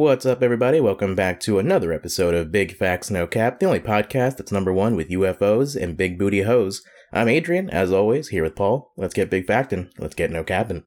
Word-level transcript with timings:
What's 0.00 0.24
up, 0.24 0.42
everybody? 0.42 0.80
Welcome 0.80 1.14
back 1.14 1.40
to 1.40 1.58
another 1.58 1.92
episode 1.92 2.34
of 2.34 2.50
Big 2.50 2.74
Facts 2.74 3.10
No 3.10 3.26
Cap, 3.26 3.60
the 3.60 3.66
only 3.66 3.80
podcast 3.80 4.38
that's 4.38 4.50
number 4.50 4.72
one 4.72 4.96
with 4.96 5.10
UFOs 5.10 5.76
and 5.76 5.94
big 5.94 6.18
booty 6.18 6.40
hoes. 6.40 6.82
I'm 7.12 7.28
Adrian, 7.28 7.68
as 7.68 7.92
always, 7.92 8.28
here 8.28 8.42
with 8.42 8.56
Paul. 8.56 8.94
Let's 8.96 9.12
get 9.12 9.28
big 9.28 9.46
factin'. 9.46 9.90
Let's 9.98 10.14
get 10.14 10.30
no 10.30 10.42
capping. 10.42 10.84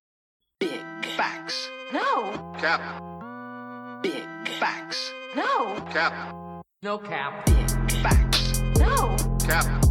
Big 0.59 0.81
facts. 1.15 1.69
No. 1.93 2.55
Cap. 2.57 4.01
Big 4.01 4.47
facts. 4.59 5.11
No. 5.35 5.75
Cap. 5.91 6.63
No 6.81 6.97
cap. 6.97 7.45
Big 7.45 7.91
facts. 8.01 8.63
No. 8.79 9.15
Cap. 9.45 9.82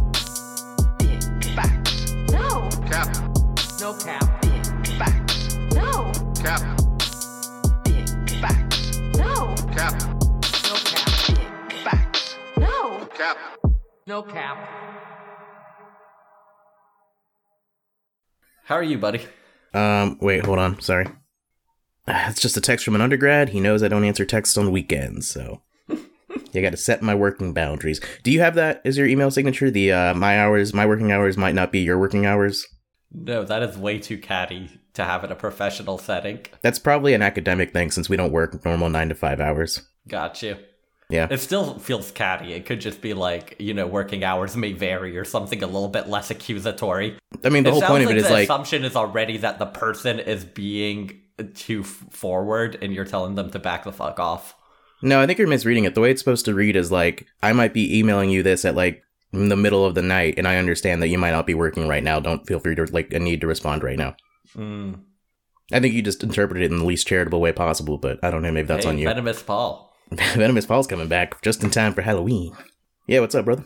Cap. 13.23 13.37
No 14.05 14.21
cap. 14.21 14.57
How 18.65 18.75
are 18.75 18.83
you, 18.83 18.97
buddy? 18.97 19.25
Um, 19.73 20.17
wait, 20.21 20.45
hold 20.45 20.59
on. 20.59 20.81
Sorry. 20.81 21.07
Ah, 22.05 22.29
It's 22.29 22.41
just 22.41 22.57
a 22.57 22.61
text 22.61 22.83
from 22.83 22.95
an 22.95 23.01
undergrad. 23.01 23.49
He 23.49 23.61
knows 23.61 23.81
I 23.81 23.87
don't 23.87 24.03
answer 24.03 24.25
texts 24.25 24.57
on 24.57 24.71
weekends, 24.73 25.27
so 25.29 25.61
you 26.51 26.61
got 26.61 26.71
to 26.71 26.77
set 26.77 27.01
my 27.01 27.15
working 27.15 27.53
boundaries. 27.53 28.01
Do 28.23 28.31
you 28.31 28.41
have 28.41 28.55
that 28.55 28.81
as 28.83 28.97
your 28.97 29.07
email 29.07 29.31
signature? 29.31 29.71
The 29.71 29.93
uh, 29.93 30.13
my 30.13 30.37
hours, 30.37 30.73
my 30.73 30.85
working 30.85 31.13
hours 31.13 31.37
might 31.37 31.55
not 31.55 31.71
be 31.71 31.79
your 31.79 31.97
working 31.97 32.25
hours. 32.25 32.67
No, 33.13 33.45
that 33.45 33.63
is 33.63 33.77
way 33.77 33.99
too 33.99 34.17
catty 34.17 34.69
to 34.95 35.05
have 35.05 35.23
in 35.23 35.31
a 35.31 35.35
professional 35.35 35.97
setting. 35.97 36.39
That's 36.61 36.79
probably 36.79 37.13
an 37.13 37.21
academic 37.21 37.71
thing 37.71 37.89
since 37.89 38.09
we 38.09 38.17
don't 38.17 38.33
work 38.33 38.65
normal 38.65 38.89
nine 38.89 39.07
to 39.09 39.15
five 39.15 39.39
hours. 39.39 39.81
Got 40.09 40.41
you. 40.41 40.57
Yeah. 41.09 41.27
It 41.29 41.39
still 41.39 41.77
feels 41.79 42.11
catty. 42.11 42.53
It 42.53 42.65
could 42.65 42.81
just 42.81 43.01
be 43.01 43.13
like, 43.13 43.55
you 43.59 43.73
know, 43.73 43.87
working 43.87 44.23
hours 44.23 44.55
may 44.55 44.71
vary 44.71 45.17
or 45.17 45.25
something 45.25 45.61
a 45.61 45.67
little 45.67 45.89
bit 45.89 46.07
less 46.07 46.31
accusatory. 46.31 47.17
I 47.43 47.49
mean, 47.49 47.63
the 47.63 47.69
it 47.69 47.73
whole 47.73 47.81
point 47.81 48.03
of 48.03 48.09
like 48.09 48.15
it 48.15 48.19
is 48.19 48.27
the 48.27 48.33
like, 48.33 48.43
assumption 48.45 48.83
is 48.83 48.95
already 48.95 49.37
that 49.37 49.59
the 49.59 49.65
person 49.65 50.19
is 50.19 50.45
being 50.45 51.21
too 51.53 51.81
f- 51.81 52.05
forward 52.09 52.77
and 52.81 52.93
you're 52.93 53.05
telling 53.05 53.35
them 53.35 53.51
to 53.51 53.59
back 53.59 53.83
the 53.83 53.91
fuck 53.91 54.19
off. 54.19 54.55
no, 55.01 55.19
I 55.19 55.27
think 55.27 55.39
you're 55.39 55.47
misreading 55.47 55.83
it. 55.83 55.95
The 55.95 56.01
way 56.01 56.11
it's 56.11 56.21
supposed 56.21 56.45
to 56.45 56.53
read 56.53 56.75
is 56.75 56.91
like, 56.91 57.27
I 57.41 57.53
might 57.53 57.73
be 57.73 57.99
emailing 57.99 58.29
you 58.29 58.41
this 58.43 58.65
at 58.65 58.75
like 58.75 59.03
in 59.33 59.49
the 59.49 59.55
middle 59.57 59.85
of 59.85 59.95
the 59.95 60.01
night, 60.01 60.35
and 60.37 60.47
I 60.47 60.57
understand 60.57 61.01
that 61.01 61.07
you 61.09 61.17
might 61.17 61.31
not 61.31 61.47
be 61.47 61.55
working 61.55 61.87
right 61.87 62.03
now. 62.03 62.19
Don't 62.19 62.45
feel 62.47 62.59
free 62.59 62.75
to 62.75 62.85
like 62.85 63.11
a 63.13 63.19
need 63.19 63.41
to 63.41 63.47
respond 63.47 63.83
right 63.83 63.97
now. 63.97 64.15
Mm. 64.55 64.99
I 65.71 65.79
think 65.79 65.93
you 65.95 66.01
just 66.01 66.23
interpreted 66.23 66.63
it 66.63 66.71
in 66.71 66.79
the 66.79 66.85
least 66.85 67.07
charitable 67.07 67.41
way 67.41 67.51
possible, 67.51 67.97
but 67.97 68.19
I 68.23 68.29
don't 68.29 68.43
know. 68.43 68.51
Maybe 68.51 68.67
that's 68.67 68.85
hey, 68.85 68.91
on 68.91 68.97
you. 68.99 69.07
Venomous 69.07 69.41
Paul. 69.41 69.92
Venomous 70.35 70.65
Paul's 70.65 70.87
coming 70.87 71.07
back 71.07 71.41
just 71.41 71.63
in 71.63 71.69
time 71.69 71.93
for 71.93 72.01
Halloween. 72.01 72.55
Yeah, 73.07 73.19
what's 73.19 73.35
up, 73.35 73.45
brother? 73.45 73.65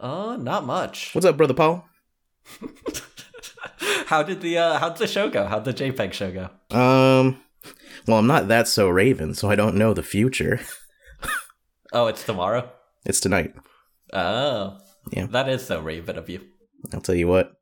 Uh, 0.00 0.36
not 0.40 0.64
much. 0.64 1.14
What's 1.14 1.26
up, 1.26 1.36
brother 1.36 1.54
Paul? 1.54 1.84
how 4.06 4.22
did 4.22 4.40
the 4.40 4.56
uh 4.56 4.78
how'd 4.78 4.96
the 4.96 5.06
show 5.06 5.28
go? 5.28 5.46
How'd 5.46 5.64
the 5.64 5.74
JPEG 5.74 6.12
show 6.12 6.30
go? 6.32 6.76
Um, 6.76 7.40
well, 8.06 8.18
I'm 8.18 8.26
not 8.26 8.48
that 8.48 8.68
so 8.68 8.88
Raven, 8.88 9.34
so 9.34 9.50
I 9.50 9.56
don't 9.56 9.76
know 9.76 9.92
the 9.94 10.02
future. 10.02 10.60
Oh, 11.92 12.06
it's 12.06 12.24
tomorrow? 12.24 12.70
It's 13.06 13.20
tonight. 13.20 13.54
Oh. 14.12 14.78
Yeah. 15.10 15.26
That 15.26 15.48
is 15.48 15.64
so 15.66 15.80
Raven 15.80 16.18
of 16.18 16.28
you. 16.28 16.42
I'll 16.92 17.00
tell 17.00 17.14
you 17.14 17.26
what. 17.26 17.52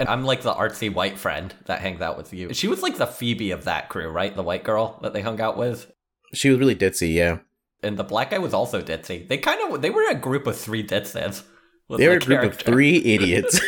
And 0.00 0.08
I'm 0.08 0.24
like 0.24 0.42
the 0.42 0.52
artsy 0.54 0.92
white 0.92 1.18
friend 1.18 1.54
that 1.66 1.80
hangs 1.80 2.00
out 2.00 2.16
with 2.16 2.32
you. 2.32 2.52
She 2.54 2.68
was 2.68 2.82
like 2.82 2.96
the 2.96 3.06
Phoebe 3.06 3.50
of 3.50 3.64
that 3.64 3.88
crew, 3.88 4.08
right? 4.08 4.34
The 4.34 4.42
white 4.42 4.64
girl 4.64 4.98
that 5.02 5.12
they 5.12 5.22
hung 5.22 5.40
out 5.40 5.56
with. 5.56 5.92
She 6.34 6.50
was 6.50 6.58
really 6.58 6.76
ditzy, 6.76 7.14
yeah. 7.14 7.38
And 7.82 7.96
the 7.96 8.04
black 8.04 8.30
guy 8.30 8.38
was 8.38 8.54
also 8.54 8.82
Dead 8.82 9.02
ditzy. 9.04 9.28
They 9.28 9.38
kind 9.38 9.72
of 9.72 9.80
they 9.82 9.90
were 9.90 10.08
a 10.08 10.14
group 10.14 10.46
of 10.46 10.56
three 10.56 10.84
ditsons. 10.84 11.44
with 11.88 12.00
They 12.00 12.08
were 12.08 12.14
a 12.14 12.20
group 12.20 12.42
of 12.42 12.58
three 12.58 12.96
idiots. 13.04 13.60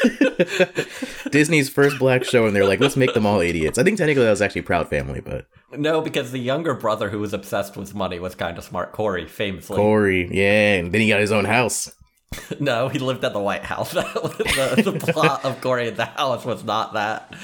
Disney's 1.31 1.69
first 1.69 1.99
black 1.99 2.25
show, 2.25 2.47
and 2.47 2.57
they're 2.57 2.67
like, 2.67 2.81
let's 2.81 2.97
make 2.97 3.15
them 3.15 3.27
all 3.27 3.41
idiots. 3.41 3.79
I 3.79 3.85
think 3.85 3.99
technically 3.99 4.25
that 4.25 4.31
was 4.31 4.43
actually 4.43 4.63
Proud 4.63 4.89
Family, 4.89 5.21
but 5.21 5.47
No, 5.73 6.01
because 6.01 6.33
the 6.33 6.39
younger 6.39 6.75
brother 6.75 7.11
who 7.11 7.21
was 7.21 7.33
obsessed 7.33 7.77
with 7.77 7.95
money 7.95 8.19
was 8.19 8.35
kind 8.35 8.59
of 8.59 8.65
smart. 8.65 8.93
Corey, 8.93 9.27
famously. 9.27 9.77
Corey, 9.77 10.29
yeah, 10.33 10.75
and 10.75 10.93
then 10.93 11.01
he 11.01 11.09
got 11.09 11.21
his 11.21 11.33
own 11.33 11.45
house. 11.45 11.93
No, 12.61 12.89
he 12.89 13.01
lived 13.01 13.25
at 13.25 13.33
the 13.33 13.41
White 13.41 13.65
House. 13.65 13.91
the, 13.93 14.83
the 15.01 15.13
plot 15.13 15.45
of 15.45 15.61
Corey 15.61 15.89
in 15.89 15.97
the 15.97 16.05
house 16.05 16.45
was 16.45 16.63
not 16.63 16.93
that. 16.93 17.35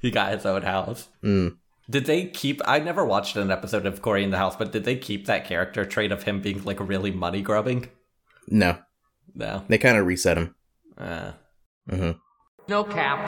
He 0.00 0.10
got 0.10 0.32
his 0.32 0.44
own 0.44 0.62
house. 0.62 1.08
Mm. 1.22 1.58
Did 1.92 2.06
they 2.06 2.24
keep? 2.24 2.62
I 2.64 2.78
never 2.78 3.04
watched 3.04 3.36
an 3.36 3.50
episode 3.50 3.84
of 3.84 4.00
Corey 4.00 4.24
in 4.24 4.30
the 4.30 4.38
House, 4.38 4.56
but 4.56 4.72
did 4.72 4.84
they 4.84 4.96
keep 4.96 5.26
that 5.26 5.44
character 5.44 5.84
trait 5.84 6.10
of 6.10 6.22
him 6.22 6.40
being 6.40 6.64
like 6.64 6.80
really 6.80 7.10
money 7.10 7.42
grubbing? 7.42 7.90
No, 8.48 8.78
No. 9.34 9.62
they 9.68 9.76
kind 9.76 9.98
of 9.98 10.06
reset 10.06 10.38
him. 10.38 10.54
Uh, 10.96 11.32
Mm-hmm. 11.90 12.12
No 12.68 12.84
cap. 12.84 13.18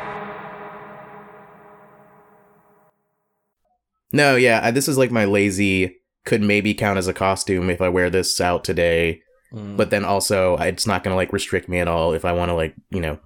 No, 4.12 4.36
yeah, 4.36 4.60
I, 4.62 4.70
this 4.70 4.88
is 4.88 4.96
like 4.96 5.10
my 5.10 5.24
lazy. 5.24 5.96
Could 6.24 6.40
maybe 6.40 6.72
count 6.72 6.98
as 6.98 7.08
a 7.08 7.12
costume 7.12 7.68
if 7.68 7.82
I 7.82 7.90
wear 7.90 8.08
this 8.08 8.40
out 8.40 8.64
today, 8.64 9.20
mm. 9.52 9.76
but 9.76 9.90
then 9.90 10.04
also 10.06 10.56
it's 10.56 10.86
not 10.86 11.02
gonna 11.04 11.16
like 11.16 11.34
restrict 11.34 11.68
me 11.68 11.80
at 11.80 11.88
all 11.88 12.14
if 12.14 12.24
I 12.24 12.32
want 12.32 12.48
to 12.48 12.54
like 12.54 12.74
you 12.90 13.00
know 13.00 13.18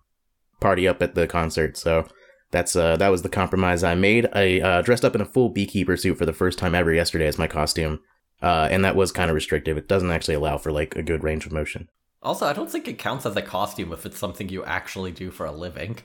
party 0.61 0.89
up 0.89 1.01
at 1.01 1.15
the 1.15 1.29
concert. 1.29 1.77
So 1.77 2.09
that's 2.51 2.75
uh 2.77 2.97
that 2.97 3.09
was 3.09 3.23
the 3.23 3.29
compromise 3.29 3.85
I 3.85 3.95
made. 3.95 4.29
I 4.33 4.61
uh, 4.61 4.83
dressed 4.83 5.05
up 5.05 5.15
in 5.15 5.21
a 5.21 5.27
full 5.27 5.49
beekeeper 5.51 5.97
suit 5.97 6.17
for 6.19 6.27
the 6.27 6.33
first 6.33 6.59
time 6.59 6.75
ever 6.75 6.93
yesterday 6.93 7.27
as 7.27 7.39
my 7.39 7.47
costume, 7.47 8.01
uh, 8.43 8.69
and 8.71 8.85
that 8.85 8.97
was 8.97 9.13
kind 9.13 9.31
of 9.31 9.35
restrictive. 9.35 9.77
It 9.77 9.89
doesn't 9.89 10.11
actually 10.11 10.35
allow 10.35 10.59
for 10.59 10.73
like 10.73 10.97
a 10.97 11.03
good 11.03 11.23
range 11.23 11.47
of 11.47 11.53
motion. 11.53 11.89
also, 12.23 12.47
I 12.47 12.53
don't 12.53 12.71
think 12.71 12.89
it 12.89 12.99
counts 12.99 13.27
as 13.27 13.37
a 13.37 13.43
costume 13.43 13.93
if 13.93 14.07
it's 14.07 14.19
something 14.19 14.49
you 14.49 14.65
actually 14.65 15.13
do 15.13 15.31
for 15.31 15.47
a 15.47 15.53
living. 15.53 15.99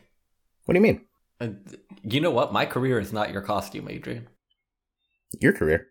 What 0.65 0.73
do 0.73 0.77
you 0.77 0.81
mean? 0.81 1.01
And 1.39 1.77
you 2.03 2.21
know 2.21 2.31
what? 2.31 2.53
My 2.53 2.65
career 2.65 2.99
is 2.99 3.11
not 3.11 3.31
your 3.31 3.41
costume, 3.41 3.89
Adrian. 3.89 4.27
Your 5.41 5.53
career? 5.53 5.87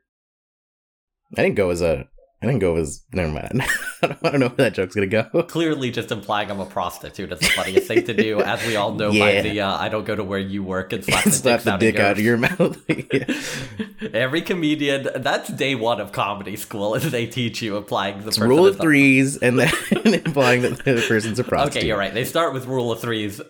I 1.36 1.42
didn't 1.42 1.56
go 1.56 1.70
as 1.70 1.80
a. 1.82 2.08
I 2.42 2.46
didn't 2.46 2.58
go 2.58 2.76
as. 2.76 3.04
Never 3.12 3.30
mind. 3.32 3.62
I 4.02 4.08
don't, 4.30 4.40
know 4.40 4.48
where 4.48 4.56
that 4.56 4.74
joke's 4.74 4.94
gonna 4.96 5.06
go. 5.06 5.22
Clearly, 5.48 5.92
just 5.92 6.10
implying 6.10 6.50
I'm 6.50 6.58
a 6.58 6.66
prostitute 6.66 7.30
is 7.32 7.38
the 7.38 7.46
funniest 7.46 7.86
thing 7.86 8.04
to 8.04 8.12
do, 8.14 8.40
as 8.40 8.66
we 8.66 8.74
all 8.74 8.92
know 8.92 9.10
Yeah. 9.12 9.42
by 9.42 9.48
the 9.48 9.60
uh, 9.60 9.76
"I 9.78 9.88
don't 9.88 10.04
go 10.04 10.16
to 10.16 10.24
where 10.24 10.40
you 10.40 10.64
work" 10.64 10.92
and 10.92 11.04
slap, 11.04 11.24
Slap 11.28 11.62
the, 11.62 11.76
dick 11.78 12.00
out 12.00 12.12
of 12.18 12.24
your 12.24 12.36
mouth. 12.38 12.82
Yeah. 12.88 14.08
Every 14.12 14.42
comedian, 14.42 15.08
that's 15.16 15.48
day 15.50 15.74
one 15.76 16.00
of 16.00 16.10
comedy 16.10 16.56
school, 16.56 16.94
is 16.96 17.10
they 17.12 17.26
teach 17.26 17.62
you 17.62 17.76
applying 17.76 18.24
the 18.24 18.36
rule 18.44 18.66
of 18.66 18.78
threes 18.78 19.36
and 19.36 19.58
then 19.58 19.72
implying 20.04 20.62
that 20.62 20.84
the 20.84 21.04
person's 21.08 21.38
a 21.38 21.44
prostitute. 21.44 21.76
Okay, 21.82 21.86
you're 21.86 21.98
right. 21.98 22.12
They 22.12 22.24
start 22.24 22.52
with 22.52 22.66
rule 22.66 22.90
of 22.90 23.00
threes, 23.00 23.40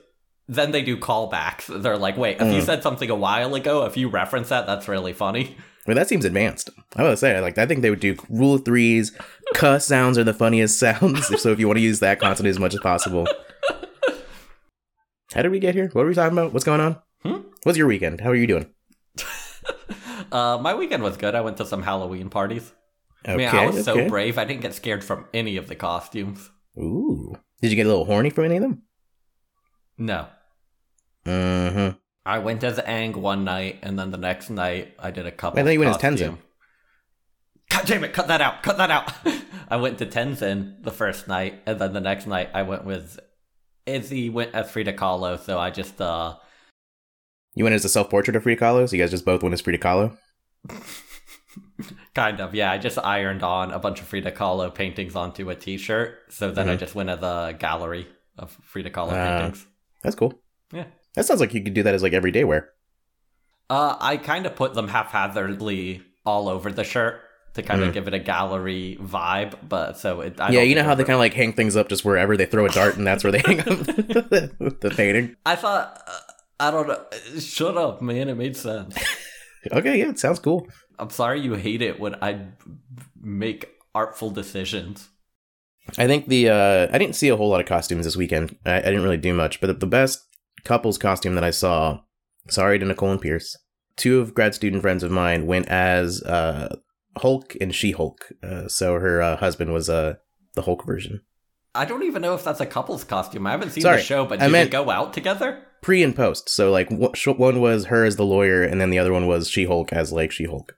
then 0.49 0.71
they 0.73 0.83
do 0.83 0.99
callbacks. 0.99 1.67
They're 1.83 1.97
like, 1.97 2.19
wait, 2.19 2.37
if 2.41 2.53
you 2.53 2.61
Mm. 2.61 2.67
said 2.67 2.83
something 2.83 3.09
a 3.09 3.15
while 3.15 3.55
ago, 3.55 3.87
if 3.87 3.97
you 3.97 4.09
reference 4.09 4.51
that, 4.51 4.67
that's 4.67 4.87
really 4.89 5.15
funny. 5.15 5.57
I 5.87 5.91
mean, 5.91 5.97
that 5.97 6.09
seems 6.09 6.25
advanced. 6.25 6.69
I 6.97 7.03
would 7.05 7.19
say, 7.19 7.41
like, 7.41 7.57
I 7.59 7.67
think 7.67 7.83
they 7.83 7.91
would 7.91 8.01
do 8.01 8.17
rule 8.29 8.55
of 8.55 8.65
threes. 8.65 9.13
Cuss 9.55 9.87
sounds 9.87 10.19
are 10.19 10.25
the 10.25 10.35
funniest 10.35 10.79
sounds. 10.81 11.27
so 11.41 11.51
if 11.51 11.59
you 11.59 11.67
want 11.67 11.79
to 11.79 11.83
use 11.83 12.01
that 12.01 12.21
constantly 12.21 12.51
as 12.51 12.59
much 12.59 12.75
as 12.75 12.81
possible. 12.81 13.27
How 15.33 15.41
did 15.43 15.51
we 15.51 15.61
get 15.61 15.75
here? 15.75 15.87
What 15.87 16.03
were 16.03 16.09
we 16.09 16.15
talking 16.15 16.37
about? 16.37 16.53
What's 16.53 16.65
going 16.65 16.81
on? 16.81 16.99
Hmm? 17.23 17.49
What's 17.63 17.79
your 17.79 17.87
weekend? 17.87 18.21
How 18.21 18.31
are 18.31 18.35
you 18.35 18.47
doing? 18.47 18.67
Uh, 20.31 20.57
my 20.57 20.73
weekend 20.73 21.03
was 21.03 21.19
good. 21.19 21.35
I 21.35 21.43
went 21.43 21.59
to 21.59 21.67
some 21.67 21.83
Halloween 21.83 22.31
parties. 22.31 22.73
Okay. 23.23 23.33
I 23.35 23.37
mean, 23.37 23.49
I 23.49 23.67
was 23.67 23.87
okay. 23.87 24.05
so 24.05 24.09
brave. 24.09 24.39
I 24.39 24.47
didn't 24.47 24.63
get 24.63 24.73
scared 24.73 25.05
from 25.05 25.27
any 25.35 25.59
of 25.59 25.69
the 25.69 25.75
costumes. 25.75 26.51
Ooh. 26.79 27.37
Did 27.61 27.71
you 27.71 27.77
get 27.77 27.85
a 27.85 27.91
little 27.91 28.07
horny 28.07 28.31
from 28.31 28.45
any 28.47 28.57
of 28.57 28.63
them? 28.63 28.83
No. 29.99 30.27
Mm-hmm. 31.27 31.99
I 32.25 32.39
went 32.39 32.65
as 32.65 32.79
Aang 32.79 33.15
one 33.15 33.45
night, 33.45 33.81
and 33.83 33.99
then 33.99 34.11
the 34.11 34.17
next 34.17 34.49
night 34.49 34.95
I 34.99 35.11
did 35.11 35.27
a 35.27 35.31
couple. 35.31 35.61
I 35.61 35.65
thought 35.65 35.73
you 35.73 35.81
went 35.81 35.91
as 35.91 36.01
costume. 36.01 36.37
Tenzin. 36.37 36.39
God 37.73 37.87
damn 37.87 38.05
it! 38.05 38.13
Cut 38.13 38.29
that 38.29 38.41
out! 38.41 38.63
Cut 38.63 38.77
that 38.79 38.91
out! 38.91 39.13
I 39.69 39.77
went 39.77 39.99
to 39.99 40.07
Tenzin 40.07 40.83
the 40.83 40.91
first 40.91 41.27
night, 41.29 41.63
and 41.67 41.79
then 41.79 41.93
the 41.93 42.01
next 42.01 42.27
night 42.27 42.51
I 42.55 42.63
went 42.63 42.85
with 42.85 43.19
Izzy. 43.87 44.29
Went 44.31 44.55
as 44.55 44.71
Frida 44.71 44.93
Kahlo, 44.95 45.39
so 45.41 45.59
I 45.59 45.71
just 45.71 46.01
uh 46.01 46.37
You 47.55 47.65
went 47.65 47.75
as 47.75 47.85
a 47.85 47.89
self-portrait 47.89 48.37
of 48.37 48.43
Frida 48.43 48.61
Kahlo? 48.61 48.89
So 48.89 48.97
you 48.97 49.03
guys 49.03 49.11
just 49.11 49.25
both 49.25 49.43
went 49.43 49.53
as 49.55 49.61
Frida 49.63 49.79
Kahlo? 49.79 50.17
kind 52.15 52.41
of 52.41 52.55
yeah. 52.55 52.71
I 52.71 52.79
just 52.79 52.99
ironed 52.99 53.43
on 53.43 53.73
a 53.73 53.79
bunch 53.79 54.01
of 54.01 54.07
Frida 54.07 54.33
Kahlo 54.33 54.73
paintings 54.75 55.17
onto 55.17 55.49
a 55.51 55.55
T-shirt, 55.55 56.19
so 56.31 56.51
then 56.51 56.69
I 56.69 56.77
Mhm. 56.77 56.81
just 56.81 56.95
went 56.95 57.09
as 57.11 57.23
a 57.23 57.55
gallery 57.59 58.07
of 58.39 58.51
Frida 58.65 58.91
Kahlo 58.91 59.13
Ah. 59.13 59.39
paintings. 59.39 59.67
That's 60.03 60.17
cool. 60.17 60.35
Yeah. 60.73 60.85
That 61.15 61.25
sounds 61.27 61.41
like 61.41 61.55
you 61.55 61.63
could 61.63 61.75
do 61.75 61.83
that 61.83 61.95
as 61.95 62.03
like 62.03 62.13
everyday 62.13 62.45
wear. 62.45 62.71
Uh, 63.71 63.97
I 64.01 64.17
kind 64.19 64.45
of 64.47 64.55
put 64.57 64.75
them 64.75 64.89
haphazardly 64.89 66.03
all 66.27 66.49
over 66.49 66.71
the 66.71 66.85
shirt 66.85 67.21
to 67.55 67.63
kind 67.63 67.83
of 67.83 67.91
Mhm. 67.91 67.93
give 67.95 68.09
it 68.09 68.15
a 68.15 68.19
gallery 68.19 68.97
vibe, 69.01 69.55
but 69.69 69.99
so 69.99 70.21
it. 70.23 70.41
I 70.41 70.51
yeah, 70.51 70.63
you 70.63 70.75
know 70.75 70.83
how 70.85 70.95
they 70.95 71.05
kind 71.05 71.15
of 71.15 71.21
like 71.21 71.35
hang 71.35 71.53
things 71.53 71.77
up 71.77 71.89
just 71.89 72.05
wherever 72.05 72.37
they 72.37 72.47
throw 72.47 72.65
a 72.67 72.69
dart 72.71 72.97
and 72.97 73.07
that's 73.07 73.23
where 73.25 73.31
they 73.33 73.39
hang 73.41 73.61
up 73.61 73.67
the, 73.67 74.77
the 74.81 74.91
painting. 74.91 75.37
I 75.47 75.57
thought. 75.57 76.03
Uh, 76.07 76.19
I 76.61 76.71
don't 76.71 76.87
know. 76.87 77.05
Shut 77.41 77.77
up, 77.77 78.01
man. 78.03 78.29
It 78.29 78.37
made 78.37 78.57
sense. 78.57 78.97
Okay, 79.71 80.01
yeah, 80.01 80.09
it 80.09 80.19
sounds 80.19 80.41
cool. 80.41 80.67
I'm 80.99 81.11
sorry 81.11 81.41
you 81.41 81.55
hate 81.55 81.83
it 81.83 82.01
when 82.01 82.17
I 82.21 82.47
make 83.21 83.69
artful 83.95 84.31
decisions. 84.31 85.09
I 85.97 86.09
think 86.09 86.27
the 86.27 86.49
uh, 86.49 86.89
I 86.93 86.99
didn't 86.99 87.15
see 87.15 87.29
a 87.29 87.37
whole 87.37 87.49
lot 87.49 87.61
of 87.61 87.67
costumes 87.67 88.05
this 88.05 88.17
weekend. 88.17 88.57
I, 88.67 88.79
I 88.79 88.81
didn't 88.81 89.05
really 89.05 89.17
do 89.19 89.33
much, 89.33 89.61
but 89.61 89.69
the, 89.69 89.75
the 89.75 89.87
best 89.87 90.21
couples 90.65 90.99
costume 90.99 91.37
that 91.37 91.45
I 91.45 91.51
saw. 91.53 92.01
Sorry 92.49 92.77
to 92.81 92.85
Nicole 92.85 93.13
and 93.13 93.21
Pierce. 93.21 93.57
Two 93.97 94.19
of 94.19 94.35
grad 94.35 94.53
student 94.55 94.83
friends 94.83 95.05
of 95.05 95.13
mine 95.13 95.47
went 95.47 95.69
as 95.69 96.23
uh, 96.25 96.75
Hulk 97.19 97.57
and 97.61 97.75
She 97.75 97.93
Hulk. 97.93 98.33
Uh, 98.43 98.69
so 98.69 98.95
her 98.95 99.21
uh, 99.23 99.37
husband 99.37 99.73
was 99.73 99.89
uh, 99.89 100.15
the 100.55 100.63
Hulk 100.63 100.85
version. 100.87 101.21
I 101.75 101.85
don't 101.85 102.03
even 102.03 102.23
know 102.23 102.35
if 102.35 102.45
that's 102.45 102.61
a 102.61 102.67
couple's 102.67 103.05
costume. 103.05 103.47
I 103.47 103.53
haven't 103.53 103.71
seen 103.71 103.83
Sorry, 103.83 103.97
the 103.97 104.03
show, 104.03 104.27
but 104.27 104.41
I 104.41 104.49
did 104.49 104.55
they 104.55 104.69
go 104.69 104.91
out 104.91 105.15
together? 105.15 105.65
Pre 105.81 106.03
and 106.03 106.15
post. 106.15 106.49
So 106.49 106.71
like 106.71 106.91
one 106.91 107.61
was 107.61 107.87
her 107.87 108.05
as 108.05 108.17
the 108.17 108.25
lawyer, 108.25 108.63
and 108.63 108.81
then 108.81 108.91
the 108.91 108.99
other 108.99 109.13
one 109.13 109.27
was 109.27 109.49
She 109.49 109.65
Hulk 109.65 109.93
as 109.93 110.13
like 110.13 110.33
She 110.33 110.45
Hulk. 110.45 110.77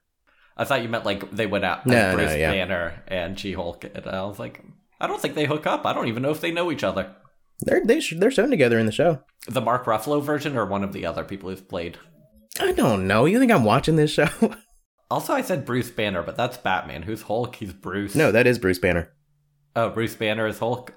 I 0.57 0.63
thought 0.63 0.81
you 0.83 0.89
meant 0.89 1.05
like 1.05 1.29
they 1.31 1.47
went 1.47 1.65
out 1.65 1.85
No, 1.85 2.11
no, 2.11 2.15
Bruce 2.15 2.35
yeah. 2.35 2.51
Banner 2.51 3.03
and 3.07 3.37
She 3.37 3.53
Hulk, 3.53 3.83
and 3.83 4.07
I 4.07 4.23
was 4.23 4.39
like, 4.39 4.63
I 4.99 5.07
don't 5.07 5.21
think 5.21 5.35
they 5.35 5.45
hook 5.45 5.67
up. 5.67 5.85
I 5.85 5.93
don't 5.93 6.07
even 6.07 6.23
know 6.23 6.31
if 6.31 6.41
they 6.41 6.51
know 6.51 6.71
each 6.71 6.83
other. 6.83 7.13
They're 7.61 7.85
they 7.85 7.99
they're 7.99 8.31
shown 8.31 8.49
together 8.49 8.79
in 8.79 8.85
the 8.85 8.91
show. 8.91 9.21
The 9.47 9.61
Mark 9.61 9.85
Ruffalo 9.85 10.23
version 10.23 10.57
or 10.57 10.65
one 10.65 10.83
of 10.83 10.93
the 10.93 11.05
other 11.05 11.23
people 11.23 11.49
who've 11.49 11.67
played. 11.67 11.97
I 12.59 12.71
don't 12.71 13.05
know. 13.05 13.25
You 13.25 13.39
think 13.39 13.51
I'm 13.51 13.65
watching 13.65 13.97
this 13.97 14.11
show? 14.11 14.29
Also, 15.11 15.33
I 15.33 15.41
said 15.41 15.65
Bruce 15.65 15.91
Banner, 15.91 16.23
but 16.23 16.35
that's 16.35 16.57
Batman. 16.57 17.03
Who's 17.03 17.23
Hulk? 17.23 17.55
He's 17.55 17.73
Bruce. 17.73 18.15
no, 18.15 18.31
that 18.31 18.47
is 18.47 18.57
Bruce 18.57 18.79
Banner. 18.79 19.13
Oh, 19.75 19.89
Bruce 19.89 20.15
Banner 20.15 20.47
is 20.47 20.59
Hulk. 20.59 20.93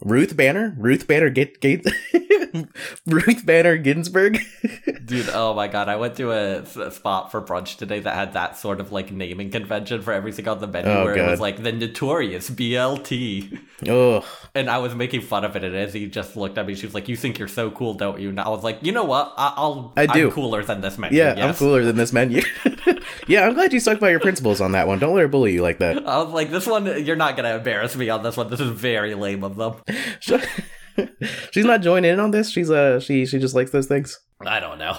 Ruth 0.00 0.36
Banner? 0.36 0.74
Ruth 0.78 1.06
Banner 1.06 1.28
get 1.30 1.60
Gates 1.60 1.90
Ruth 3.06 3.44
Banner 3.46 3.76
Ginsburg? 3.76 4.38
Dude, 5.04 5.28
oh 5.32 5.54
my 5.54 5.68
god, 5.68 5.88
I 5.88 5.96
went 5.96 6.16
to 6.16 6.32
a 6.32 6.90
spot 6.90 7.30
for 7.30 7.40
brunch 7.42 7.76
today 7.76 8.00
that 8.00 8.14
had 8.14 8.32
that 8.34 8.56
sort 8.56 8.80
of 8.80 8.90
like 8.92 9.10
naming 9.12 9.50
convention 9.50 10.02
for 10.02 10.12
everything 10.12 10.48
on 10.48 10.60
the 10.60 10.66
menu 10.66 10.90
Oh, 10.90 11.04
where 11.04 11.16
it 11.16 11.30
was 11.30 11.40
like 11.40 11.62
the 11.62 11.72
notorious 11.72 12.50
BLT. 12.50 13.58
oh, 13.88 14.24
And 14.54 14.68
I 14.70 14.78
was 14.78 14.94
making 14.94 15.22
fun 15.22 15.44
of 15.44 15.56
it, 15.56 15.64
and 15.64 15.74
Izzy 15.74 16.08
just 16.08 16.36
looked 16.36 16.58
at 16.58 16.66
me. 16.66 16.74
She 16.74 16.86
was 16.86 16.94
like, 16.94 17.08
"You 17.08 17.16
think 17.16 17.38
you're 17.38 17.48
so 17.48 17.70
cool, 17.70 17.94
don't 17.94 18.20
you?" 18.20 18.28
And 18.30 18.40
I 18.40 18.48
was 18.48 18.62
like, 18.64 18.78
"You 18.82 18.92
know 18.92 19.04
what? 19.04 19.32
I- 19.36 19.54
I'll. 19.56 19.92
I 19.96 20.06
do. 20.06 20.26
I'm 20.28 20.32
cooler 20.32 20.62
than 20.64 20.80
this 20.80 20.98
menu." 20.98 21.18
yeah, 21.18 21.34
I'm 21.46 21.54
cooler 21.54 21.84
than 21.84 21.96
this 21.96 22.12
menu. 22.12 22.42
yeah, 23.26 23.46
I'm 23.46 23.54
glad 23.54 23.72
you 23.72 23.80
stuck 23.80 23.98
by 24.00 24.10
your 24.10 24.20
principles 24.20 24.60
on 24.60 24.72
that 24.72 24.86
one. 24.86 24.98
Don't 24.98 25.14
let 25.14 25.22
her 25.22 25.28
bully 25.28 25.52
you 25.52 25.62
like 25.62 25.78
that. 25.78 25.96
I 26.06 26.22
was 26.22 26.32
like, 26.32 26.50
"This 26.50 26.66
one, 26.66 27.04
you're 27.04 27.16
not 27.16 27.36
gonna 27.36 27.56
embarrass 27.56 27.96
me 27.96 28.08
on 28.10 28.22
this 28.22 28.36
one. 28.36 28.48
This 28.50 28.60
is 28.60 28.70
very 28.70 29.14
lame 29.14 29.42
of 29.44 29.56
them." 29.56 29.74
She's 31.52 31.64
not 31.64 31.82
joining 31.82 32.12
in 32.12 32.20
on 32.20 32.30
this. 32.30 32.50
She's 32.50 32.70
uh 32.70 33.00
she 33.00 33.26
she 33.26 33.38
just 33.38 33.54
likes 33.54 33.70
those 33.70 33.86
things. 33.86 34.18
I 34.46 34.60
don't 34.60 34.78
know. 34.78 34.98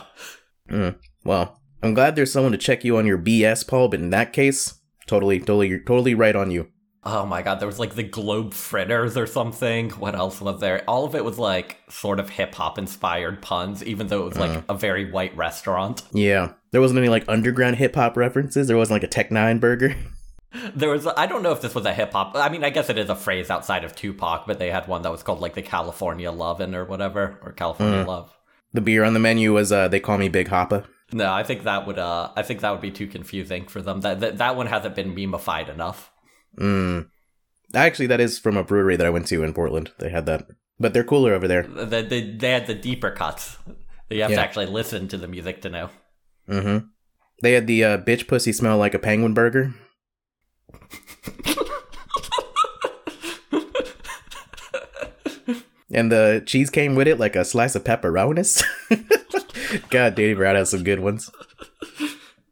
Mm. 0.69 0.95
Well, 1.23 1.59
I'm 1.81 1.93
glad 1.93 2.15
there's 2.15 2.31
someone 2.31 2.51
to 2.53 2.57
check 2.57 2.83
you 2.83 2.97
on 2.97 3.05
your 3.05 3.17
BS, 3.17 3.67
Paul. 3.67 3.89
But 3.89 3.99
in 3.99 4.09
that 4.11 4.33
case, 4.33 4.75
totally, 5.07 5.39
totally, 5.39 5.67
you're 5.67 5.79
totally 5.79 6.15
right 6.15 6.35
on 6.35 6.51
you. 6.51 6.69
Oh 7.05 7.25
my 7.25 7.41
god, 7.41 7.59
there 7.59 7.67
was 7.67 7.79
like 7.79 7.95
the 7.95 8.03
Globe 8.03 8.53
Fritters 8.53 9.17
or 9.17 9.27
something. 9.27 9.89
What 9.91 10.15
else 10.15 10.39
was 10.39 10.61
there? 10.61 10.83
All 10.87 11.03
of 11.03 11.15
it 11.15 11.25
was 11.25 11.37
like 11.37 11.79
sort 11.89 12.19
of 12.19 12.29
hip 12.29 12.55
hop 12.55 12.77
inspired 12.77 13.41
puns, 13.41 13.83
even 13.83 14.07
though 14.07 14.21
it 14.21 14.29
was 14.29 14.37
like 14.37 14.63
a 14.69 14.73
very 14.73 15.11
white 15.11 15.35
restaurant. 15.35 16.03
Yeah, 16.13 16.53
there 16.71 16.79
wasn't 16.79 16.99
any 16.99 17.09
like 17.09 17.25
underground 17.27 17.75
hip 17.75 17.95
hop 17.95 18.15
references. 18.15 18.67
There 18.67 18.77
wasn't 18.77 18.95
like 18.95 19.03
a 19.03 19.07
Tech 19.07 19.29
N9ne 19.29 19.59
burger. 19.59 19.95
There 20.75 20.89
was, 20.89 21.07
I 21.07 21.25
don't 21.25 21.41
know 21.43 21.51
if 21.51 21.61
this 21.61 21.73
was 21.73 21.85
a 21.85 21.93
hip 21.93 22.11
hop. 22.13 22.35
I 22.35 22.49
mean, 22.49 22.63
I 22.63 22.69
guess 22.69 22.89
it 22.89 22.97
is 22.97 23.09
a 23.09 23.15
phrase 23.15 23.49
outside 23.49 23.83
of 23.83 23.95
Tupac, 23.95 24.45
but 24.45 24.59
they 24.59 24.69
had 24.69 24.87
one 24.87 25.01
that 25.01 25.11
was 25.11 25.23
called 25.23 25.41
like 25.41 25.55
the 25.55 25.61
California 25.61 26.31
Lovin' 26.31 26.75
or 26.75 26.85
whatever, 26.85 27.39
or 27.41 27.51
California 27.53 28.03
Mm. 28.03 28.07
Love. 28.07 28.35
The 28.73 28.81
beer 28.81 29.03
on 29.03 29.13
the 29.13 29.19
menu 29.19 29.53
was 29.53 29.71
uh 29.71 29.87
they 29.87 29.99
call 29.99 30.17
me 30.17 30.29
Big 30.29 30.49
Hoppa. 30.49 30.85
No, 31.11 31.31
I 31.31 31.43
think 31.43 31.63
that 31.63 31.85
would, 31.85 31.99
uh, 31.99 32.31
I 32.35 32.41
think 32.43 32.61
that 32.61 32.71
would 32.71 32.81
be 32.81 32.89
too 32.91 33.07
confusing 33.07 33.67
for 33.67 33.81
them. 33.81 34.01
That 34.01 34.19
that, 34.19 34.37
that 34.39 34.55
one 34.55 34.67
hasn't 34.67 34.95
been 34.95 35.13
memeified 35.15 35.69
enough. 35.69 36.11
Mm. 36.59 37.07
Actually, 37.75 38.07
that 38.07 38.19
is 38.21 38.37
from 38.39 38.57
a 38.57 38.63
brewery 38.63 38.95
that 38.95 39.07
I 39.07 39.11
went 39.11 39.27
to 39.27 39.43
in 39.43 39.53
Portland. 39.53 39.91
They 39.99 40.09
had 40.09 40.25
that, 40.27 40.47
but 40.79 40.93
they're 40.93 41.03
cooler 41.03 41.33
over 41.33 41.47
there. 41.47 41.63
They, 41.63 42.03
they, 42.03 42.31
they 42.31 42.51
had 42.51 42.67
the 42.67 42.75
deeper 42.75 43.09
cuts. 43.11 43.57
You 44.09 44.21
have 44.21 44.29
Yeah. 44.31 44.37
to 44.37 44.43
actually 44.43 44.67
listen 44.67 45.07
to 45.07 45.17
the 45.17 45.27
music 45.27 45.61
to 45.63 45.69
know. 45.69 45.89
Mm-hmm. 46.47 46.85
They 47.41 47.53
had 47.53 47.65
the 47.67 47.83
uh, 47.83 47.97
bitch 47.97 48.27
pussy 48.27 48.53
smell 48.53 48.77
like 48.77 48.93
a 48.93 48.99
penguin 48.99 49.33
burger. 49.33 49.73
And 55.93 56.11
the 56.11 56.43
cheese 56.45 56.69
came 56.69 56.95
with 56.95 57.07
it 57.07 57.19
like 57.19 57.35
a 57.35 57.45
slice 57.45 57.75
of 57.75 57.83
pepperonis. 57.83 58.63
God, 59.89 60.15
Danny 60.15 60.33
Brown 60.33 60.55
has 60.55 60.71
some 60.71 60.83
good 60.83 60.99
ones. 60.99 61.29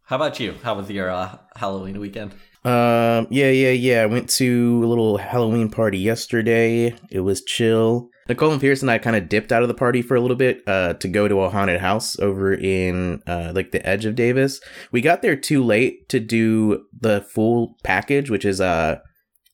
How 0.05 0.15
about 0.17 0.39
you? 0.39 0.55
How 0.63 0.75
was 0.75 0.89
your 0.89 1.09
uh, 1.09 1.37
Halloween 1.55 1.99
weekend? 1.99 2.33
Um, 2.63 3.27
yeah, 3.31 3.49
yeah, 3.49 3.71
yeah. 3.71 4.03
I 4.03 4.05
went 4.05 4.29
to 4.31 4.81
a 4.83 4.87
little 4.87 5.17
Halloween 5.17 5.69
party 5.69 5.97
yesterday. 5.97 6.95
It 7.09 7.21
was 7.21 7.43
chill. 7.43 8.09
Nicole 8.29 8.51
and 8.51 8.61
Pierce 8.61 8.81
and 8.81 8.91
I 8.91 8.97
kind 8.97 9.15
of 9.15 9.27
dipped 9.27 9.51
out 9.51 9.63
of 9.63 9.67
the 9.67 9.73
party 9.73 10.01
for 10.01 10.15
a 10.15 10.21
little 10.21 10.37
bit 10.37 10.61
uh, 10.67 10.93
to 10.93 11.07
go 11.07 11.27
to 11.27 11.41
a 11.41 11.49
haunted 11.49 11.81
house 11.81 12.17
over 12.19 12.53
in 12.53 13.21
uh, 13.27 13.51
like 13.53 13.71
the 13.71 13.85
edge 13.85 14.05
of 14.05 14.15
Davis. 14.15 14.61
We 14.91 15.01
got 15.01 15.21
there 15.21 15.35
too 15.35 15.63
late 15.63 16.07
to 16.09 16.19
do 16.19 16.85
the 16.97 17.21
full 17.21 17.75
package, 17.83 18.29
which 18.29 18.45
is 18.45 18.61
uh, 18.61 18.99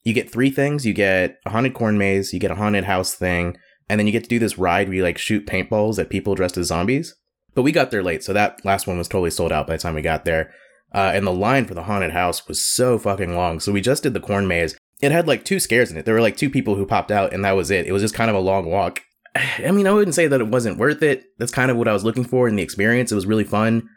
you 0.03 0.13
get 0.13 0.31
three 0.31 0.49
things. 0.49 0.85
You 0.85 0.93
get 0.93 1.37
a 1.45 1.49
haunted 1.49 1.73
corn 1.73 1.97
maze, 1.97 2.33
you 2.33 2.39
get 2.39 2.51
a 2.51 2.55
haunted 2.55 2.83
house 2.83 3.15
thing, 3.15 3.57
and 3.89 3.99
then 3.99 4.05
you 4.05 4.11
get 4.11 4.23
to 4.23 4.29
do 4.29 4.39
this 4.39 4.57
ride 4.57 4.89
where 4.89 4.97
you 4.97 5.03
like 5.03 5.17
shoot 5.17 5.47
paintballs 5.47 5.97
at 5.97 6.09
people 6.09 6.35
dressed 6.35 6.57
as 6.57 6.67
zombies. 6.67 7.15
But 7.55 7.63
we 7.63 7.71
got 7.71 7.89
there 7.89 8.03
late, 8.03 8.23
so 8.23 8.33
that 8.33 8.63
last 8.63 8.85
one 8.85 8.97
was 8.97 9.07
totally 9.07 9.31
sold 9.31 9.51
out 9.51 9.65
by 9.65 9.77
the 9.77 9.81
time 9.81 9.95
we 9.95 10.01
got 10.01 10.25
there. 10.25 10.53
Uh, 10.93 11.11
and 11.13 11.27
the 11.27 11.33
line 11.33 11.65
for 11.65 11.73
the 11.73 11.83
haunted 11.83 12.11
house 12.11 12.47
was 12.47 12.65
so 12.65 12.97
fucking 12.97 13.35
long. 13.35 13.59
So 13.59 13.71
we 13.71 13.81
just 13.81 14.03
did 14.03 14.13
the 14.13 14.19
corn 14.19 14.47
maze. 14.47 14.77
It 15.01 15.11
had 15.11 15.27
like 15.27 15.43
two 15.45 15.59
scares 15.59 15.91
in 15.91 15.97
it. 15.97 16.05
There 16.05 16.13
were 16.13 16.21
like 16.21 16.37
two 16.37 16.49
people 16.49 16.75
who 16.75 16.85
popped 16.85 17.11
out, 17.11 17.33
and 17.33 17.43
that 17.45 17.55
was 17.55 17.69
it. 17.69 17.85
It 17.85 17.91
was 17.91 18.01
just 18.01 18.15
kind 18.15 18.29
of 18.29 18.35
a 18.35 18.39
long 18.39 18.65
walk. 18.69 19.01
I 19.35 19.71
mean, 19.71 19.87
I 19.87 19.93
wouldn't 19.93 20.15
say 20.15 20.27
that 20.27 20.41
it 20.41 20.47
wasn't 20.47 20.77
worth 20.77 21.03
it. 21.03 21.25
That's 21.37 21.51
kind 21.51 21.69
of 21.69 21.77
what 21.77 21.87
I 21.87 21.93
was 21.93 22.03
looking 22.03 22.23
for 22.23 22.47
in 22.47 22.55
the 22.55 22.63
experience. 22.63 23.11
It 23.11 23.15
was 23.15 23.27
really 23.27 23.43
fun, 23.43 23.87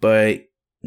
but 0.00 0.42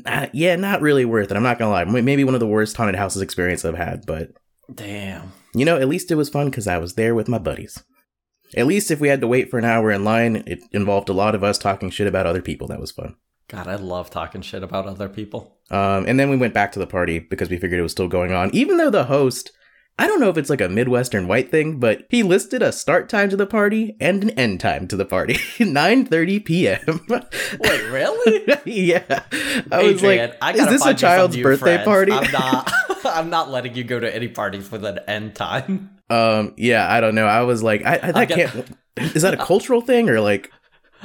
uh, 0.05 0.27
yeah, 0.33 0.55
not 0.55 0.81
really 0.81 1.05
worth 1.05 1.31
it. 1.31 1.37
I'm 1.37 1.43
not 1.43 1.59
gonna 1.59 1.71
lie. 1.71 1.83
Maybe 1.85 2.23
one 2.23 2.33
of 2.33 2.39
the 2.39 2.47
worst 2.47 2.75
haunted 2.75 2.95
houses 2.95 3.21
experience 3.21 3.65
I've 3.65 3.75
had, 3.75 4.05
but 4.05 4.29
Damn. 4.73 5.33
you 5.53 5.65
know, 5.65 5.77
at 5.77 5.87
least 5.87 6.11
it 6.11 6.15
was 6.15 6.29
fun 6.29 6.49
because 6.49 6.67
I 6.67 6.77
was 6.77 6.95
there 6.95 7.15
with 7.15 7.27
my 7.27 7.37
buddies. 7.37 7.83
At 8.55 8.67
least 8.67 8.91
if 8.91 8.99
we 8.99 9.07
had 9.07 9.21
to 9.21 9.27
wait 9.27 9.49
for 9.49 9.57
an 9.57 9.65
hour 9.65 9.91
in 9.91 10.03
line, 10.03 10.43
it 10.45 10.59
involved 10.71 11.07
a 11.07 11.13
lot 11.13 11.35
of 11.35 11.43
us 11.43 11.57
talking 11.57 11.89
shit 11.89 12.07
about 12.07 12.25
other 12.25 12.41
people. 12.41 12.67
That 12.67 12.81
was 12.81 12.91
fun. 12.91 13.15
God, 13.51 13.67
I 13.67 13.75
love 13.75 14.09
talking 14.09 14.41
shit 14.41 14.63
about 14.63 14.85
other 14.87 15.09
people. 15.09 15.57
Um, 15.69 16.05
and 16.07 16.17
then 16.17 16.29
we 16.29 16.37
went 16.37 16.53
back 16.53 16.71
to 16.71 16.79
the 16.79 16.87
party 16.87 17.19
because 17.19 17.49
we 17.49 17.57
figured 17.57 17.79
it 17.79 17.83
was 17.83 17.91
still 17.91 18.07
going 18.07 18.31
on. 18.31 18.49
Even 18.55 18.77
though 18.77 18.89
the 18.89 19.03
host, 19.03 19.51
I 19.99 20.07
don't 20.07 20.21
know 20.21 20.29
if 20.29 20.37
it's 20.37 20.49
like 20.49 20.61
a 20.61 20.69
Midwestern 20.69 21.27
white 21.27 21.51
thing, 21.51 21.77
but 21.77 22.05
he 22.09 22.23
listed 22.23 22.61
a 22.61 22.71
start 22.71 23.09
time 23.09 23.29
to 23.29 23.35
the 23.35 23.45
party 23.45 23.97
and 23.99 24.23
an 24.23 24.29
end 24.31 24.61
time 24.61 24.87
to 24.87 24.95
the 24.95 25.03
party, 25.03 25.33
9:30 25.57 26.45
p.m. 26.45 27.01
Wait, 27.09 27.91
really? 27.91 28.55
yeah, 28.65 29.23
I 29.69 29.83
was 29.83 29.95
Adrian, 30.01 30.29
like, 30.29 30.37
I 30.41 30.53
is 30.53 30.57
this 30.59 30.63
a 30.63 30.65
find 30.67 30.71
you 30.71 30.79
some 30.79 30.95
child's 30.95 31.37
birthday 31.37 31.83
friends. 31.83 31.85
party? 31.85 32.11
I'm 32.13 32.31
not. 32.31 32.71
I'm 33.05 33.29
not 33.29 33.49
letting 33.51 33.75
you 33.75 33.83
go 33.83 33.99
to 33.99 34.15
any 34.15 34.29
parties 34.29 34.71
with 34.71 34.85
an 34.85 34.99
end 35.07 35.35
time. 35.35 35.89
um, 36.09 36.53
yeah, 36.55 36.89
I 36.89 37.01
don't 37.01 37.15
know. 37.15 37.25
I 37.27 37.41
was 37.41 37.61
like, 37.61 37.85
I, 37.85 37.99
I 38.01 38.11
that 38.13 38.29
gonna- 38.29 38.47
can't. 38.47 38.77
Is 39.15 39.23
that 39.23 39.33
a 39.33 39.37
cultural 39.37 39.81
thing 39.81 40.09
or 40.09 40.21
like? 40.21 40.51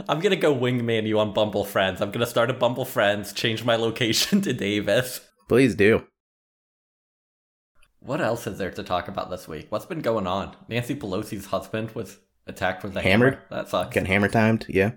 I'm 0.09 0.21
gonna 0.21 0.37
go 0.37 0.55
wingman 0.55 1.07
you 1.07 1.19
on 1.19 1.33
Bumble 1.33 1.65
Friends. 1.65 2.00
I'm 2.00 2.11
gonna 2.11 2.26
start 2.26 2.50
a 2.50 2.55
Bumble 2.55 2.85
Friends, 2.85 3.33
change 3.33 3.65
my 3.65 3.76
location 3.76 4.41
to 4.43 4.53
Davis. 4.53 5.21
Please 5.49 5.75
do. 5.75 6.07
What 8.00 8.21
else 8.21 8.47
is 8.47 8.59
there 8.59 8.71
to 8.71 8.83
talk 8.83 9.09
about 9.09 9.31
this 9.31 9.49
week? 9.49 9.67
What's 9.71 9.87
been 9.87 10.00
going 10.00 10.26
on? 10.26 10.55
Nancy 10.69 10.95
Pelosi's 10.95 11.47
husband 11.47 11.93
was 11.93 12.19
attacked 12.47 12.85
with 12.85 12.97
a 12.97 13.03
hammer. 13.03 13.43
That 13.50 13.69
sucks. 13.69 13.95
Getting 13.95 14.07
hammer 14.09 14.29
timed. 14.29 14.67
Yeah. 14.69 14.93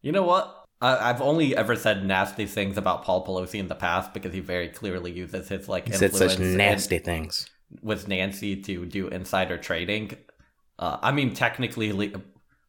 You 0.00 0.12
know 0.12 0.22
what? 0.22 0.64
I, 0.80 1.10
I've 1.10 1.20
only 1.20 1.54
ever 1.56 1.76
said 1.76 2.04
nasty 2.06 2.46
things 2.46 2.76
about 2.78 3.04
Paul 3.04 3.26
Pelosi 3.26 3.58
in 3.58 3.68
the 3.68 3.74
past 3.74 4.14
because 4.14 4.32
he 4.32 4.40
very 4.40 4.68
clearly 4.68 5.12
uses 5.12 5.48
his 5.48 5.68
like 5.68 5.86
He 5.88 5.92
said 5.94 6.14
such 6.14 6.38
nasty 6.38 6.98
things. 6.98 7.48
with 7.82 8.08
Nancy 8.08 8.56
to 8.62 8.86
do 8.86 9.08
insider 9.08 9.58
trading. 9.58 10.16
Uh, 10.78 10.98
I 11.02 11.12
mean, 11.12 11.34
technically, 11.34 12.14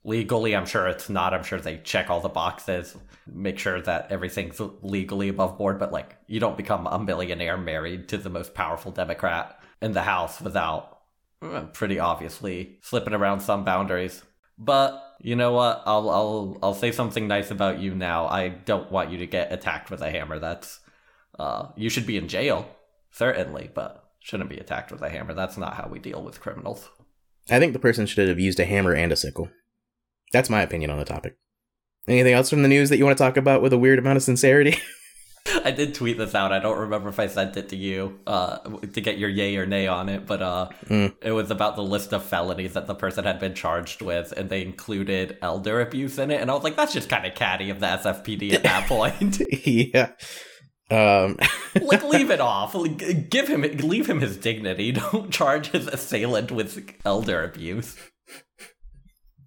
legally, 0.03 0.55
I'm 0.55 0.65
sure 0.65 0.87
it's 0.87 1.09
not. 1.09 1.33
I'm 1.33 1.43
sure 1.43 1.59
they 1.59 1.77
check 1.77 2.09
all 2.09 2.19
the 2.19 2.29
boxes, 2.29 2.95
make 3.27 3.59
sure 3.59 3.81
that 3.81 4.11
everything's 4.11 4.61
legally 4.81 5.29
above 5.29 5.57
board. 5.57 5.79
But 5.79 5.91
like, 5.91 6.17
you 6.27 6.39
don't 6.39 6.57
become 6.57 6.87
a 6.87 6.99
millionaire 6.99 7.57
married 7.57 8.09
to 8.09 8.17
the 8.17 8.29
most 8.29 8.53
powerful 8.53 8.91
Democrat 8.91 9.59
in 9.81 9.93
the 9.93 10.01
House 10.01 10.41
without 10.41 10.99
uh, 11.41 11.63
pretty 11.73 11.99
obviously 11.99 12.77
slipping 12.81 13.13
around 13.13 13.39
some 13.39 13.63
boundaries. 13.63 14.23
But 14.57 15.01
you 15.19 15.35
know 15.35 15.53
what? 15.53 15.83
I'll 15.85 16.09
I'll 16.09 16.57
I'll 16.61 16.73
say 16.73 16.91
something 16.91 17.27
nice 17.27 17.51
about 17.51 17.79
you 17.79 17.95
now. 17.95 18.27
I 18.27 18.49
don't 18.49 18.91
want 18.91 19.11
you 19.11 19.17
to 19.19 19.27
get 19.27 19.51
attacked 19.51 19.89
with 19.89 20.01
a 20.01 20.11
hammer. 20.11 20.39
That's 20.39 20.79
uh, 21.39 21.69
you 21.75 21.89
should 21.89 22.05
be 22.05 22.17
in 22.17 22.27
jail, 22.27 22.67
certainly, 23.11 23.71
but 23.73 24.11
shouldn't 24.19 24.49
be 24.49 24.57
attacked 24.57 24.91
with 24.91 25.01
a 25.01 25.09
hammer. 25.09 25.33
That's 25.33 25.57
not 25.57 25.75
how 25.75 25.87
we 25.87 25.99
deal 25.99 26.21
with 26.21 26.39
criminals. 26.39 26.89
I 27.49 27.59
think 27.59 27.73
the 27.73 27.79
person 27.79 28.05
should 28.05 28.29
have 28.29 28.39
used 28.39 28.59
a 28.59 28.65
hammer 28.65 28.93
and 28.93 29.11
a 29.11 29.15
sickle. 29.15 29.49
That's 30.33 30.49
my 30.49 30.61
opinion 30.61 30.89
on 30.91 30.97
the 30.99 31.05
topic. 31.05 31.37
Anything 32.07 32.33
else 32.33 32.49
from 32.49 32.63
the 32.63 32.67
news 32.67 32.89
that 32.89 32.97
you 32.97 33.05
want 33.05 33.17
to 33.17 33.23
talk 33.23 33.37
about 33.37 33.61
with 33.61 33.71
a 33.71 33.77
weird 33.77 33.99
amount 33.99 34.17
of 34.17 34.23
sincerity? 34.23 34.77
I 35.65 35.71
did 35.71 35.93
tweet 35.93 36.17
this 36.17 36.35
out. 36.35 36.51
I 36.53 36.59
don't 36.59 36.79
remember 36.79 37.09
if 37.09 37.19
I 37.19 37.27
sent 37.27 37.55
it 37.57 37.67
to 37.69 37.75
you 37.75 38.19
uh, 38.25 38.57
to 38.93 39.01
get 39.01 39.17
your 39.17 39.29
yay 39.29 39.55
or 39.57 39.65
nay 39.65 39.87
on 39.87 40.07
it, 40.09 40.25
but 40.25 40.41
uh, 40.41 40.69
Mm. 40.87 41.13
it 41.21 41.31
was 41.31 41.51
about 41.51 41.75
the 41.75 41.83
list 41.83 42.13
of 42.13 42.23
felonies 42.23 42.73
that 42.73 42.87
the 42.87 42.95
person 42.95 43.25
had 43.25 43.39
been 43.39 43.53
charged 43.53 44.01
with, 44.01 44.31
and 44.33 44.49
they 44.49 44.61
included 44.61 45.37
elder 45.41 45.81
abuse 45.81 46.17
in 46.17 46.31
it. 46.31 46.39
And 46.41 46.49
I 46.49 46.53
was 46.53 46.63
like, 46.63 46.75
that's 46.77 46.93
just 46.93 47.09
kind 47.09 47.25
of 47.25 47.35
catty 47.35 47.69
of 47.69 47.79
the 47.81 47.87
SFPD 47.87 48.53
at 48.53 48.63
that 48.63 48.87
point. 48.87 49.41
yeah. 49.65 50.11
Um, 50.89 51.37
like, 51.81 52.03
leave 52.03 52.29
it 52.31 52.39
off. 52.41 52.73
Like, 52.75 53.29
Give 53.29 53.47
him, 53.47 53.61
leave 53.61 54.07
him 54.09 54.21
his 54.21 54.37
dignity. 54.37 54.91
Don't 54.93 55.31
charge 55.31 55.67
his 55.71 55.87
assailant 55.87 56.51
with 56.51 56.93
elder 57.05 57.43
abuse. 57.43 57.97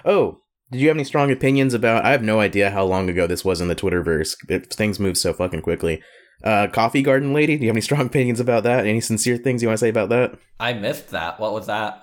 oh, 0.05 0.41
did 0.71 0.81
you 0.81 0.89
have 0.89 0.97
any 0.97 1.05
strong 1.05 1.31
opinions 1.31 1.75
about? 1.75 2.05
I 2.05 2.11
have 2.11 2.23
no 2.23 2.41
idea 2.41 2.71
how 2.71 2.85
long 2.85 3.09
ago 3.09 3.27
this 3.27 3.45
was 3.45 3.61
in 3.61 3.69
the 3.69 3.77
Twitterverse. 3.77 4.37
It, 4.49 4.73
things 4.73 4.99
move 4.99 5.17
so 5.17 5.33
fucking 5.33 5.63
quickly. 5.63 6.03
Uh, 6.43 6.67
Coffee 6.67 7.03
Garden 7.03 7.33
Lady, 7.33 7.57
do 7.57 7.63
you 7.63 7.69
have 7.69 7.77
any 7.77 7.81
strong 7.83 8.07
opinions 8.07 8.41
about 8.41 8.65
that? 8.65 8.87
Any 8.87 9.01
sincere 9.01 9.37
things 9.37 9.63
you 9.63 9.69
want 9.69 9.79
to 9.79 9.85
say 9.85 9.89
about 9.89 10.09
that? 10.09 10.39
I 10.59 10.73
missed 10.73 11.11
that. 11.11 11.39
What 11.39 11.53
was 11.53 11.67
that? 11.67 12.03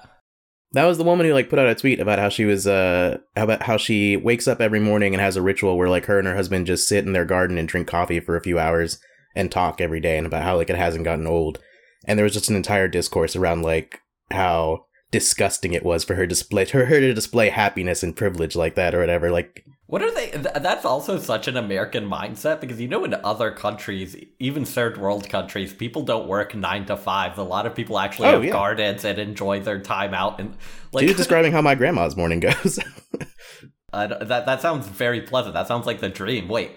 That 0.72 0.86
was 0.86 0.98
the 0.98 1.04
woman 1.04 1.28
who 1.28 1.34
like 1.34 1.50
put 1.50 1.60
out 1.60 1.68
a 1.68 1.76
tweet 1.76 2.00
about 2.00 2.18
how 2.18 2.30
she 2.30 2.46
was 2.46 2.66
uh 2.66 3.20
how 3.36 3.44
about 3.44 3.62
how 3.62 3.78
she 3.78 4.18
wakes 4.18 4.48
up 4.48 4.60
every 4.60 4.80
morning 4.80 5.14
and 5.14 5.22
has 5.22 5.36
a 5.36 5.42
ritual 5.42 5.78
where 5.78 5.90
like 5.90 6.06
her 6.06 6.18
and 6.18 6.28
her 6.28 6.34
husband 6.34 6.66
just 6.66 6.88
sit 6.88 7.06
in 7.06 7.14
their 7.14 7.26
garden 7.26 7.60
and 7.60 7.68
drink 7.68 7.88
coffee 7.88 8.20
for 8.20 8.36
a 8.36 8.42
few 8.42 8.58
hours 8.58 8.98
and 9.36 9.52
talk 9.52 9.80
every 9.80 10.00
day 10.00 10.18
and 10.18 10.26
about 10.26 10.42
how 10.42 10.56
like 10.56 10.72
it 10.72 10.76
hasn't 10.76 11.04
gotten 11.04 11.28
old. 11.28 11.60
And 12.06 12.18
there 12.18 12.24
was 12.24 12.34
just 12.34 12.50
an 12.50 12.56
entire 12.56 12.88
discourse 12.88 13.36
around 13.36 13.62
like 13.62 14.00
how 14.32 14.86
disgusting 15.14 15.72
it 15.74 15.86
was 15.86 16.04
for 16.04 16.16
her 16.16 16.26
display 16.28 16.66
for 16.66 16.84
her 16.86 17.00
to 17.00 17.14
display 17.14 17.48
happiness 17.50 18.04
and 18.04 18.14
privilege 18.16 18.56
like 18.58 18.76
that 18.76 18.94
or 18.94 19.00
whatever. 19.00 19.32
Like 19.32 19.64
What 19.86 20.02
are 20.02 20.12
they? 20.14 20.32
Th- 20.32 20.44
that's 20.68 20.84
also 20.84 21.18
such 21.20 21.48
an 21.48 21.56
American 21.56 22.06
mindset 22.10 22.60
because 22.60 22.82
you 22.82 22.88
know, 22.90 23.06
in 23.06 23.14
other 23.24 23.52
countries, 23.52 24.16
even 24.40 24.66
third 24.66 24.98
world 24.98 25.30
countries, 25.30 25.72
people 25.74 26.02
don't 26.04 26.28
work 26.28 26.54
nine 26.56 26.86
to 26.88 26.98
five. 26.98 27.38
A 27.38 27.44
lot 27.44 27.66
of 27.66 27.76
people 27.76 27.98
actually 27.98 28.28
Oh, 28.30 28.34
have 28.34 28.44
yeah. 28.44 28.52
gardens 28.52 29.06
and 29.06 29.18
enjoy 29.20 29.62
their 29.62 29.80
time 29.80 30.14
out. 30.14 30.40
And 30.42 30.58
like 30.92 31.08
describing 31.16 31.52
how 31.54 31.62
my 31.62 31.76
grandma's 31.76 32.18
morning 32.18 32.40
goes. 32.42 32.80
I 33.94 34.08
don't- 34.08 34.28
that 34.28 34.46
that 34.48 34.62
sounds 34.62 34.88
very 34.88 35.22
pleasant. 35.22 35.54
That 35.54 35.68
sounds 35.68 35.86
like 35.86 36.00
the 36.00 36.10
dream. 36.10 36.48
Wait, 36.48 36.72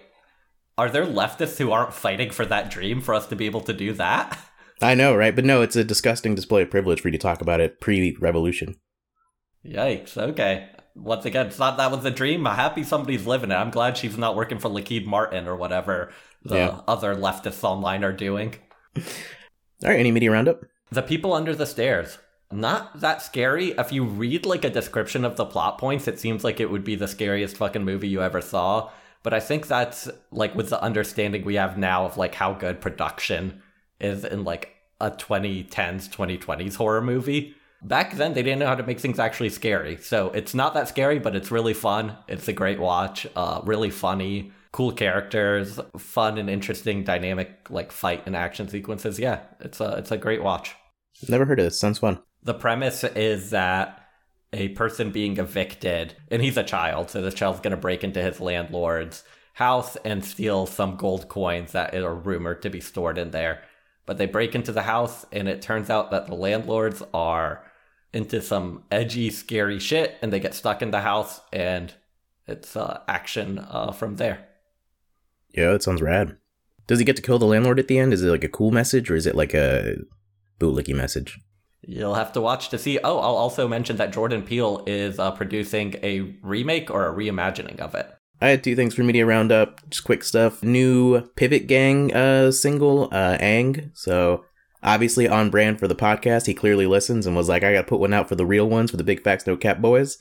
are 0.76 0.90
there 0.90 1.06
leftists 1.06 1.58
who 1.58 1.72
aren't 1.72 1.94
fighting 1.94 2.30
for 2.30 2.44
that 2.46 2.70
dream 2.70 3.00
for 3.00 3.14
us 3.14 3.26
to 3.28 3.36
be 3.36 3.46
able 3.46 3.62
to 3.62 3.72
do 3.72 3.92
that? 3.94 4.38
I 4.82 4.94
know, 4.94 5.14
right? 5.14 5.34
But 5.34 5.44
no, 5.44 5.62
it's 5.62 5.76
a 5.76 5.84
disgusting 5.84 6.34
display 6.34 6.62
of 6.62 6.70
privilege 6.70 7.00
for 7.00 7.08
you 7.08 7.12
to 7.12 7.18
talk 7.18 7.40
about 7.40 7.60
it 7.60 7.80
pre-revolution. 7.80 8.74
Yikes. 9.64 10.16
Okay. 10.16 10.68
Once 10.94 11.24
again, 11.24 11.46
it's 11.46 11.58
not 11.58 11.76
that 11.76 11.90
was 11.90 12.04
a 12.04 12.10
dream. 12.10 12.46
I'm 12.46 12.56
happy 12.56 12.82
somebody's 12.82 13.26
living 13.26 13.50
it. 13.50 13.54
I'm 13.54 13.70
glad 13.70 13.96
she's 13.96 14.16
not 14.16 14.36
working 14.36 14.58
for 14.58 14.68
Lockheed 14.68 15.06
Martin 15.06 15.46
or 15.46 15.56
whatever 15.56 16.10
the 16.42 16.56
Yeah. 16.56 16.80
other 16.88 17.14
leftists 17.14 17.64
online 17.64 18.04
are 18.04 18.12
doing. 18.12 18.54
All 18.96 19.02
right, 19.90 19.98
any 19.98 20.12
media 20.12 20.30
roundup? 20.30 20.60
The 20.90 21.02
people 21.02 21.34
under 21.34 21.54
the 21.54 21.66
stairs. 21.66 22.18
Not 22.52 23.00
that 23.00 23.20
scary. 23.22 23.72
If 23.72 23.92
you 23.92 24.04
read 24.04 24.46
like 24.46 24.64
a 24.64 24.70
description 24.70 25.24
of 25.24 25.36
the 25.36 25.44
plot 25.44 25.78
points, 25.78 26.06
it 26.06 26.20
seems 26.20 26.44
like 26.44 26.60
it 26.60 26.70
would 26.70 26.84
be 26.84 26.94
the 26.94 27.08
scariest 27.08 27.56
fucking 27.56 27.84
movie 27.84 28.08
you 28.08 28.22
ever 28.22 28.40
saw. 28.40 28.90
But 29.22 29.34
I 29.34 29.40
think 29.40 29.66
that's 29.66 30.08
like 30.30 30.54
with 30.54 30.70
the 30.70 30.80
understanding 30.80 31.44
we 31.44 31.56
have 31.56 31.76
now 31.76 32.06
of 32.06 32.16
like 32.16 32.36
how 32.36 32.52
good 32.54 32.80
production 32.80 33.60
is 34.00 34.24
in 34.24 34.44
like 34.44 34.74
a 35.00 35.10
2010s, 35.10 36.08
2020s 36.08 36.76
horror 36.76 37.02
movie. 37.02 37.54
Back 37.82 38.16
then, 38.16 38.32
they 38.32 38.42
didn't 38.42 38.60
know 38.60 38.66
how 38.66 38.74
to 38.74 38.82
make 38.82 39.00
things 39.00 39.18
actually 39.18 39.50
scary. 39.50 39.98
So 39.98 40.30
it's 40.30 40.54
not 40.54 40.74
that 40.74 40.88
scary, 40.88 41.18
but 41.18 41.36
it's 41.36 41.50
really 41.50 41.74
fun. 41.74 42.16
It's 42.26 42.48
a 42.48 42.52
great 42.52 42.80
watch. 42.80 43.26
Uh, 43.36 43.60
really 43.64 43.90
funny, 43.90 44.52
cool 44.72 44.92
characters, 44.92 45.78
fun 45.98 46.38
and 46.38 46.48
interesting 46.48 47.04
dynamic 47.04 47.68
like 47.70 47.92
fight 47.92 48.22
and 48.26 48.34
action 48.34 48.68
sequences. 48.68 49.18
Yeah, 49.18 49.40
it's 49.60 49.80
a 49.80 49.96
it's 49.98 50.10
a 50.10 50.16
great 50.16 50.42
watch. 50.42 50.74
Never 51.28 51.44
heard 51.44 51.58
of 51.60 51.66
this. 51.66 51.78
Sounds 51.78 51.98
fun. 51.98 52.18
The 52.42 52.54
premise 52.54 53.04
is 53.04 53.50
that 53.50 54.06
a 54.52 54.68
person 54.68 55.10
being 55.10 55.36
evicted, 55.38 56.14
and 56.30 56.42
he's 56.42 56.56
a 56.56 56.62
child, 56.62 57.10
so 57.10 57.20
this 57.20 57.34
child's 57.34 57.60
going 57.60 57.72
to 57.72 57.76
break 57.76 58.04
into 58.04 58.22
his 58.22 58.40
landlord's 58.40 59.24
house 59.54 59.96
and 60.04 60.24
steal 60.24 60.66
some 60.66 60.96
gold 60.96 61.28
coins 61.28 61.72
that 61.72 61.94
are 61.94 62.14
rumored 62.14 62.62
to 62.62 62.70
be 62.70 62.80
stored 62.80 63.18
in 63.18 63.30
there. 63.30 63.62
But 64.06 64.18
they 64.18 64.26
break 64.26 64.54
into 64.54 64.72
the 64.72 64.82
house, 64.82 65.26
and 65.32 65.48
it 65.48 65.60
turns 65.60 65.90
out 65.90 66.10
that 66.12 66.26
the 66.26 66.34
landlords 66.34 67.02
are 67.12 67.64
into 68.12 68.40
some 68.40 68.84
edgy, 68.90 69.30
scary 69.30 69.78
shit, 69.78 70.16
and 70.22 70.32
they 70.32 70.40
get 70.40 70.54
stuck 70.54 70.80
in 70.80 70.92
the 70.92 71.00
house, 71.00 71.40
and 71.52 71.92
it's 72.46 72.76
uh, 72.76 73.00
action 73.08 73.58
uh, 73.58 73.92
from 73.92 74.16
there. 74.16 74.46
Yeah, 75.52 75.72
that 75.72 75.82
sounds 75.82 76.02
rad. 76.02 76.36
Does 76.86 76.98
he 76.98 77.04
get 77.04 77.16
to 77.16 77.22
kill 77.22 77.38
the 77.38 77.46
landlord 77.46 77.78
at 77.78 77.88
the 77.88 77.98
end? 77.98 78.12
Is 78.12 78.22
it 78.22 78.30
like 78.30 78.44
a 78.44 78.48
cool 78.48 78.70
message 78.70 79.10
or 79.10 79.16
is 79.16 79.26
it 79.26 79.34
like 79.34 79.54
a 79.54 79.96
bootlicky 80.60 80.94
message? 80.94 81.40
You'll 81.82 82.14
have 82.14 82.32
to 82.32 82.40
watch 82.40 82.68
to 82.70 82.78
see. 82.78 82.98
Oh, 83.02 83.18
I'll 83.18 83.36
also 83.36 83.66
mention 83.66 83.96
that 83.96 84.12
Jordan 84.12 84.42
Peele 84.42 84.82
is 84.86 85.18
uh, 85.18 85.30
producing 85.32 85.96
a 86.02 86.36
remake 86.42 86.90
or 86.90 87.06
a 87.06 87.12
reimagining 87.12 87.80
of 87.80 87.94
it. 87.94 88.15
I 88.40 88.48
had 88.48 88.62
two 88.62 88.76
things 88.76 88.94
for 88.94 89.02
media 89.02 89.24
roundup, 89.24 89.88
just 89.88 90.04
quick 90.04 90.22
stuff. 90.22 90.62
New 90.62 91.22
Pivot 91.36 91.66
Gang 91.66 92.12
uh 92.14 92.50
single, 92.52 93.08
uh 93.12 93.36
Ang. 93.40 93.90
So 93.94 94.44
obviously 94.82 95.28
on 95.28 95.50
brand 95.50 95.78
for 95.78 95.88
the 95.88 95.94
podcast. 95.94 96.46
He 96.46 96.54
clearly 96.54 96.86
listens 96.86 97.26
and 97.26 97.34
was 97.34 97.48
like, 97.48 97.64
I 97.64 97.72
gotta 97.72 97.86
put 97.86 98.00
one 98.00 98.12
out 98.12 98.28
for 98.28 98.34
the 98.34 98.46
real 98.46 98.68
ones 98.68 98.90
for 98.90 98.96
the 98.96 99.04
big 99.04 99.22
facts 99.22 99.46
no 99.46 99.56
cap 99.56 99.80
boys. 99.80 100.18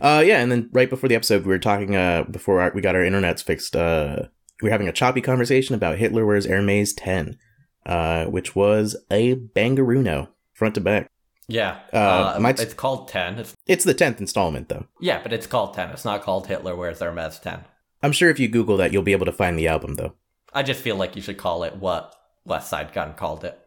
Uh 0.00 0.22
yeah, 0.24 0.40
and 0.40 0.50
then 0.52 0.68
right 0.72 0.90
before 0.90 1.08
the 1.08 1.14
episode 1.14 1.44
we 1.44 1.48
were 1.48 1.58
talking 1.58 1.96
uh 1.96 2.24
before 2.30 2.60
our, 2.60 2.72
we 2.74 2.82
got 2.82 2.94
our 2.94 3.02
internets 3.02 3.42
fixed, 3.42 3.74
uh 3.74 4.24
we 4.60 4.68
were 4.68 4.72
having 4.72 4.88
a 4.88 4.92
choppy 4.92 5.20
conversation 5.20 5.74
about 5.74 5.98
Hitler 5.98 6.24
wears 6.24 6.46
Hermes 6.46 6.94
10, 6.94 7.38
uh, 7.84 8.24
which 8.26 8.56
was 8.56 8.96
a 9.10 9.34
bangaruno 9.34 10.28
front 10.54 10.74
to 10.76 10.80
back. 10.80 11.10
Yeah, 11.48 11.78
Uh, 11.92 11.96
uh, 12.42 12.54
it's 12.58 12.74
called 12.74 13.08
Ten. 13.08 13.38
It's 13.38 13.54
It's 13.66 13.84
the 13.84 13.94
10th 13.94 14.18
installment 14.20 14.68
though. 14.68 14.86
yeah, 15.00 15.22
but 15.22 15.32
it's 15.32 15.46
called 15.46 15.74
Ten. 15.74 15.90
It's 15.90 16.04
not 16.04 16.22
called 16.22 16.46
Hitler 16.48 16.74
Wears 16.74 16.98
Hermes 17.00 17.38
Ten. 17.38 17.64
I'm 18.02 18.12
sure 18.12 18.30
if 18.30 18.40
you 18.40 18.48
Google 18.48 18.76
that, 18.78 18.92
you'll 18.92 19.02
be 19.02 19.12
able 19.12 19.26
to 19.26 19.32
find 19.32 19.56
the 19.58 19.68
album 19.68 19.94
though. 19.94 20.14
I 20.52 20.62
just 20.62 20.80
feel 20.80 20.96
like 20.96 21.14
you 21.16 21.22
should 21.22 21.38
call 21.38 21.62
it 21.64 21.76
what 21.76 22.14
Westside 22.48 22.92
Gunn 22.92 23.14
called 23.14 23.44
it. 23.44 23.58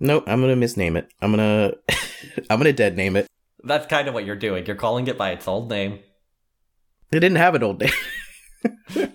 Nope, 0.00 0.24
I'm 0.26 0.40
gonna 0.40 0.56
misname 0.56 0.96
it. 0.96 1.08
I'm 1.20 1.30
gonna 1.30 1.72
I'm 2.50 2.58
gonna 2.58 2.72
dead 2.72 2.96
name 2.96 3.16
it. 3.16 3.26
That's 3.62 3.86
kind 3.86 4.08
of 4.08 4.14
what 4.14 4.24
you're 4.24 4.36
doing. 4.36 4.66
You're 4.66 4.76
calling 4.76 5.06
it 5.08 5.18
by 5.18 5.30
its 5.30 5.46
old 5.48 5.68
name. 5.70 6.00
It 7.12 7.20
didn't 7.20 7.36
have 7.36 7.54
an 7.54 7.62
old 7.62 7.80
name. 7.80 7.92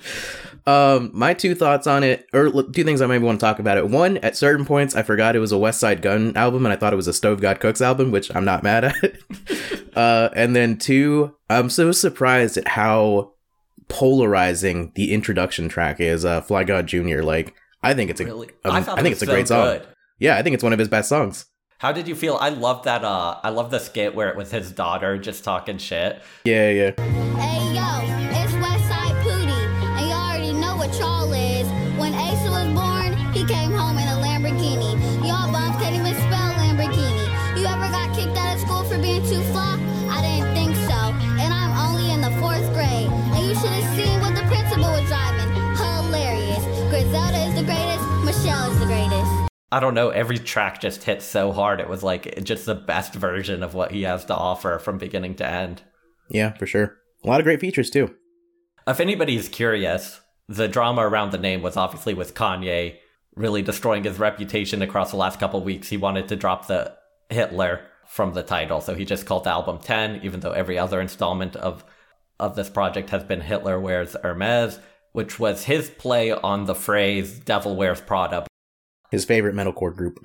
um, 0.65 1.12
my 1.13 1.34
two 1.34 1.55
thoughts 1.55 1.88
on 1.88 2.03
it, 2.03 2.25
or 2.34 2.50
two 2.63 2.84
things 2.84 3.01
I 3.01 3.05
maybe 3.08 3.24
want 3.25 3.39
to 3.39 3.46
talk 3.46 3.60
about 3.60 3.77
it. 3.77 3.89
One, 3.89 4.17
at 4.17 4.38
certain 4.38 4.65
points, 4.65 4.96
I 4.96 5.03
forgot 5.03 5.36
it 5.36 5.39
was 5.39 5.51
a 5.51 5.55
Westside 5.55 6.01
Gunn 6.01 6.36
album, 6.38 6.65
and 6.65 6.72
I 6.74 6.75
thought 6.77 6.93
it 6.93 6.98
was 6.98 7.08
a 7.08 7.13
Stove 7.13 7.41
God 7.41 7.60
Cooks 7.60 7.82
album, 7.82 8.12
which 8.12 8.34
I'm 8.36 8.46
not 8.46 8.63
mad 8.63 8.86
at. 8.86 8.96
uh, 9.98 10.29
and 10.36 10.55
then 10.55 10.77
two, 10.77 11.36
I'm 11.50 11.70
so 11.70 11.91
surprised 11.91 12.58
at 12.58 12.67
how 12.70 13.34
polarizing 13.89 14.91
the 14.96 15.13
introduction 15.13 15.70
track 15.70 16.00
is. 16.00 16.25
Uh, 16.25 16.41
Fly 16.41 16.63
God 16.63 16.88
Jr. 16.88 17.22
Like, 17.22 17.53
I 17.82 17.93
think 17.93 18.10
it's 18.10 18.22
a 18.22 18.25
Really, 18.25 18.50
um, 18.65 18.72
I 18.74 18.77
I 18.77 18.82
think 18.82 18.98
was 19.03 19.12
it's 19.13 19.22
a 19.24 19.25
so 19.25 19.32
great 19.32 19.48
song. 19.48 19.65
good. 19.65 19.88
yeah, 20.20 20.38
I 20.38 20.41
think 20.43 20.53
it's 20.53 20.63
one 20.63 20.74
of 20.74 20.79
his 20.79 20.88
best 20.88 21.10
songs. 21.10 21.46
How 21.79 21.91
did 21.91 22.08
you 22.08 22.15
feel? 22.15 22.38
I 22.39 22.48
love 22.50 22.84
that. 22.84 23.03
Uh, 23.03 23.39
I 23.43 23.50
love 23.50 23.70
the 23.70 23.79
skit 23.79 24.15
where 24.15 24.29
it 24.29 24.38
was 24.38 24.51
his 24.51 24.72
daughter 24.72 25.17
just 25.17 25.43
talking 25.43 25.77
shit. 25.77 26.22
Yeah, 26.46 26.70
yeah. 26.70 26.91
Hey 27.38 27.74
yo, 27.75 28.23
I 49.74 49.80
don't 49.80 49.96
know. 49.96 50.10
Every 50.10 50.38
track 50.38 50.80
just 50.80 51.01
hit 51.01 51.24
so 51.24 51.51
hard. 51.51 51.80
It 51.80 51.89
was 51.89 52.03
like 52.03 52.44
just 52.44 52.68
the 52.68 52.75
best 52.75 53.15
version 53.15 53.63
of 53.63 53.74
what 53.74 53.92
he 53.92 54.03
has 54.03 54.24
to 54.25 54.36
offer 54.36 54.77
from 54.77 55.00
beginning 55.00 55.34
to 55.38 55.48
end. 55.48 55.82
Yeah, 56.30 56.53
for 56.53 56.68
sure. 56.68 56.98
A 57.24 57.27
lot 57.27 57.39
of 57.39 57.44
great 57.44 57.60
features 57.60 57.89
too. 57.89 58.13
If 58.86 59.00
anybody's 59.00 59.50
curious, 59.50 60.22
the 60.48 60.68
drama 60.68 61.01
around 61.01 61.32
the 61.32 61.39
name 61.39 61.63
was 61.63 61.75
obviously 61.75 62.13
with 62.13 62.36
Kanye 62.36 62.98
really 63.36 63.63
destroying 63.63 64.03
his 64.03 64.20
reputation 64.20 64.84
across 64.84 65.10
the 65.10 65.18
last 65.18 65.39
couple 65.39 65.63
weeks. 65.63 65.89
He 65.89 65.98
wanted 65.98 66.27
to 66.27 66.36
drop 66.36 66.68
the 66.68 66.96
Hitler 67.32 67.82
from 68.06 68.34
the 68.34 68.44
title, 68.44 68.80
so 68.80 68.94
he 68.94 69.06
just 69.06 69.25
called 69.25 69.46
the 69.46 69.50
album 69.50 69.80
10, 69.80 70.20
even 70.22 70.42
though 70.42 70.51
every 70.51 70.77
other 70.77 71.01
installment 71.01 71.56
of 71.56 71.84
of 72.39 72.56
this 72.56 72.70
project 72.70 73.10
has 73.10 73.24
been 73.24 73.42
Hitler 73.42 73.80
Wears 73.80 74.15
Hermes, 74.22 74.77
which 75.13 75.39
was 75.39 75.63
his 75.63 75.89
play 75.89 76.32
on 76.32 76.65
the 76.65 76.75
phrase 76.75 77.39
Devil 77.39 77.75
Wears 77.75 78.01
Prada. 78.01 78.46
His 79.13 79.25
favorite 79.25 79.53
metalcore 79.53 79.96
group. 79.96 80.17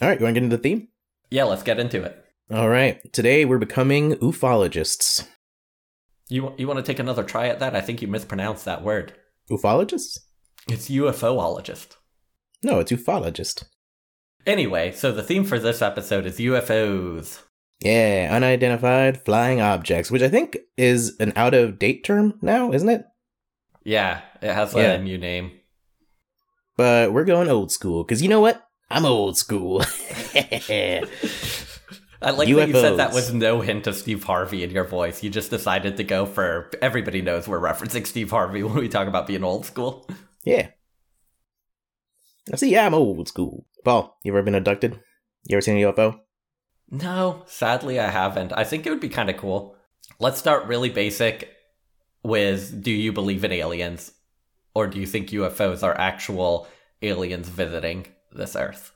All 0.00 0.08
right, 0.08 0.18
you 0.18 0.24
want 0.24 0.34
to 0.34 0.40
get 0.40 0.44
into 0.44 0.56
the 0.56 0.62
theme? 0.62 0.88
Yeah, 1.30 1.44
let's 1.44 1.62
get 1.62 1.78
into 1.78 2.02
it. 2.02 2.24
All 2.50 2.70
right. 2.70 2.98
Today 3.12 3.44
we're 3.44 3.58
becoming 3.58 4.14
ufologists. 4.14 5.28
You 6.30 6.54
you 6.56 6.66
want 6.66 6.78
to 6.78 6.82
take 6.82 6.98
another 6.98 7.22
try 7.22 7.48
at 7.48 7.58
that? 7.60 7.76
I 7.76 7.82
think 7.82 8.00
you 8.00 8.08
mispronounced 8.08 8.64
that 8.64 8.82
word. 8.82 9.12
Ufologists? 9.50 10.20
It's 10.70 10.88
UFOologist. 10.88 11.96
No, 12.62 12.78
it's 12.80 12.90
ufologist. 12.92 13.64
Anyway, 14.46 14.92
so 14.92 15.12
the 15.12 15.22
theme 15.22 15.44
for 15.44 15.58
this 15.58 15.82
episode 15.82 16.24
is 16.24 16.38
UFOs. 16.38 17.42
Yeah, 17.82 18.30
unidentified 18.32 19.22
flying 19.26 19.60
objects, 19.60 20.10
which 20.10 20.22
I 20.22 20.30
think 20.30 20.56
is 20.78 21.14
an 21.20 21.34
out 21.36 21.52
of 21.52 21.78
date 21.78 22.04
term 22.04 22.38
now, 22.40 22.72
isn't 22.72 22.88
it? 22.88 23.04
Yeah, 23.84 24.22
it 24.40 24.54
has 24.54 24.74
a 24.74 24.80
Yeah. 24.80 24.96
new 24.96 25.18
name. 25.18 25.59
But 26.76 27.12
we're 27.12 27.24
going 27.24 27.48
old 27.48 27.72
school 27.72 28.04
because 28.04 28.22
you 28.22 28.28
know 28.28 28.40
what? 28.40 28.66
I'm 28.90 29.06
old 29.06 29.36
school. 29.36 29.82
I 32.22 32.32
like 32.32 32.48
that 32.48 32.68
you 32.68 32.72
said 32.72 32.98
that 32.98 33.10
UFOs. 33.10 33.14
with 33.14 33.34
no 33.34 33.60
hint 33.60 33.86
of 33.86 33.94
Steve 33.96 34.24
Harvey 34.24 34.62
in 34.62 34.70
your 34.70 34.84
voice. 34.84 35.22
You 35.22 35.30
just 35.30 35.50
decided 35.50 35.96
to 35.96 36.04
go 36.04 36.26
for 36.26 36.70
everybody 36.82 37.22
knows 37.22 37.48
we're 37.48 37.60
referencing 37.60 38.06
Steve 38.06 38.30
Harvey 38.30 38.62
when 38.64 38.74
we 38.74 38.88
talk 38.88 39.08
about 39.08 39.26
being 39.26 39.44
old 39.44 39.64
school. 39.64 40.08
yeah. 40.44 40.68
I 42.52 42.56
see. 42.56 42.70
Yeah, 42.70 42.86
I'm 42.86 42.94
old 42.94 43.28
school. 43.28 43.66
Paul, 43.84 44.18
you 44.24 44.32
ever 44.32 44.42
been 44.42 44.54
abducted? 44.54 45.00
You 45.44 45.56
ever 45.56 45.62
seen 45.62 45.76
a 45.76 45.92
UFO? 45.92 46.18
No, 46.90 47.42
sadly 47.46 48.00
I 48.00 48.08
haven't. 48.10 48.52
I 48.52 48.64
think 48.64 48.84
it 48.84 48.90
would 48.90 49.00
be 49.00 49.08
kind 49.08 49.30
of 49.30 49.36
cool. 49.36 49.76
Let's 50.18 50.38
start 50.38 50.66
really 50.66 50.90
basic 50.90 51.48
with 52.22 52.82
do 52.82 52.90
you 52.90 53.12
believe 53.12 53.44
in 53.44 53.52
aliens? 53.52 54.12
Or 54.74 54.86
do 54.86 54.98
you 55.00 55.06
think 55.06 55.30
UFOs 55.30 55.82
are 55.82 55.98
actual 55.98 56.68
aliens 57.02 57.48
visiting 57.48 58.06
this 58.32 58.56
earth? 58.56 58.92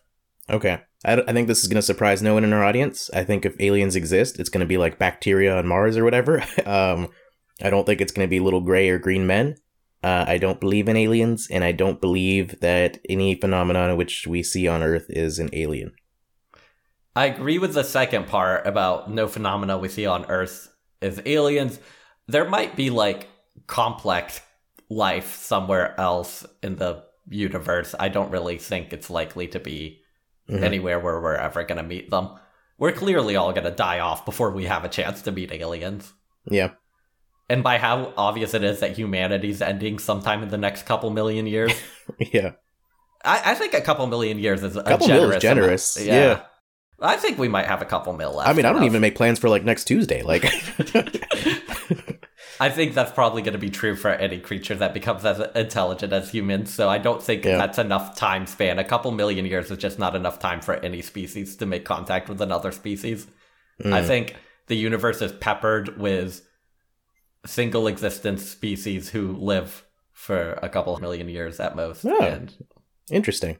Okay. 0.49 0.81
I, 1.05 1.21
I 1.21 1.33
think 1.33 1.49
this 1.49 1.63
is 1.63 1.69
going 1.69 1.77
to 1.77 1.83
surprise 1.83 2.23
no 2.23 2.35
one 2.35 2.45
in 2.45 2.53
our 2.53 2.65
audience. 2.65 3.11
I 3.13 3.25
think 3.25 3.45
if 3.45 3.61
aliens 3.61 3.97
exist, 3.97 4.39
it's 4.39 4.49
going 4.49 4.61
to 4.61 4.67
be 4.67 4.79
like 4.79 4.99
bacteria 4.99 5.57
on 5.57 5.67
Mars 5.67 5.97
or 5.97 6.05
whatever. 6.05 6.41
um, 6.67 7.09
I 7.63 7.71
don't 7.71 7.87
think 7.87 8.01
it's 8.01 8.13
going 8.13 8.27
to 8.27 8.31
be 8.31 8.41
little 8.41 8.61
gray 8.61 8.89
or 8.89 8.99
green 8.99 9.27
men. 9.27 9.57
Uh, 10.03 10.25
I 10.29 10.37
don't 10.37 10.61
believe 10.61 10.87
in 10.89 10.99
aliens, 10.99 11.49
and 11.51 11.65
I 11.65 11.73
don't 11.73 11.99
believe 11.99 12.61
that 12.61 12.99
any 13.09 13.35
phenomenon 13.37 13.97
which 13.97 14.27
we 14.27 14.43
see 14.43 14.69
on 14.69 14.83
Earth 14.83 15.07
is 15.09 15.39
an 15.39 15.49
alien. 15.55 15.95
I 17.17 17.27
agree 17.27 17.59
with 17.59 17.73
the 17.73 17.85
second 17.85 18.27
part 18.27 18.67
about 18.67 19.11
no 19.11 19.29
phenomena 19.29 19.79
we 19.79 19.89
see 19.89 20.05
on 20.05 20.27
Earth 20.27 20.69
is 21.01 21.23
aliens. 21.25 21.79
There 22.27 22.47
might 22.47 22.77
be 22.77 22.91
like 22.91 23.29
complex 23.67 24.43
life 24.91 25.37
somewhere 25.37 25.99
else 25.99 26.45
in 26.63 26.77
the 26.77 27.03
universe. 27.29 27.95
I 27.99 28.09
don't 28.09 28.31
really 28.31 28.59
think 28.59 28.93
it's 28.93 29.11
likely 29.11 29.47
to 29.49 29.59
be 29.61 30.01
Mhm. 30.51 30.63
anywhere 30.63 31.01
where 31.01 31.21
we're 31.21 31.37
ever 31.37 31.65
going 31.65 31.79
to 31.79 31.83
meet 31.83 32.11
them. 32.11 32.29
We're 32.79 32.93
clearly 32.93 33.35
all 33.37 33.53
going 33.53 33.65
to 33.65 33.71
die 33.71 34.01
off 34.01 34.25
before 34.27 34.51
we 34.51 34.65
have 34.67 34.85
a 34.85 34.89
chance 34.89 35.23
to 35.23 35.33
meet 35.33 35.51
aliens. 35.53 36.13
Yeah. 36.51 36.71
And 37.49 37.63
by 37.63 37.79
how 37.79 38.13
obvious 38.17 38.53
it 38.55 38.63
is 38.65 38.81
that 38.81 38.97
humanity's 38.99 39.63
ending 39.63 39.99
sometime 39.99 40.43
in 40.43 40.49
the 40.51 40.59
next 40.59 40.85
couple 40.85 41.09
million 41.11 41.47
years, 41.47 41.73
Yeah. 42.19 42.53
I, 43.25 43.53
I 43.53 43.55
think 43.55 43.73
a 43.73 43.81
couple 43.81 44.07
million 44.07 44.39
years 44.39 44.63
is 44.63 44.77
a 44.77 44.83
Couple 44.83 45.09
mil 45.09 45.31
is 45.33 45.41
generous. 45.43 45.95
generous, 45.95 45.97
amount. 45.97 46.11
yeah. 46.13 46.41
I 47.01 47.17
think 47.17 47.39
we 47.39 47.49
might 47.49 47.67
have 47.67 47.81
a 47.83 47.87
couple 47.87 48.13
mil 48.13 48.35
left. 48.35 48.49
I 48.49 48.53
mean, 48.53 48.67
I 48.67 48.69
don't 48.69 48.79
enough. 48.83 48.87
even 48.91 49.01
make 49.01 49.15
plans 49.17 49.39
for 49.39 49.49
like 49.49 49.65
next 49.65 49.85
Tuesday. 49.85 50.23
Like, 50.23 50.43
I 52.61 52.69
think 52.71 52.95
that's 52.95 53.11
probably 53.13 53.43
going 53.43 53.55
to 53.55 53.59
be 53.59 53.71
true 53.71 53.97
for 53.97 54.11
any 54.11 54.39
creature 54.39 54.75
that 54.77 54.95
becomes 54.95 55.25
as 55.25 55.41
intelligent 55.55 56.13
as 56.13 56.31
humans. 56.31 56.73
So 56.73 56.89
I 56.89 56.99
don't 56.99 57.23
think 57.23 57.45
Yeah. 57.45 57.57
that's 57.59 57.79
enough 57.79 58.17
time 58.17 58.47
span. 58.47 58.79
A 58.79 58.85
couple 58.85 59.11
million 59.11 59.45
years 59.47 59.71
is 59.71 59.79
just 59.79 59.99
not 59.99 60.15
enough 60.15 60.39
time 60.39 60.61
for 60.61 60.75
any 60.77 61.03
species 61.03 61.57
to 61.57 61.67
make 61.67 61.85
contact 61.85 62.29
with 62.29 62.41
another 62.41 62.71
species. 62.73 63.27
I 63.85 64.01
Mm. 64.03 64.07
think 64.07 64.37
the 64.69 64.77
universe 64.77 65.21
is 65.21 65.33
peppered 65.33 65.99
with 65.99 66.43
single 67.47 67.87
existence 67.87 68.49
species 68.49 69.11
who 69.11 69.33
live 69.37 69.85
for 70.13 70.53
a 70.63 70.69
couple 70.69 70.97
million 71.01 71.29
years 71.29 71.59
at 71.61 71.77
most 71.77 72.05
Oh. 72.07 72.23
and 72.23 72.53
interesting. 73.11 73.59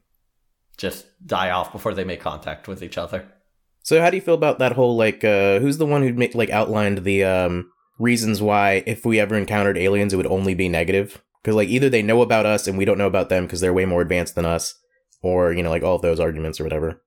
just 0.79 1.07
die 1.27 1.51
off 1.51 1.73
before 1.73 1.95
they 1.95 2.05
make 2.05 2.21
contact 2.21 2.67
with 2.69 2.83
each 2.83 2.97
other. 2.99 3.25
So, 3.83 4.01
how 4.01 4.11
do 4.11 4.17
you 4.17 4.21
feel 4.23 4.35
about 4.35 4.59
that 4.61 4.73
whole 4.73 4.97
like? 4.97 5.23
uh 5.25 5.59
Who's 5.61 5.79
the 5.79 5.87
one 5.87 6.03
who 6.03 6.29
like 6.35 6.51
outlined 6.51 7.05
the 7.05 7.25
um 7.25 7.71
reasons 7.99 8.43
why 8.43 8.83
if 8.87 9.05
we 9.05 9.21
ever 9.21 9.37
encountered 9.37 9.79
aliens, 9.79 10.13
it 10.13 10.17
would 10.17 10.27
only 10.27 10.55
be 10.55 10.69
negative? 10.69 11.23
Because 11.43 11.57
like 11.57 11.69
either 11.69 11.91
they 11.91 12.03
know 12.03 12.23
about 12.23 12.47
us 12.47 12.67
and 12.67 12.79
we 12.79 12.85
don't 12.85 12.99
know 12.99 13.07
about 13.07 13.29
them 13.29 13.45
because 13.45 13.61
they're 13.61 13.73
way 13.73 13.85
more 13.85 14.03
advanced 14.03 14.35
than 14.35 14.47
us, 14.47 14.75
or 15.23 15.53
you 15.53 15.63
know 15.63 15.71
like 15.71 15.83
all 15.83 15.97
of 15.97 16.03
those 16.03 16.21
arguments 16.21 16.61
or 16.61 16.65
whatever. 16.65 17.03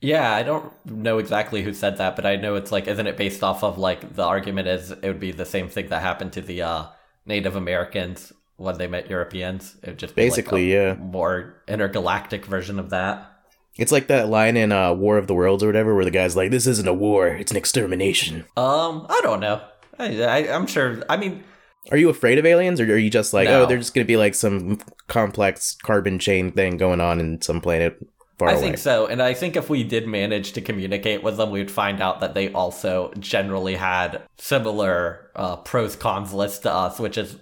Yeah, 0.00 0.34
I 0.34 0.42
don't 0.42 0.70
know 0.84 1.16
exactly 1.16 1.62
who 1.62 1.72
said 1.72 1.96
that, 1.96 2.14
but 2.14 2.26
I 2.26 2.36
know 2.36 2.56
it's 2.56 2.70
like, 2.70 2.86
isn't 2.88 3.06
it 3.06 3.16
based 3.16 3.42
off 3.42 3.64
of 3.64 3.78
like 3.78 4.14
the 4.16 4.24
argument 4.24 4.68
is 4.68 4.90
it 4.90 5.02
would 5.02 5.20
be 5.20 5.32
the 5.32 5.46
same 5.46 5.68
thing 5.68 5.88
that 5.88 6.02
happened 6.02 6.34
to 6.34 6.42
the 6.42 6.60
uh, 6.60 6.84
Native 7.24 7.56
Americans 7.56 8.30
when 8.56 8.76
they 8.76 8.86
met 8.86 9.08
Europeans? 9.08 9.76
It 9.82 9.90
would 9.90 9.98
just 9.98 10.14
be 10.14 10.22
like, 10.22 10.30
Basically, 10.30 10.74
a 10.74 10.88
yeah. 10.88 10.94
more 10.94 11.62
intergalactic 11.66 12.44
version 12.44 12.78
of 12.78 12.90
that. 12.90 13.30
It's 13.76 13.90
like 13.90 14.06
that 14.08 14.28
line 14.28 14.56
in 14.56 14.72
uh, 14.72 14.92
War 14.92 15.16
of 15.16 15.26
the 15.26 15.34
Worlds 15.34 15.64
or 15.64 15.66
whatever, 15.66 15.94
where 15.94 16.04
the 16.04 16.10
guy's 16.10 16.36
like, 16.36 16.50
"This 16.52 16.66
isn't 16.66 16.86
a 16.86 16.94
war; 16.94 17.26
it's 17.26 17.50
an 17.50 17.56
extermination." 17.56 18.44
Um, 18.56 19.06
I 19.08 19.20
don't 19.22 19.40
know. 19.40 19.62
I, 19.98 20.22
I, 20.22 20.38
I'm 20.54 20.66
sure. 20.66 21.02
I 21.08 21.16
mean, 21.16 21.44
Are 21.90 21.96
you 21.96 22.08
afraid 22.08 22.38
of 22.38 22.46
aliens, 22.46 22.80
or 22.80 22.84
are 22.84 22.96
you 22.96 23.10
just 23.10 23.32
like, 23.32 23.48
No. 23.48 23.62
oh, 23.62 23.66
they're 23.66 23.78
just 23.78 23.94
gonna 23.94 24.04
be 24.04 24.16
like 24.16 24.34
some 24.34 24.78
complex 25.08 25.76
carbon 25.82 26.18
chain 26.18 26.50
thing 26.52 26.76
going 26.76 27.00
on 27.00 27.20
in 27.20 27.40
some 27.42 27.60
planet 27.60 27.96
far 28.38 28.48
I 28.48 28.52
away? 28.52 28.60
think 28.62 28.78
so. 28.78 29.06
And 29.06 29.22
I 29.22 29.34
think 29.34 29.56
if 29.56 29.70
we 29.70 29.84
did 29.84 30.06
manage 30.08 30.52
to 30.52 30.60
communicate 30.60 31.22
with 31.22 31.36
them, 31.36 31.50
we'd 31.50 31.70
find 31.70 32.00
out 32.02 32.20
that 32.20 32.34
they 32.34 32.50
also 32.52 33.12
generally 33.18 33.74
had 33.76 34.22
similar 34.38 35.30
uh, 35.36 35.56
pros 35.56 35.94
cons 35.96 36.32
list 36.32 36.62
to 36.62 36.72
us, 36.72 36.98
which 36.98 37.16
is 37.18 37.36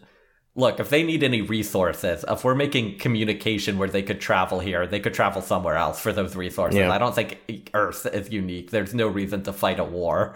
look, 0.54 0.78
if 0.80 0.90
they 0.90 1.02
need 1.02 1.22
any 1.22 1.40
resources, 1.40 2.26
if 2.28 2.44
we're 2.44 2.54
making 2.54 2.98
communication 2.98 3.78
where 3.78 3.88
they 3.88 4.02
could 4.02 4.20
travel 4.20 4.60
here, 4.60 4.86
they 4.86 5.00
could 5.00 5.14
travel 5.14 5.40
somewhere 5.40 5.76
else 5.76 5.98
for 5.98 6.12
those 6.12 6.36
resources. 6.36 6.78
Yeah. 6.78 6.92
I 6.92 6.98
don't 6.98 7.14
think 7.14 7.70
Earth 7.72 8.04
is 8.04 8.30
unique. 8.30 8.70
There's 8.70 8.92
no 8.94 9.08
reason 9.08 9.42
to 9.44 9.52
fight 9.54 9.78
a 9.80 9.84
war 9.84 10.34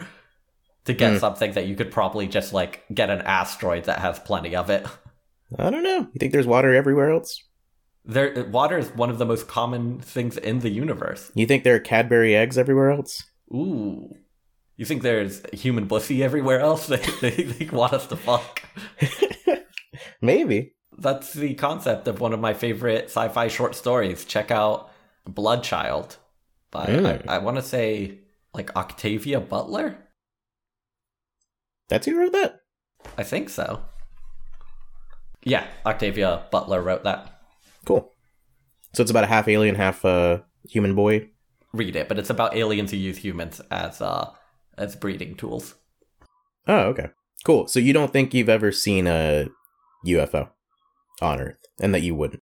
to 0.86 0.92
get 0.94 1.12
Hmm. 1.12 1.18
something 1.18 1.52
that 1.52 1.66
you 1.66 1.76
could 1.76 1.90
probably 1.90 2.26
just 2.26 2.52
like 2.52 2.84
get 2.92 3.10
an 3.10 3.20
asteroid 3.22 3.84
that 3.84 3.98
has 4.00 4.18
plenty 4.18 4.56
of 4.56 4.70
it. 4.70 4.86
I 5.58 5.70
don't 5.70 5.82
know. 5.84 5.98
You 6.12 6.18
think 6.18 6.32
there's 6.32 6.46
water 6.46 6.74
everywhere 6.74 7.10
else? 7.10 7.42
There, 8.04 8.44
water 8.50 8.78
is 8.78 8.88
one 8.94 9.10
of 9.10 9.18
the 9.18 9.26
most 9.26 9.48
common 9.48 10.00
things 10.00 10.36
in 10.36 10.60
the 10.60 10.70
universe. 10.70 11.30
You 11.34 11.46
think 11.46 11.64
there 11.64 11.74
are 11.74 11.80
Cadbury 11.80 12.34
eggs 12.36 12.56
everywhere 12.56 12.90
else? 12.90 13.22
Ooh. 13.52 14.14
You 14.76 14.84
think 14.84 15.02
there's 15.02 15.42
human 15.52 15.88
pussy 15.88 16.22
everywhere 16.22 16.60
else? 16.60 16.86
They, 16.86 16.96
they, 17.20 17.30
they 17.30 17.66
want 17.66 17.92
us 17.94 18.06
to 18.08 18.16
fuck. 18.16 18.62
Maybe. 20.20 20.74
That's 20.98 21.32
the 21.32 21.54
concept 21.54 22.08
of 22.08 22.20
one 22.20 22.32
of 22.32 22.40
my 22.40 22.54
favorite 22.54 23.06
sci 23.06 23.28
fi 23.28 23.48
short 23.48 23.74
stories. 23.74 24.24
Check 24.24 24.50
out 24.50 24.90
Bloodchild 25.28 26.16
by, 26.70 26.86
Mm. 26.86 27.28
I, 27.28 27.36
I 27.36 27.38
want 27.38 27.56
to 27.56 27.62
say, 27.62 28.18
like 28.54 28.74
Octavia 28.76 29.40
Butler? 29.40 29.96
That's 31.88 32.06
who 32.06 32.18
wrote 32.18 32.32
that. 32.32 32.60
I 33.16 33.22
think 33.22 33.48
so. 33.48 33.82
Yeah, 35.44 35.66
Octavia 35.84 36.46
Butler 36.50 36.82
wrote 36.82 37.04
that. 37.04 37.40
Cool. 37.84 38.12
So 38.94 39.02
it's 39.02 39.10
about 39.10 39.24
a 39.24 39.28
half 39.28 39.46
alien, 39.46 39.76
half 39.76 40.04
uh, 40.04 40.38
human 40.68 40.94
boy. 40.94 41.30
Read 41.72 41.94
it, 41.94 42.08
but 42.08 42.18
it's 42.18 42.30
about 42.30 42.56
aliens 42.56 42.90
who 42.90 42.96
use 42.96 43.18
humans 43.18 43.60
as 43.70 44.00
uh 44.00 44.30
as 44.78 44.96
breeding 44.96 45.36
tools. 45.36 45.74
Oh, 46.66 46.86
okay. 46.88 47.08
Cool. 47.44 47.68
So 47.68 47.78
you 47.78 47.92
don't 47.92 48.12
think 48.12 48.34
you've 48.34 48.48
ever 48.48 48.72
seen 48.72 49.06
a 49.06 49.48
UFO 50.06 50.50
on 51.20 51.40
Earth, 51.40 51.58
and 51.80 51.94
that 51.94 52.02
you 52.02 52.14
wouldn't? 52.14 52.42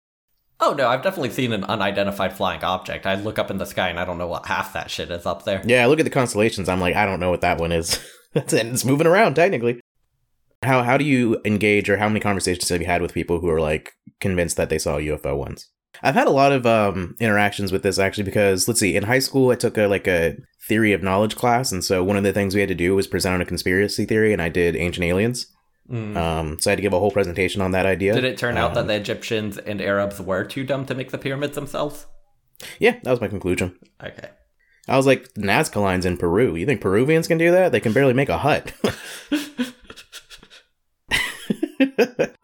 Oh 0.62 0.74
no, 0.74 0.88
I've 0.88 1.02
definitely 1.02 1.30
seen 1.30 1.52
an 1.52 1.64
unidentified 1.64 2.34
flying 2.34 2.62
object. 2.62 3.06
I 3.06 3.14
look 3.14 3.38
up 3.38 3.50
in 3.50 3.56
the 3.56 3.64
sky 3.64 3.88
and 3.88 3.98
I 3.98 4.04
don't 4.04 4.18
know 4.18 4.26
what 4.26 4.46
half 4.46 4.74
that 4.74 4.90
shit 4.90 5.10
is 5.10 5.24
up 5.24 5.44
there. 5.44 5.62
Yeah, 5.64 5.82
I 5.82 5.86
look 5.86 6.00
at 6.00 6.04
the 6.04 6.10
constellations. 6.10 6.68
I'm 6.68 6.80
like, 6.80 6.96
I 6.96 7.06
don't 7.06 7.20
know 7.20 7.30
what 7.30 7.40
that 7.40 7.58
one 7.58 7.72
is. 7.72 7.98
That's 8.34 8.52
it. 8.52 8.66
It's 8.66 8.84
moving 8.84 9.06
around 9.06 9.34
technically. 9.34 9.80
How 10.62 10.82
how 10.82 10.96
do 10.96 11.04
you 11.04 11.40
engage, 11.44 11.88
or 11.88 11.96
how 11.96 12.08
many 12.08 12.20
conversations 12.20 12.68
have 12.68 12.80
you 12.80 12.86
had 12.86 13.02
with 13.02 13.14
people 13.14 13.40
who 13.40 13.48
are 13.48 13.60
like 13.60 13.92
convinced 14.20 14.56
that 14.56 14.68
they 14.68 14.78
saw 14.78 14.96
a 14.96 15.00
UFO 15.00 15.36
once? 15.36 15.70
I've 16.02 16.14
had 16.14 16.28
a 16.28 16.32
lot 16.32 16.52
of 16.52 16.66
um, 16.66 17.16
interactions 17.20 17.72
with 17.72 17.82
this 17.82 17.98
actually 17.98 18.24
because 18.24 18.68
let's 18.68 18.80
see, 18.80 18.96
in 18.96 19.04
high 19.04 19.18
school 19.18 19.50
I 19.50 19.54
took 19.56 19.76
a 19.76 19.86
like 19.86 20.06
a 20.06 20.36
theory 20.68 20.92
of 20.92 21.02
knowledge 21.02 21.34
class, 21.34 21.72
and 21.72 21.84
so 21.84 22.04
one 22.04 22.16
of 22.16 22.22
the 22.22 22.32
things 22.32 22.54
we 22.54 22.60
had 22.60 22.68
to 22.68 22.74
do 22.74 22.94
was 22.94 23.06
present 23.06 23.34
on 23.34 23.40
a 23.40 23.46
conspiracy 23.46 24.04
theory, 24.04 24.32
and 24.32 24.40
I 24.40 24.48
did 24.48 24.76
ancient 24.76 25.04
aliens. 25.04 25.46
Mm. 25.90 26.16
Um, 26.16 26.58
so 26.60 26.70
I 26.70 26.72
had 26.72 26.76
to 26.76 26.82
give 26.82 26.92
a 26.92 27.00
whole 27.00 27.10
presentation 27.10 27.60
on 27.60 27.72
that 27.72 27.84
idea. 27.86 28.14
Did 28.14 28.24
it 28.24 28.38
turn 28.38 28.56
out 28.56 28.74
that 28.74 28.82
Um, 28.82 28.86
the 28.86 28.94
Egyptians 28.94 29.58
and 29.58 29.80
Arabs 29.80 30.20
were 30.20 30.44
too 30.44 30.62
dumb 30.62 30.86
to 30.86 30.94
make 30.94 31.10
the 31.10 31.18
pyramids 31.18 31.56
themselves? 31.56 32.06
Yeah, 32.78 32.98
that 33.02 33.10
was 33.10 33.20
my 33.20 33.28
conclusion. 33.28 33.76
Okay. 34.04 34.28
I 34.90 34.96
was 34.96 35.06
like, 35.06 35.32
Nazca 35.34 35.80
lines 35.80 36.04
in 36.04 36.16
Peru. 36.16 36.56
You 36.56 36.66
think 36.66 36.80
Peruvians 36.80 37.28
can 37.28 37.38
do 37.38 37.52
that? 37.52 37.70
They 37.70 37.78
can 37.80 37.92
barely 37.92 38.12
make 38.12 38.28
a 38.28 38.38
hut. 38.38 38.72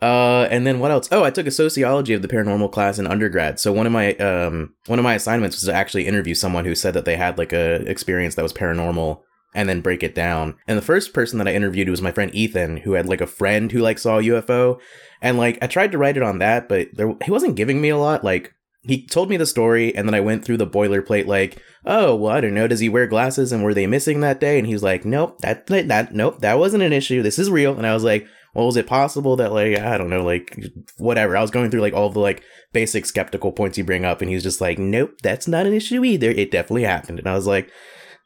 uh, 0.01 0.47
and 0.51 0.67
then 0.67 0.79
what 0.79 0.93
else? 0.93 1.09
Oh, 1.11 1.25
I 1.25 1.31
took 1.31 1.49
a 1.49 1.51
sociology 1.51 2.15
of 2.15 2.23
the 2.23 2.29
paranormal 2.29 2.71
class 2.71 3.01
in 3.01 3.07
undergrad. 3.09 3.59
So 3.59 3.73
one 3.73 3.87
of 3.87 3.93
my 3.93 4.15
um 4.15 4.75
one 4.87 5.01
of 5.01 5.03
my 5.03 5.15
assignments 5.15 5.57
was 5.57 5.65
to 5.65 5.75
actually 5.75 6.07
interview 6.07 6.35
someone 6.35 6.65
who 6.65 6.75
said 6.75 6.95
that 6.95 7.05
they 7.05 7.17
had 7.17 7.37
like 7.37 7.53
a 7.53 7.83
experience 7.91 8.37
that 8.37 8.43
was 8.43 8.53
paranormal 8.53 9.23
and 9.55 9.69
then 9.69 9.81
break 9.81 10.03
it 10.03 10.15
down. 10.15 10.55
And 10.69 10.79
the 10.79 10.83
first 10.83 11.13
person 11.13 11.39
that 11.39 11.49
I 11.49 11.55
interviewed 11.55 11.89
was 11.89 12.03
my 12.03 12.13
friend 12.13 12.33
Ethan, 12.35 12.77
who 12.79 12.93
had 12.93 13.09
like 13.09 13.21
a 13.21 13.27
friend 13.27 13.73
who 13.73 13.81
like 13.81 13.99
saw 13.99 14.19
a 14.19 14.23
UFO. 14.23 14.79
And 15.21 15.37
like 15.37 15.59
I 15.63 15.67
tried 15.67 15.93
to 15.93 15.99
write 15.99 16.17
it 16.17 16.23
on 16.23 16.39
that, 16.39 16.69
but 16.69 16.89
there 16.93 17.13
he 17.25 17.31
wasn't 17.31 17.57
giving 17.57 17.81
me 17.81 17.89
a 17.89 17.99
lot. 17.99 18.23
Like 18.23 18.55
he 18.87 19.07
told 19.07 19.29
me 19.29 19.37
the 19.37 19.47
story, 19.47 19.95
and 19.95 20.09
then 20.09 20.15
I 20.15 20.21
went 20.21 20.45
through 20.45 20.59
the 20.59 20.67
boilerplate, 20.67 21.27
like, 21.27 21.63
oh, 21.85 22.15
well, 22.15 22.33
I 22.33 22.41
don't 22.41 22.55
know. 22.55 22.69
Does 22.69 22.81
he 22.81 22.89
wear 22.89 23.07
glasses, 23.07 23.53
and 23.53 23.63
were 23.63 23.75
they 23.75 23.87
missing 23.87 24.21
that 24.21 24.41
day? 24.41 24.59
And 24.59 24.67
he's 24.67 24.83
like, 24.83 25.05
nope, 25.05 25.39
that 25.41 25.67
that, 25.67 26.15
nope, 26.15 26.41
that 26.41 26.59
wasn't 26.59 26.83
an 26.83 26.93
issue. 26.93 27.23
This 27.23 27.39
is 27.39 27.51
real. 27.51 27.77
And 27.77 27.87
I 27.87 27.95
was 27.95 28.05
like, 28.05 28.27
well, 28.55 28.67
was 28.67 28.77
it 28.77 28.87
possible 28.87 29.37
that 29.37 29.53
like 29.53 29.79
I 29.79 29.99
don't 29.99 30.09
know, 30.09 30.25
like 30.25 30.59
whatever? 30.97 31.37
I 31.37 31.43
was 31.43 31.51
going 31.51 31.71
through 31.71 31.83
like 31.83 31.93
all 31.93 32.09
the 32.09 32.21
like 32.21 32.43
basic 32.73 33.05
skeptical 33.05 33.53
points 33.53 33.77
you 33.77 33.85
bring 33.85 34.05
up, 34.05 34.21
and 34.23 34.31
he 34.31 34.35
was 34.35 34.45
just 34.45 34.61
like, 34.61 34.79
nope, 34.79 35.13
that's 35.23 35.47
not 35.47 35.67
an 35.67 35.75
issue 35.75 36.05
either. 36.05 36.31
It 36.31 36.51
definitely 36.51 36.85
happened. 36.85 37.19
And 37.19 37.29
I 37.29 37.35
was 37.35 37.47
like, 37.47 37.71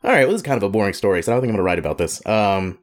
all 0.05 0.11
right, 0.11 0.21
well, 0.21 0.33
this 0.33 0.43
is 0.43 0.47
kind 0.47 0.57
of 0.57 0.63
a 0.63 0.71
boring 0.71 0.95
story, 0.95 1.23
so 1.23 1.33
I 1.33 1.35
don't 1.35 1.43
think 1.43 1.51
I'm 1.51 1.57
gonna 1.57 1.65
write 1.65 1.79
about 1.79 1.99
this. 1.99 2.25
Um, 2.27 2.79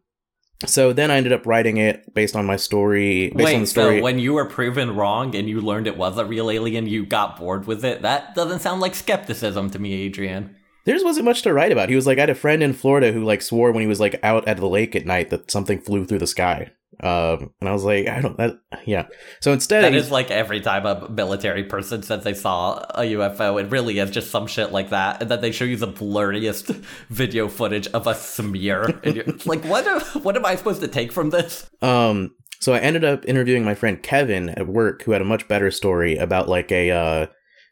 so 0.66 0.92
then 0.92 1.12
I 1.12 1.18
ended 1.18 1.34
up 1.34 1.46
writing 1.46 1.78
it 1.78 2.14
based 2.14 2.36
on 2.36 2.46
my 2.46 2.56
story. 2.56 3.30
Based 3.30 3.34
on 3.40 3.44
Wait, 3.46 3.60
the 3.60 3.66
story. 3.68 3.98
so 4.00 4.04
when 4.04 4.20
you 4.20 4.34
were 4.34 4.46
proven 4.46 4.96
wrong 4.96 5.36
and 5.36 5.48
you 5.48 5.62
learned 5.62 5.88
it 5.88 5.98
was 5.98 6.18
a 6.18 6.26
real 6.26 6.50
alien, 6.50 6.88
you 6.88 7.06
got 7.06 7.38
bored 7.38 7.68
with 7.68 7.86
it? 7.86 8.02
That 8.02 8.34
doesn't 8.36 8.60
sound 8.60 8.82
like 8.82 8.96
skepticism 8.96 9.70
to 9.72 9.80
me, 9.80 9.94
Adrian. 9.94 10.56
there 10.86 10.96
just 10.96 11.06
wasn't 11.06 11.26
much 11.26 11.42
to 11.44 11.54
write 11.54 11.72
about. 11.72 11.90
He 11.90 11.96
was 11.96 12.08
like, 12.08 12.18
I 12.18 12.22
had 12.22 12.30
a 12.30 12.36
friend 12.36 12.64
in 12.64 12.74
Florida 12.74 13.12
who 13.12 13.24
like 13.24 13.42
swore 13.42 13.72
when 13.72 13.82
he 13.82 13.88
was 13.88 14.00
like 14.00 14.20
out 14.24 14.48
at 14.48 14.58
the 14.58 14.68
lake 14.68 14.96
at 14.96 15.06
night 15.06 15.30
that 15.30 15.52
something 15.52 15.80
flew 15.80 16.06
through 16.06 16.20
the 16.20 16.28
sky. 16.28 16.72
Um, 17.04 17.54
and 17.62 17.70
I 17.70 17.74
was 17.74 17.84
like, 17.84 18.08
I 18.08 18.22
don't, 18.22 18.38
that, 18.38 18.56
yeah. 18.86 19.06
So 19.40 19.54
instead, 19.54 19.84
That 19.84 19.94
is 19.94 20.10
like 20.10 20.32
every 20.32 20.62
time 20.62 20.86
a 20.86 21.08
military 21.10 21.64
person 21.64 22.02
says 22.02 22.24
they 22.24 22.34
saw 22.34 22.78
a 22.96 23.02
UFO, 23.14 23.62
it 23.62 23.70
really 23.70 24.00
is 24.00 24.10
just 24.10 24.32
some 24.32 24.48
shit 24.48 24.72
like 24.72 24.90
that. 24.90 25.22
And 25.22 25.30
then 25.30 25.42
they 25.42 25.52
show 25.52 25.66
you 25.66 25.78
the 25.78 25.88
blurriest 25.88 26.74
video 27.10 27.50
footage 27.50 27.88
of 27.90 28.08
a 28.08 28.16
smear. 28.16 29.00
And 29.04 29.16
you're 29.16 29.26
like, 29.46 29.64
what, 29.66 29.86
am- 29.86 30.02
what 30.24 30.36
am 30.36 30.46
I 30.46 30.56
supposed 30.56 30.82
to 30.82 30.88
take 30.88 31.12
from 31.12 31.30
this? 31.30 31.70
Um, 31.84 32.34
so 32.60 32.74
I 32.74 32.80
ended 32.80 33.04
up 33.04 33.26
interviewing 33.28 33.64
my 33.64 33.76
friend 33.76 34.02
Kevin 34.02 34.50
at 34.50 34.68
work, 34.68 35.04
who 35.04 35.12
had 35.12 35.22
a 35.22 35.26
much 35.26 35.48
better 35.48 35.70
story 35.70 36.18
about 36.18 36.50
like 36.50 36.72
a 36.72 36.90
uh, 36.90 37.28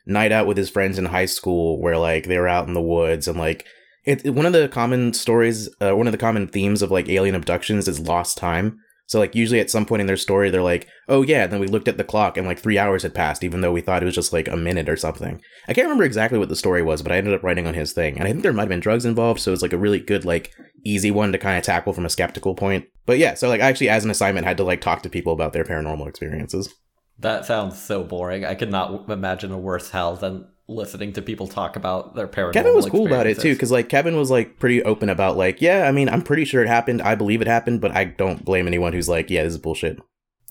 night 0.06 0.32
out 0.32 0.45
with 0.45 0.58
his 0.58 0.69
friends 0.69 0.99
in 0.99 1.06
high 1.06 1.25
school, 1.25 1.82
where 1.82 1.97
like 1.97 2.25
they 2.25 2.38
were 2.38 2.47
out 2.47 2.67
in 2.67 2.75
the 2.75 2.82
woods 2.82 3.28
and 3.28 3.39
like 3.39 3.65
it. 4.04 4.23
it- 4.23 4.36
one 4.36 4.45
of 4.45 4.54
the 4.54 4.67
common 4.67 5.13
stories, 5.13 5.67
uh, 5.82 5.95
one 5.95 6.06
of 6.06 6.12
the 6.12 6.19
common 6.19 6.47
themes 6.47 6.84
of 6.84 6.91
like 6.91 7.10
alien 7.10 7.34
abductions 7.34 7.88
is 7.88 7.99
lost 7.99 8.38
time. 8.38 8.78
So 9.07 9.19
like 9.19 9.35
usually 9.35 9.59
at 9.59 9.69
some 9.69 9.85
point 9.85 10.01
in 10.01 10.07
their 10.07 10.17
story, 10.17 10.49
they're 10.49 10.63
like, 10.63 10.87
"Oh 11.07 11.21
yeah," 11.21 11.43
and 11.43 11.53
then 11.53 11.59
we 11.59 11.67
looked 11.67 11.87
at 11.87 11.97
the 11.97 12.03
clock 12.03 12.37
and 12.37 12.47
like 12.47 12.59
three 12.59 12.77
hours 12.77 13.03
had 13.03 13.13
passed, 13.13 13.43
even 13.43 13.61
though 13.61 13.71
we 13.71 13.81
thought 13.81 14.01
it 14.01 14.05
was 14.05 14.15
just 14.15 14.33
like 14.33 14.47
a 14.47 14.57
minute 14.57 14.89
or 14.89 14.97
something. 14.97 15.41
I 15.67 15.73
can't 15.73 15.85
remember 15.85 16.03
exactly 16.03 16.39
what 16.39 16.49
the 16.49 16.55
story 16.55 16.81
was, 16.81 17.01
but 17.03 17.11
I 17.11 17.17
ended 17.17 17.33
up 17.33 17.43
writing 17.43 17.67
on 17.67 17.75
his 17.75 17.93
thing, 17.93 18.17
and 18.17 18.27
I 18.27 18.31
think 18.31 18.41
there 18.41 18.53
might 18.53 18.63
have 18.63 18.69
been 18.69 18.79
drugs 18.79 19.05
involved, 19.05 19.41
so 19.41 19.53
it's 19.53 19.61
like 19.61 19.73
a 19.73 19.77
really 19.77 19.99
good 19.99 20.25
like 20.25 20.51
easy 20.83 21.11
one 21.11 21.31
to 21.31 21.37
kind 21.37 21.57
of 21.57 21.63
tackle 21.63 21.93
from 21.93 22.05
a 22.05 22.09
skeptical 22.09 22.55
point. 22.55 22.85
But 23.05 23.19
yeah, 23.19 23.35
so 23.35 23.47
like 23.47 23.61
I 23.61 23.67
actually 23.67 23.89
as 23.89 24.03
an 24.03 24.11
assignment 24.11 24.47
had 24.47 24.57
to 24.57 24.63
like 24.63 24.81
talk 24.81 25.03
to 25.03 25.09
people 25.09 25.33
about 25.33 25.53
their 25.53 25.63
paranormal 25.63 26.07
experiences. 26.07 26.73
That 27.19 27.45
sounds 27.45 27.81
so 27.81 28.03
boring. 28.03 28.43
I 28.43 28.55
could 28.55 28.71
not 28.71 29.09
imagine 29.09 29.51
a 29.51 29.57
worse 29.57 29.91
hell 29.91 30.15
than 30.15 30.47
listening 30.67 31.13
to 31.13 31.21
people 31.21 31.47
talk 31.47 31.75
about 31.75 32.15
their 32.15 32.28
paranormal 32.28 32.54
Kevin 32.54 32.75
was 32.75 32.88
cool 32.88 33.06
about 33.06 33.28
it 33.28 33.39
too, 33.39 33.54
because 33.54 33.71
like 33.71 33.89
Kevin 33.89 34.17
was 34.17 34.32
like 34.32 34.60
pretty 34.60 34.84
open 34.84 35.10
about 35.10 35.38
like, 35.38 35.62
yeah, 35.62 35.88
I 35.88 35.91
mean, 35.91 36.10
I'm 36.10 36.21
pretty 36.21 36.45
sure 36.45 36.63
it 36.63 36.67
happened. 36.67 37.01
I 37.01 37.15
believe 37.15 37.41
it 37.41 37.47
happened, 37.47 37.82
but 37.82 37.95
I 37.95 38.06
don't 38.06 38.43
blame 38.43 38.67
anyone 38.67 38.93
who's 38.93 39.10
like, 39.10 39.30
yeah, 39.30 39.43
this 39.43 39.54
is 39.54 39.60
bullshit. 39.60 39.99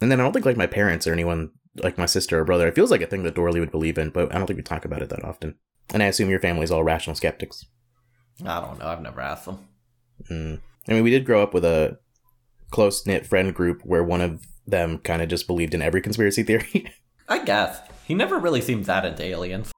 And 0.01 0.11
then 0.11 0.21
I 0.21 0.25
don't 0.25 0.33
think 0.33 0.47
like 0.47 0.57
my 0.57 0.67
parents 0.67 1.07
or 1.07 1.13
anyone 1.13 1.51
like 1.77 1.99
my 1.99 2.07
sister 2.07 2.39
or 2.39 2.45
brother, 2.45 2.69
it 2.69 2.75
feels 2.75 2.91
like 2.91 3.01
a 3.01 3.07
thing 3.07 3.25
that 3.25 3.35
Dorley 3.35 3.61
would 3.61 3.73
believe 3.73 3.99
in, 3.99 4.11
but 4.11 4.33
I 4.33 4.39
don't 4.39 4.47
think 4.47 4.57
we 4.57 4.63
talk 4.63 4.85
about 4.85 5.03
it 5.03 5.09
that 5.09 5.25
often. 5.25 5.57
And 5.93 6.03
I 6.03 6.07
assume 6.07 6.31
your 6.31 6.41
family's 6.41 6.71
all 6.71 6.85
rational 6.85 7.17
skeptics. 7.17 7.67
I 8.45 8.61
don't 8.61 8.79
know. 8.79 8.87
I've 8.87 9.03
never 9.03 9.21
asked 9.21 9.47
them. 9.47 9.59
Mm. 10.31 10.61
I 10.89 10.93
mean, 10.93 11.05
we 11.05 11.11
did 11.11 11.27
grow 11.27 11.43
up 11.43 11.55
with 11.55 11.65
a 11.65 11.99
close 12.71 13.07
knit 13.07 13.27
friend 13.27 13.55
group 13.55 13.83
where 13.85 14.05
one 14.05 14.21
of 14.21 14.47
them 14.67 14.99
kind 14.99 15.23
of 15.23 15.29
just 15.29 15.47
believed 15.47 15.75
in 15.75 15.83
every 15.83 16.01
conspiracy 16.01 16.43
theory. 16.43 16.93
I 17.29 17.45
guess. 17.45 17.81
He 18.07 18.15
never 18.15 18.39
really 18.39 18.61
seemed 18.61 18.85
that 18.87 19.05
into 19.05 19.23
aliens. 19.23 19.74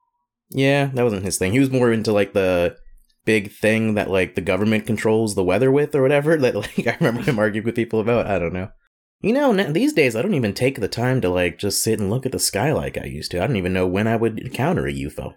Yeah, 0.49 0.85
that 0.93 1.03
wasn't 1.03 1.25
his 1.25 1.37
thing. 1.37 1.51
He 1.51 1.59
was 1.59 1.71
more 1.71 1.91
into 1.91 2.11
like 2.11 2.33
the 2.33 2.77
big 3.25 3.51
thing 3.51 3.95
that 3.95 4.09
like 4.09 4.35
the 4.35 4.41
government 4.41 4.85
controls 4.85 5.35
the 5.35 5.43
weather 5.43 5.69
with 5.69 5.93
or 5.93 6.01
whatever 6.01 6.37
that 6.37 6.55
like 6.55 6.87
I 6.87 6.95
remember 6.99 7.21
him 7.21 7.39
arguing 7.39 7.65
with 7.65 7.75
people 7.75 7.99
about. 7.99 8.27
I 8.27 8.39
don't 8.39 8.53
know. 8.53 8.69
You 9.21 9.33
know, 9.33 9.51
these 9.71 9.93
days 9.93 10.15
I 10.15 10.21
don't 10.21 10.35
even 10.35 10.53
take 10.53 10.79
the 10.79 10.87
time 10.87 11.21
to 11.21 11.29
like 11.29 11.57
just 11.57 11.81
sit 11.81 11.99
and 11.99 12.09
look 12.09 12.25
at 12.25 12.31
the 12.31 12.39
sky 12.39 12.71
like 12.71 12.97
I 12.97 13.05
used 13.05 13.31
to. 13.31 13.41
I 13.41 13.47
don't 13.47 13.55
even 13.55 13.73
know 13.73 13.87
when 13.87 14.07
I 14.07 14.15
would 14.15 14.39
encounter 14.39 14.85
a 14.85 14.93
UFO. 14.93 15.33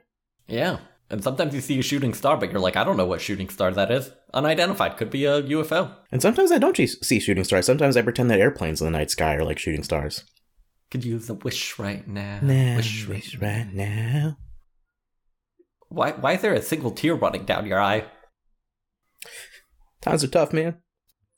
Yeah. 0.47 0.79
And 1.09 1.25
sometimes 1.25 1.55
you 1.55 1.61
see 1.61 1.79
a 1.79 1.83
shooting 1.83 2.15
star, 2.15 2.37
but 2.37 2.53
you're 2.53 2.61
like, 2.61 2.77
I 2.77 2.85
don't 2.85 2.97
know 2.97 3.07
what 3.07 3.21
shooting 3.21 3.49
star 3.49 3.73
that 3.73 3.91
is. 3.91 4.13
Unidentified. 4.33 4.97
Could 4.97 5.11
be 5.11 5.25
a 5.25 5.43
UFO. 5.43 5.93
And 6.13 6.23
sometimes 6.23 6.53
I 6.53 6.59
don't 6.59 6.77
see 6.77 7.19
shooting 7.19 7.43
stars. 7.43 7.67
Sometimes 7.67 7.97
I 7.97 8.03
pretend 8.03 8.31
that 8.31 8.39
airplanes 8.39 8.81
in 8.81 8.85
the 8.85 8.97
night 8.97 9.11
sky 9.11 9.35
are 9.35 9.45
like 9.45 9.59
shooting 9.59 9.83
stars. 9.83 10.25
Could 10.91 11.05
use 11.05 11.29
a 11.31 11.35
wish 11.35 11.79
right 11.79 12.07
now. 12.07 12.39
Nah, 12.43 12.77
wish 12.77 13.09
wish 13.09 13.37
right 13.39 13.73
now. 13.73 14.37
Why, 15.91 16.13
why 16.13 16.33
is 16.35 16.43
there 16.43 16.55
a 16.55 16.63
single 16.63 16.93
tear 16.93 17.15
running 17.15 17.45
down 17.45 17.67
your 17.67 17.81
eye? 17.81 18.05
Times 20.01 20.25
are 20.25 20.29
tough, 20.29 20.53
man. 20.53 20.79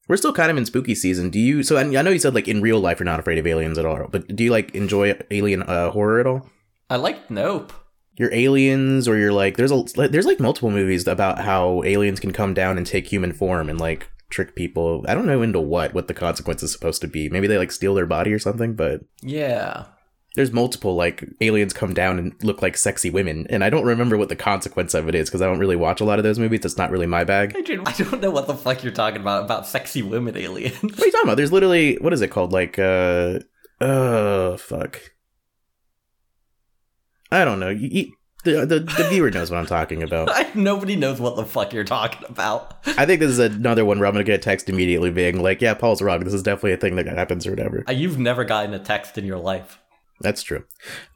We're 0.09 0.17
still 0.17 0.33
kind 0.33 0.51
of 0.51 0.57
in 0.57 0.67
spooky 0.67 0.95
season. 0.95 1.31
Do 1.31 1.39
you? 1.39 1.63
So 1.63 1.77
I 1.77 1.85
know 1.85 2.11
you 2.11 2.19
said 2.19 2.35
like 2.35 2.49
in 2.49 2.61
real 2.61 2.81
life 2.81 3.01
you're 3.01 3.05
not 3.05 3.21
afraid 3.21 3.39
of 3.39 3.47
aliens 3.47 3.79
at 3.79 3.87
all, 3.87 4.09
but 4.11 4.35
do 4.35 4.45
you 4.45 4.51
like 4.51 4.75
enjoy 4.75 5.19
alien 5.31 5.63
uh, 5.63 5.91
horror 5.91 6.21
at 6.21 6.27
all? 6.27 6.49
I 6.91 6.97
like 6.97 7.31
Nope. 7.31 7.73
You're 8.19 8.35
aliens, 8.35 9.09
or 9.09 9.17
you're 9.17 9.33
like 9.33 9.57
there's 9.57 9.73
a 9.73 9.85
there's 10.09 10.27
like 10.27 10.39
multiple 10.39 10.71
movies 10.71 11.07
about 11.07 11.39
how 11.41 11.83
aliens 11.85 12.21
can 12.21 12.33
come 12.33 12.53
down 12.53 12.77
and 12.77 12.87
take 12.87 13.07
human 13.07 13.33
form 13.33 13.71
and 13.71 13.81
like 13.81 14.11
trick 14.29 14.55
people. 14.55 15.05
I 15.09 15.15
don't 15.15 15.27
know 15.27 15.41
into 15.41 15.61
what 15.61 15.95
what 15.95 16.09
the 16.09 16.15
consequence 16.15 16.63
is 16.63 16.73
supposed 16.73 17.01
to 17.03 17.09
be. 17.09 17.31
Maybe 17.31 17.47
they 17.47 17.57
like 17.57 17.73
steal 17.73 17.95
their 17.95 18.07
body 18.07 18.33
or 18.33 18.39
something, 18.39 18.75
but 18.75 19.01
Yeah. 19.23 19.87
There's 20.35 20.53
multiple 20.53 20.95
like 20.95 21.25
aliens 21.41 21.73
come 21.73 21.93
down 21.93 22.19
and 22.19 22.33
look 22.43 22.63
like 22.63 22.77
sexy 22.77 23.11
women, 23.11 23.47
and 23.51 23.63
I 23.63 23.71
don't 23.71 23.85
remember 23.85 24.17
what 24.17 24.29
the 24.29 24.37
consequence 24.37 24.95
of 24.95 25.09
it 25.09 25.15
is 25.15 25.29
because 25.29 25.43
I 25.43 25.47
don't 25.47 25.59
really 25.59 25.77
watch 25.77 26.01
a 26.01 26.05
lot 26.05 26.19
of 26.19 26.23
those 26.23 26.39
movies. 26.39 26.61
That's 26.61 26.79
not 26.79 26.91
really 26.91 27.07
my 27.07 27.25
bag. 27.25 27.55
Adrian, 27.57 27.83
I 27.87 27.93
don't 27.93 28.21
know 28.21 28.31
what 28.31 28.47
the 28.47 28.55
fuck 28.55 28.83
you're 28.83 28.93
talking 28.93 29.21
about, 29.21 29.45
about 29.45 29.67
sexy 29.67 30.03
women 30.03 30.37
aliens. 30.37 30.83
What 30.83 31.01
are 31.03 31.07
you 31.07 31.13
talking 31.13 31.29
about? 31.29 31.37
There's 31.37 31.53
literally 31.53 31.97
what 32.01 32.13
is 32.13 32.21
it 32.23 32.29
called? 32.29 32.53
Like 32.53 32.79
uh 32.79 33.41
oh 33.81 34.57
fuck. 34.57 35.01
I 37.31 37.45
don't 37.45 37.61
know. 37.61 37.71
You, 37.71 37.89
you, 37.89 38.13
the, 38.45 38.67
the 38.67 38.81
the 38.81 39.09
viewer 39.09 39.31
knows 39.31 39.51
what 39.51 39.59
I'm 39.59 39.67
talking 39.67 40.03
about. 40.03 40.31
Nobody 40.57 40.97
knows 40.97 41.21
what 41.21 41.37
the 41.37 41.45
fuck 41.45 41.73
you're 41.73 41.85
talking 41.85 42.27
about. 42.29 42.85
I 42.99 43.07
think 43.07 43.21
this 43.21 43.31
is 43.31 43.39
another 43.39 43.85
one 43.85 43.99
where 43.99 44.09
I'm 44.09 44.15
gonna 44.15 44.25
get 44.25 44.35
a 44.35 44.43
text 44.43 44.69
immediately 44.69 45.11
being 45.11 45.43
like, 45.43 45.61
"Yeah, 45.61 45.75
Paul's 45.75 46.03
wrong. 46.03 46.25
This 46.25 46.35
is 46.35 46.43
definitely 46.43 46.73
a 46.73 46.77
thing 46.77 46.97
that 46.97 47.07
happens 47.07 47.47
or 47.47 47.51
whatever." 47.51 47.85
Uh, 47.89 47.93
You've 47.93 48.19
never 48.19 48.45
gotten 48.45 48.75
a 48.75 48.79
text 48.79 49.17
in 49.17 49.25
your 49.25 49.39
life. 49.39 49.79
That's 50.23 50.43
true. 50.43 50.65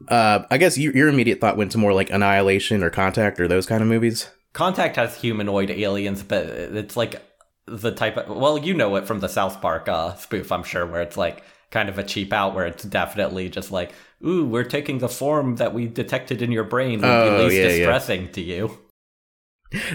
Uh, 0.09 0.41
I 0.51 0.59
guess 0.59 0.77
you, 0.77 0.93
your 0.93 1.09
immediate 1.09 1.41
thought 1.41 1.57
went 1.57 1.73
to 1.73 1.79
more 1.79 1.93
like 1.95 2.11
Annihilation 2.11 2.83
or 2.83 2.91
Contact 2.91 3.41
or 3.41 3.49
those 3.49 3.67
kind 3.67 3.83
of 3.83 3.89
movies. 3.89 4.29
Contact 4.53 4.97
has 4.97 5.17
humanoid 5.21 5.71
aliens, 5.71 6.23
but 6.23 6.47
it's 6.47 6.97
like 6.97 7.23
the 7.67 7.93
type 7.93 8.17
of 8.17 8.37
well, 8.37 8.59
you 8.59 8.75
know 8.75 8.97
it 8.97 9.07
from 9.07 9.21
the 9.21 9.29
South 9.29 9.61
Park 9.61 9.89
uh, 9.89 10.15
spoof, 10.17 10.51
I'm 10.53 10.63
sure, 10.65 10.87
where 10.87 11.03
it's 11.03 11.17
like 11.17 11.43
kind 11.71 11.89
of 11.89 11.99
a 11.99 12.05
cheap 12.05 12.33
out, 12.33 12.55
where 12.55 12.67
it's 12.67 12.85
definitely 12.85 13.49
just 13.49 13.71
like, 13.73 13.93
ooh, 14.27 14.47
we're 14.47 14.65
taking 14.65 14.99
the 14.99 15.09
form 15.09 15.57
that 15.57 15.75
we 15.75 15.87
detected 15.87 16.41
in 16.43 16.53
your 16.53 16.65
brain 16.65 17.01
would 17.01 17.09
Oh, 17.11 17.39
be 17.39 17.45
least 17.45 17.57
yeah, 17.57 17.63
yeah. 17.63 17.69
distressing 17.79 18.33
to 18.33 18.41
you. 18.41 18.79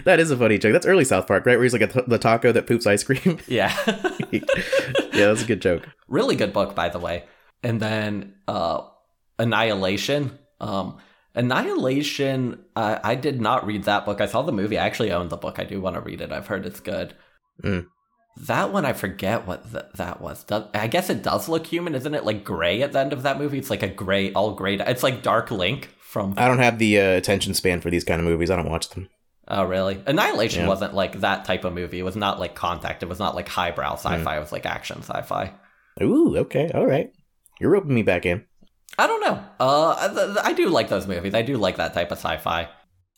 That 0.04 0.20
is 0.20 0.30
a 0.32 0.38
funny 0.38 0.58
joke. 0.58 0.74
That's 0.74 0.86
early 0.86 1.06
South 1.06 1.28
Park, 1.28 1.46
right? 1.46 1.56
Where 1.56 1.64
he's 1.64 1.72
like 1.74 1.92
t- 1.94 2.02
the 2.06 2.18
taco 2.18 2.52
that 2.52 2.68
poops 2.68 2.86
ice 2.86 3.04
cream. 3.06 3.40
Yeah. 3.48 3.74
yeah, 4.32 4.42
that's 5.14 5.44
a 5.44 5.48
good 5.48 5.62
joke. 5.62 5.88
really 6.10 6.36
good 6.36 6.52
book 6.52 6.76
by 6.76 6.90
the 6.90 7.00
way 7.00 7.24
and 7.64 7.80
then 7.80 8.34
uh 8.50 8.82
annihilation. 9.42 10.38
Um 10.60 10.98
annihilation 11.34 12.60
uh, 12.76 13.00
i 13.04 13.16
did 13.16 13.40
not 13.42 13.66
read 13.66 13.84
that 13.86 14.06
book. 14.06 14.22
I 14.22 14.26
saw 14.26 14.42
the 14.42 14.52
movie. 14.52 14.78
I 14.78 14.86
actually 14.86 15.12
own 15.12 15.30
the 15.30 15.38
book. 15.38 15.60
I 15.60 15.64
do 15.64 15.80
want 15.82 15.96
to 15.96 16.02
read 16.02 16.22
it. 16.22 16.32
I've 16.32 16.48
heard 16.48 16.66
it's 16.66 16.80
good. 16.80 17.14
Mm. 17.64 17.86
that 18.48 18.72
one 18.74 18.86
i 18.86 18.94
forget 18.94 19.46
what 19.46 19.70
th- 19.72 19.86
that 19.96 20.20
was. 20.22 20.44
Does- 20.46 20.70
i 20.74 20.88
guess 20.88 21.10
it 21.10 21.22
does 21.22 21.48
look 21.50 21.68
human 21.68 21.96
isn't 21.96 22.16
it? 22.16 22.26
Like 22.26 22.44
gray 22.44 22.82
at 22.82 22.92
the 22.94 23.00
end 23.00 23.14
of 23.14 23.24
that 23.24 23.38
movie? 23.40 23.58
It's 23.60 23.70
like 23.70 23.84
a 23.84 23.88
gray 23.88 24.32
all 24.34 24.54
gray 24.56 24.76
it's 24.76 25.04
like 25.04 25.22
dark 25.24 25.52
link 25.52 25.90
from 26.00 26.34
I 26.38 26.48
don't 26.48 26.60
have 26.60 26.80
the 26.80 27.00
uh, 27.00 27.10
attention 27.12 27.54
span 27.54 27.82
for 27.82 27.90
these 27.90 28.04
kind 28.04 28.20
of 28.20 28.26
movies. 28.26 28.50
I 28.50 28.56
don't 28.58 28.70
watch 28.70 28.90
them. 28.90 29.10
oh 29.48 29.64
really? 29.66 30.02
Annihilation 30.06 30.64
Yeah. 30.64 30.68
wasn't 30.70 30.94
like 30.94 31.20
that 31.22 31.46
type 31.46 31.64
of 31.66 31.74
movie. 31.74 32.00
It 32.00 32.04
was 32.04 32.16
not 32.18 32.40
like 32.40 32.56
contact. 32.56 33.04
It 33.04 33.10
was 33.10 33.20
not 33.20 33.36
like 33.36 33.48
highbrow 33.48 33.94
sci-fi. 33.96 34.38
It 34.38 34.40
was 34.40 34.52
like 34.52 34.66
action 34.66 35.00
sci-fi. 35.04 35.54
Ooh, 36.02 36.38
okay, 36.38 36.72
all 36.74 36.86
right. 36.86 37.12
You're 37.60 37.72
roping 37.72 37.94
me 37.94 38.02
back 38.04 38.26
in. 38.26 38.46
I 38.98 39.08
don't 39.08 39.22
know. 39.22 39.44
Uh, 39.60 40.08
th- 40.14 40.28
th- 40.28 40.46
I 40.46 40.54
do 40.54 40.68
like 40.70 40.90
those 40.90 41.08
movies. 41.08 41.34
I 41.34 41.42
do 41.42 41.58
like 41.58 41.78
that 41.78 41.94
type 41.94 42.12
of 42.12 42.18
sci-fi. 42.18 42.70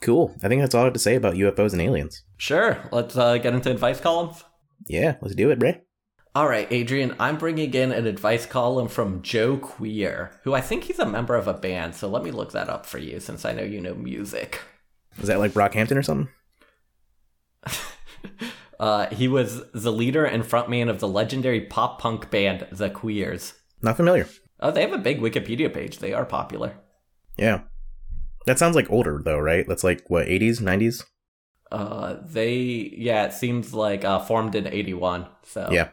Cool. 0.01 0.35
I 0.43 0.47
think 0.47 0.61
that's 0.61 0.75
all 0.75 0.81
I 0.81 0.85
have 0.85 0.93
to 0.93 0.99
say 0.99 1.15
about 1.15 1.35
UFOs 1.35 1.73
and 1.73 1.81
aliens. 1.81 2.23
Sure, 2.37 2.77
let's 2.91 3.15
uh, 3.17 3.37
get 3.37 3.53
into 3.53 3.71
advice 3.71 3.99
columns. 3.99 4.43
Yeah, 4.87 5.15
let's 5.21 5.35
do 5.35 5.49
it, 5.49 5.59
Bray. 5.59 5.81
All 6.35 6.47
right, 6.47 6.67
Adrian, 6.71 7.15
I'm 7.19 7.37
bringing 7.37 7.73
in 7.73 7.91
an 7.91 8.07
advice 8.07 8.45
column 8.45 8.87
from 8.87 9.21
Joe 9.21 9.57
Queer, 9.57 10.39
who 10.43 10.53
I 10.53 10.61
think 10.61 10.85
he's 10.85 10.99
a 10.99 11.05
member 11.05 11.35
of 11.35 11.47
a 11.47 11.53
band. 11.53 11.95
So 11.95 12.09
let 12.09 12.23
me 12.23 12.31
look 12.31 12.51
that 12.53 12.69
up 12.69 12.85
for 12.85 12.97
you, 12.97 13.19
since 13.19 13.45
I 13.45 13.53
know 13.53 13.63
you 13.63 13.79
know 13.79 13.93
music. 13.93 14.59
Is 15.19 15.27
that 15.27 15.39
like 15.39 15.51
Brockhampton 15.51 15.97
or 15.97 16.03
something? 16.03 16.29
Uh, 18.79 19.07
he 19.15 19.29
was 19.29 19.61
the 19.71 19.91
leader 19.93 20.25
and 20.25 20.43
frontman 20.43 20.89
of 20.89 20.99
the 20.99 21.07
legendary 21.07 21.61
pop 21.61 22.01
punk 22.01 22.29
band 22.29 22.67
The 22.69 22.89
Queers. 22.89 23.53
Not 23.81 23.95
familiar. 23.95 24.27
Oh, 24.63 24.71
they 24.71 24.81
have 24.81 24.93
a 24.93 24.97
big 24.97 25.19
Wikipedia 25.19 25.71
page. 25.71 25.99
They 25.99 26.13
are 26.13 26.25
popular. 26.25 26.73
Yeah. 27.37 27.61
That 28.45 28.57
sounds 28.57 28.75
like 28.75 28.89
older 28.89 29.21
though, 29.23 29.37
right? 29.37 29.65
That's 29.67 29.83
like 29.83 30.03
what 30.07 30.25
80s, 30.25 30.61
90s. 30.61 31.03
Uh, 31.71 32.17
they 32.23 32.53
yeah, 32.97 33.25
it 33.25 33.33
seems 33.33 33.73
like 33.73 34.05
uh, 34.05 34.19
formed 34.19 34.55
in 34.55 34.67
'81. 34.67 35.25
So 35.43 35.69
Yeah. 35.71 35.89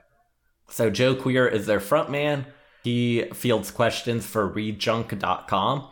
So 0.68 0.90
Joe 0.90 1.14
Queer 1.14 1.48
is 1.48 1.66
their 1.66 1.80
frontman. 1.80 2.44
He 2.84 3.24
fields 3.32 3.70
questions 3.70 4.26
for 4.26 4.48
readjunk.com. 4.48 5.88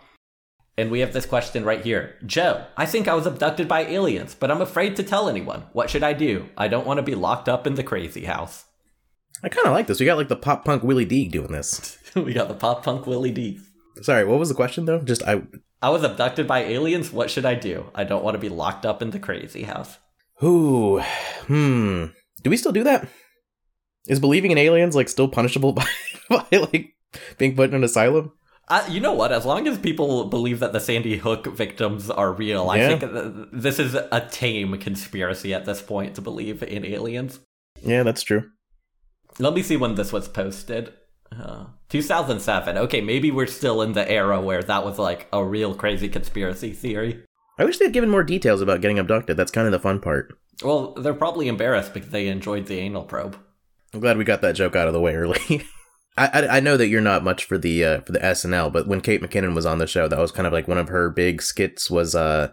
And 0.77 0.91
we 0.93 1.01
have 1.01 1.13
this 1.13 1.27
question 1.27 1.65
right 1.65 1.83
here. 1.83 2.17
Joe, 2.25 2.67
I 2.77 2.87
think 2.87 3.09
I 3.09 3.15
was 3.15 3.27
abducted 3.27 3.67
by 3.67 3.81
aliens, 3.87 4.37
but 4.39 4.51
I'm 4.51 4.61
afraid 4.61 4.95
to 4.97 5.03
tell 5.03 5.29
anyone. 5.29 5.65
What 5.73 5.91
should 5.91 6.05
I 6.05 6.13
do? 6.13 6.49
I 6.57 6.69
don't 6.69 6.87
want 6.87 6.99
to 6.99 7.03
be 7.03 7.17
locked 7.17 7.49
up 7.49 7.67
in 7.67 7.75
the 7.75 7.83
crazy 7.83 8.27
house. 8.27 8.65
I 9.43 9.49
kind 9.49 9.67
of 9.67 9.73
like 9.73 9.87
this. 9.87 9.99
We 10.01 10.07
got 10.07 10.19
like 10.19 10.29
the 10.29 10.37
pop 10.37 10.65
punk 10.65 10.83
Willie 10.83 11.05
D 11.05 11.29
doing 11.29 11.51
this. 11.51 11.99
we 12.15 12.33
got 12.33 12.49
the 12.49 12.55
pop 12.55 12.85
punk 12.85 13.07
Willie 13.07 13.31
D. 13.31 13.61
Sorry, 14.03 14.25
what 14.25 14.39
was 14.39 14.49
the 14.49 14.55
question 14.55 14.85
though? 14.85 15.01
Just 15.01 15.23
I. 15.23 15.43
I 15.81 15.91
was 15.91 16.03
abducted 16.03 16.49
by 16.49 16.65
aliens. 16.65 17.13
What 17.13 17.31
should 17.31 17.45
I 17.45 17.55
do? 17.55 17.91
I 17.95 18.03
don't 18.05 18.25
want 18.25 18.35
to 18.35 18.41
be 18.41 18.49
locked 18.49 18.85
up 18.85 19.01
in 19.01 19.11
the 19.11 19.21
crazy 19.21 19.63
house. 19.63 19.99
Ooh, 20.43 21.01
hmm. 21.47 22.07
Do 22.43 22.51
we 22.51 22.57
still 22.57 22.73
do 22.73 22.85
that? 22.85 23.09
Is 24.09 24.21
believing 24.21 24.51
in 24.51 24.59
aliens 24.59 24.97
like 24.97 25.09
still 25.09 25.29
punishable 25.29 25.73
by, 25.75 25.87
by 26.29 26.47
like 26.51 26.95
being 27.37 27.55
put 27.55 27.71
in 27.71 27.77
an 27.77 27.85
asylum? 27.85 28.33
Uh, 28.69 28.85
you 28.91 29.01
know 29.01 29.15
what? 29.15 29.33
As 29.33 29.47
long 29.47 29.67
as 29.67 29.79
people 29.79 30.27
believe 30.27 30.61
that 30.61 30.73
the 30.73 30.81
Sandy 30.81 31.17
Hook 31.17 31.47
victims 31.47 32.11
are 32.11 32.33
real, 32.33 32.69
I 32.69 32.81
think 32.87 33.01
th- 33.01 33.49
this 33.53 33.79
is 33.79 33.95
a 33.95 34.29
tame 34.31 34.77
conspiracy 34.79 35.55
at 35.55 35.65
this 35.65 35.81
point 35.81 36.17
to 36.17 36.21
believe 36.21 36.63
in 36.63 36.85
aliens. 36.85 37.41
Yeah, 37.83 38.03
that's 38.03 38.23
true. 38.23 38.51
Let 39.39 39.55
me 39.55 39.63
see 39.63 39.79
when 39.79 39.95
this 39.95 40.13
was 40.13 40.29
posted. 40.29 40.93
Uh, 41.33 41.67
2007. 41.89 42.79
Okay, 42.79 43.01
maybe 43.01 43.31
we're 43.31 43.47
still 43.47 43.83
in 43.83 43.93
the 43.93 44.11
era 44.11 44.41
where 44.41 44.63
that 44.63 44.85
was 44.85 44.99
like 44.99 45.29
a 45.33 45.45
real 45.45 45.75
crazy 45.75 46.09
conspiracy 46.09 46.73
theory. 46.73 47.23
I 47.59 47.65
wish 47.65 47.79
they'd 47.79 47.93
given 47.93 48.11
more 48.11 48.23
details 48.23 48.61
about 48.61 48.81
getting 48.81 48.99
abducted. 48.99 49.37
That's 49.37 49.51
kind 49.51 49.67
of 49.67 49.73
the 49.73 49.81
fun 49.81 50.01
part. 50.01 50.39
Well, 50.63 50.93
they're 50.95 51.15
probably 51.15 51.49
embarrassed 51.49 51.95
because 51.95 52.11
they 52.11 52.29
enjoyed 52.29 52.67
the 52.67 52.79
anal 52.79 53.05
probe. 53.05 53.39
I'm 53.93 54.01
glad 54.01 54.19
we 54.19 54.25
got 54.25 54.43
that 54.43 54.55
joke 54.55 54.77
out 54.77 54.87
of 54.87 54.93
the 54.93 55.01
way 55.01 55.15
early. 55.15 55.39
I, 56.17 56.27
I 56.27 56.57
I 56.57 56.61
know 56.61 56.77
that 56.77 56.89
you're 56.89 57.01
not 57.01 57.25
much 57.25 57.45
for 57.45 57.59
the 57.59 57.85
uh, 57.85 58.01
for 58.03 58.13
the 58.13 58.19
SNL, 58.19 58.73
but 58.73 58.87
when 58.87 59.01
Kate 59.01 59.23
McKinnon 59.23 59.55
was 59.55 59.67
on 59.67 59.79
the 59.79 59.87
show, 59.87 60.09
that 60.09 60.19
was 60.19 60.33
kind 60.33 60.47
of 60.47 60.53
like 60.53 60.69
one 60.69 60.79
of 60.79 60.89
her 60.89 61.11
big 61.11 61.41
skits. 61.41 61.91
Was 61.91 62.15
uh, 62.15 62.51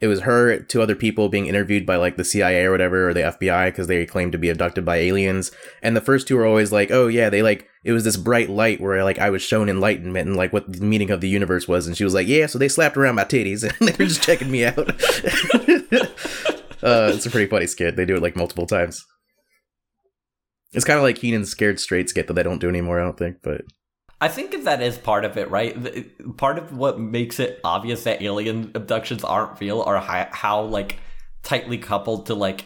it 0.00 0.06
was 0.06 0.20
her 0.20 0.60
two 0.60 0.80
other 0.80 0.94
people 0.94 1.28
being 1.28 1.46
interviewed 1.46 1.84
by 1.84 1.96
like 1.96 2.16
the 2.16 2.24
CIA 2.24 2.64
or 2.64 2.70
whatever 2.70 3.08
or 3.08 3.14
the 3.14 3.20
FBI 3.20 3.66
because 3.66 3.88
they 3.88 4.06
claimed 4.06 4.32
to 4.32 4.38
be 4.38 4.48
abducted 4.48 4.84
by 4.84 4.96
aliens, 4.96 5.50
and 5.82 5.96
the 5.96 6.00
first 6.00 6.28
two 6.28 6.36
were 6.36 6.46
always 6.46 6.70
like, 6.70 6.90
oh 6.90 7.08
yeah, 7.08 7.28
they 7.28 7.42
like 7.42 7.68
it 7.82 7.92
was 7.92 8.04
this 8.04 8.16
bright 8.16 8.48
light 8.48 8.80
where 8.80 9.02
like 9.02 9.18
I 9.18 9.30
was 9.30 9.42
shown 9.42 9.68
enlightenment 9.68 10.28
and 10.28 10.36
like 10.36 10.52
what 10.52 10.72
the 10.72 10.84
meaning 10.84 11.10
of 11.10 11.20
the 11.20 11.28
universe 11.28 11.66
was, 11.66 11.86
and 11.86 11.96
she 11.96 12.04
was 12.04 12.14
like, 12.14 12.28
yeah, 12.28 12.46
so 12.46 12.58
they 12.58 12.68
slapped 12.68 12.96
around 12.96 13.16
my 13.16 13.24
titties 13.24 13.62
and 13.78 13.88
they 13.88 13.92
were 13.92 14.08
just 14.08 14.22
checking 14.22 14.50
me 14.50 14.64
out. 14.64 14.78
uh, 14.78 14.92
it's 17.12 17.26
a 17.26 17.30
pretty 17.30 17.50
funny 17.50 17.66
skit. 17.66 17.96
They 17.96 18.04
do 18.04 18.16
it 18.16 18.22
like 18.22 18.36
multiple 18.36 18.66
times. 18.66 19.04
It's 20.72 20.84
kind 20.84 20.98
of 20.98 21.02
like 21.02 21.16
Kenan's 21.16 21.50
scared 21.50 21.80
straight 21.80 22.08
skit 22.08 22.28
that 22.28 22.34
they 22.34 22.42
don't 22.42 22.60
do 22.60 22.68
anymore. 22.68 23.00
I 23.00 23.04
don't 23.04 23.18
think, 23.18 23.38
but 23.42 23.62
I 24.20 24.28
think 24.28 24.64
that 24.64 24.82
is 24.82 24.98
part 24.98 25.24
of 25.24 25.36
it, 25.36 25.50
right? 25.50 26.36
Part 26.36 26.58
of 26.58 26.76
what 26.76 26.98
makes 26.98 27.38
it 27.38 27.60
obvious 27.62 28.04
that 28.04 28.20
alien 28.20 28.72
abductions 28.74 29.22
aren't 29.22 29.60
real 29.60 29.80
are 29.82 30.00
how, 30.00 30.28
how 30.32 30.62
like 30.62 30.98
tightly 31.42 31.78
coupled 31.78 32.26
to 32.26 32.34
like 32.34 32.64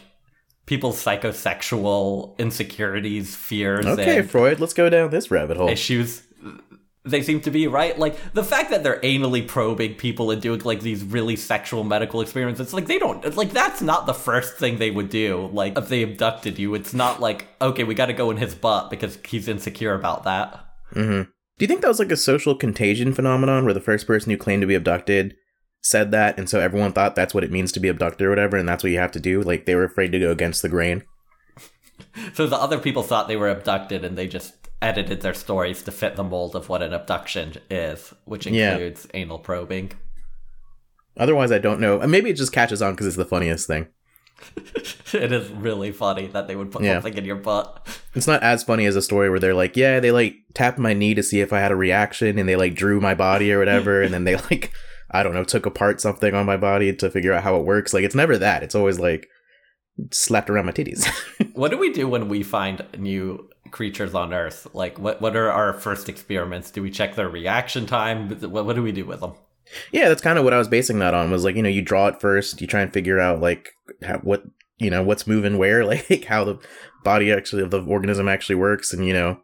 people's 0.65 1.03
psychosexual 1.03 2.37
insecurities, 2.39 3.35
fears, 3.35 3.85
okay, 3.85 4.19
and 4.19 4.31
Freud, 4.31 4.59
let's 4.59 4.73
go 4.73 4.89
down 4.89 5.11
this 5.11 5.29
rabbit 5.29 5.57
hole. 5.57 5.69
issues. 5.69 6.23
They 7.05 7.21
seem 7.21 7.41
to 7.41 7.51
be 7.51 7.67
right? 7.67 7.99
Like 7.99 8.17
the 8.33 8.45
fact 8.45 8.71
that 8.71 8.81
they're 8.81 9.01
anally 9.01 9.45
probing 9.45 9.95
people 9.95 10.31
and 10.31 10.41
doing 10.41 10.61
like 10.61 10.79
these 10.79 11.03
really 11.03 11.35
sexual 11.35 11.83
medical 11.83 12.21
experiments 12.21 12.61
it's 12.61 12.71
like 12.71 12.87
they 12.87 12.97
don't 12.97 13.25
it's 13.25 13.35
like 13.35 13.51
that's 13.51 13.81
not 13.81 14.05
the 14.05 14.13
first 14.13 14.55
thing 14.55 14.77
they 14.77 14.89
would 14.89 15.09
do. 15.09 15.49
Like 15.51 15.77
if 15.77 15.89
they 15.89 16.01
abducted 16.01 16.57
you 16.57 16.73
it's 16.75 16.93
not 16.93 17.19
like 17.19 17.47
okay 17.61 17.83
we 17.83 17.93
got 17.93 18.05
to 18.05 18.13
go 18.13 18.31
in 18.31 18.37
his 18.37 18.55
butt 18.55 18.89
because 18.89 19.19
he's 19.27 19.49
insecure 19.49 19.93
about 19.93 20.23
that. 20.23 20.65
Hmm 20.93 21.23
Do 21.57 21.63
you 21.63 21.67
think 21.67 21.81
that 21.81 21.87
was 21.87 21.99
like 21.99 22.11
a 22.11 22.17
social 22.17 22.55
contagion 22.55 23.13
phenomenon 23.13 23.63
where 23.65 23.73
the 23.73 23.79
first 23.81 24.07
person 24.07 24.31
who 24.31 24.37
claimed 24.37 24.61
to 24.61 24.67
be 24.67 24.75
abducted 24.75 25.35
said 25.81 26.11
that, 26.11 26.37
and 26.37 26.49
so 26.49 26.59
everyone 26.59 26.93
thought 26.93 27.15
that's 27.15 27.33
what 27.33 27.43
it 27.43 27.51
means 27.51 27.71
to 27.73 27.79
be 27.79 27.89
abducted 27.89 28.25
or 28.25 28.29
whatever, 28.29 28.57
and 28.57 28.67
that's 28.67 28.83
what 28.83 28.91
you 28.91 28.97
have 28.99 29.11
to 29.11 29.19
do? 29.19 29.41
Like 29.41 29.65
they 29.65 29.75
were 29.75 29.83
afraid 29.83 30.11
to 30.13 30.19
go 30.19 30.31
against 30.31 30.61
the 30.61 30.69
grain. 30.69 31.03
so 32.33 32.47
the 32.47 32.55
other 32.57 32.79
people 32.79 33.03
thought 33.03 33.27
they 33.27 33.35
were 33.37 33.49
abducted 33.49 34.03
and 34.03 34.17
they 34.17 34.27
just 34.27 34.55
edited 34.81 35.21
their 35.21 35.33
stories 35.33 35.81
to 35.83 35.91
fit 35.91 36.15
the 36.15 36.23
mold 36.23 36.55
of 36.55 36.67
what 36.69 36.81
an 36.81 36.93
abduction 36.93 37.53
is 37.69 38.13
which 38.25 38.45
Yeah. 38.45 38.73
includes 38.73 39.07
anal 39.13 39.39
probing 39.39 39.93
Otherwise, 41.15 41.51
I 41.51 41.59
don't 41.59 41.79
know. 41.79 41.99
Maybe 42.07 42.31
it 42.31 42.37
just 42.37 42.51
catches 42.51 42.81
on 42.81 42.93
because 42.93 43.05
it's 43.05 43.15
the 43.15 43.23
funniest 43.23 43.67
thing. 43.67 43.87
it 45.13 45.31
is 45.31 45.49
really 45.51 45.91
funny 45.91 46.27
that 46.27 46.47
they 46.47 46.55
would 46.55 46.71
put 46.71 46.83
Yeah. 46.83 46.95
something 46.95 47.17
in 47.17 47.25
your 47.25 47.35
butt 47.37 47.87
It's 48.15 48.27
not 48.27 48.43
as 48.43 48.63
funny 48.63 48.85
as 48.85 48.95
a 48.95 49.01
story 49.01 49.29
where 49.29 49.39
they're 49.39 49.53
like, 49.55 49.75
yeah, 49.75 49.99
they 49.99 50.11
like 50.11 50.35
tapped 50.53 50.77
my 50.77 50.93
knee 50.93 51.15
to 51.15 51.23
see 51.23 51.39
if 51.41 51.51
I 51.51 51.59
had 51.59 51.71
a 51.71 51.75
reaction 51.75 52.37
and 52.37 52.47
they 52.47 52.55
like 52.55 52.75
drew 52.75 53.01
my 53.01 53.15
body 53.15 53.51
or 53.51 53.57
whatever. 53.59 54.01
and 54.03 54.13
then 54.13 54.23
they 54.23 54.35
like, 54.51 54.71
I 55.09 55.23
don't 55.23 55.33
know, 55.33 55.43
took 55.43 55.65
apart 55.65 55.99
something 56.01 56.33
on 56.35 56.45
my 56.45 56.57
body 56.57 56.93
to 56.95 57.09
figure 57.09 57.33
out 57.33 57.43
how 57.43 57.55
it 57.55 57.65
works. 57.65 57.91
Like, 57.93 58.03
it's 58.03 58.13
never 58.15 58.37
that. 58.37 58.61
It's 58.63 58.75
always 58.75 58.99
like 58.99 59.27
slapped 60.11 60.49
around 60.49 60.65
my 60.67 60.71
titties. 60.71 61.07
What 61.53 61.71
do 61.71 61.77
we 61.77 61.91
do 61.91 62.07
when 62.07 62.29
we 62.29 62.41
find 62.43 62.85
new 62.97 63.49
creatures 63.71 64.13
on 64.15 64.33
Earth? 64.33 64.67
Like, 64.73 64.97
what 64.99 65.21
what 65.21 65.35
are 65.35 65.49
our 65.51 65.73
first 65.73 66.09
experiments? 66.09 66.69
Do 66.71 66.81
we 66.83 66.89
check 66.91 67.15
their 67.15 67.29
reaction 67.29 67.85
time? 67.85 68.29
What, 68.29 68.65
what 68.65 68.75
do 68.75 68.81
we 68.83 68.91
do 68.91 69.05
with 69.05 69.21
them? 69.21 69.33
Yeah, 69.91 70.09
that's 70.09 70.21
kind 70.21 70.37
of 70.37 70.43
what 70.43 70.53
I 70.53 70.57
was 70.57 70.67
basing 70.67 70.99
that 70.99 71.13
on 71.13 71.31
was 71.31 71.43
like, 71.43 71.55
you 71.55 71.63
know, 71.63 71.69
you 71.69 71.81
draw 71.81 72.07
it 72.07 72.21
first, 72.21 72.61
you 72.61 72.67
try 72.67 72.81
and 72.81 72.93
figure 72.93 73.19
out 73.19 73.41
like 73.41 73.69
how, 74.03 74.17
what, 74.19 74.43
you 74.77 74.89
know, 74.89 75.03
what's 75.03 75.27
moving 75.27 75.57
where, 75.57 75.85
like 76.09 76.25
how 76.25 76.43
the 76.43 76.59
body 77.03 77.31
actually, 77.31 77.63
of 77.63 77.71
the 77.71 77.83
organism 77.83 78.27
actually 78.27 78.55
works. 78.55 78.93
And, 78.93 79.05
you 79.05 79.13
know, 79.13 79.39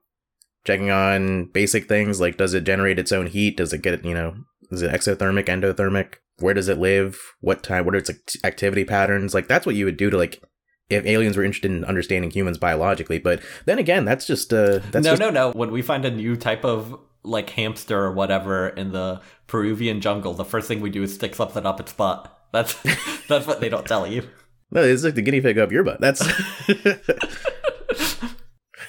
checking 0.66 0.92
on 0.92 1.46
basic 1.46 1.88
things 1.88 2.20
like 2.20 2.38
does 2.38 2.54
it 2.54 2.64
generate 2.64 3.00
its 3.00 3.12
own 3.12 3.28
heat? 3.28 3.58
Does 3.58 3.74
it 3.74 3.82
get, 3.82 4.04
you 4.06 4.14
know, 4.14 4.36
is 4.72 4.82
it 4.82 4.92
exothermic, 4.92 5.46
endothermic? 5.46 6.16
Where 6.40 6.54
does 6.54 6.70
it 6.70 6.78
live? 6.78 7.20
What 7.42 7.64
time? 7.64 7.86
What 7.86 7.96
are 7.96 8.00
its 8.00 8.12
activity 8.44 8.86
patterns? 8.86 9.34
Like 9.34 9.48
that's 9.48 9.66
what 9.66 9.76
you 9.76 9.86
would 9.86 9.98
do 9.98 10.10
to 10.10 10.18
like 10.18 10.42
if 10.90 11.06
aliens 11.06 11.38
were 11.38 11.44
interested 11.44 11.72
in 11.72 11.86
understanding 11.86 12.32
humans 12.32 12.58
biologically. 12.58 13.20
But 13.20 13.42
then 13.66 13.80
again, 13.80 14.06
that's 14.06 14.26
just 14.26 14.54
uh 14.54 14.80
that's 14.92 15.06
no, 15.06 15.12
just, 15.12 15.20
no, 15.20 15.30
no. 15.30 15.52
When 15.52 15.72
we 15.72 15.82
find 15.82 16.06
a 16.06 16.12
new 16.12 16.36
type 16.36 16.64
of 16.64 17.00
like 17.24 17.52
hamster 17.52 18.04
or 18.04 18.12
whatever 18.12 18.70
in 18.70 18.92
the 18.92 19.22
Peruvian 19.48 20.02
jungle, 20.02 20.34
the 20.34 20.46
first 20.46 20.68
thing 20.68 20.82
we 20.82 20.90
do 20.90 21.04
is 21.04 21.14
stick 21.14 21.36
something 21.36 21.66
up 21.66 21.80
its 21.80 21.94
butt. 21.94 22.36
That's 22.52 22.76
that's 23.28 23.48
what 23.48 23.60
they 23.60 23.70
don't 23.70 23.86
tell 23.86 24.08
you. 24.08 24.28
No, 24.72 24.84
it's 24.84 25.04
like 25.04 25.16
the 25.16 25.22
guinea 25.22 25.42
pig 25.42 25.58
up 25.58 25.72
your 25.72 25.84
butt. 25.84 26.00
That's. 26.00 26.24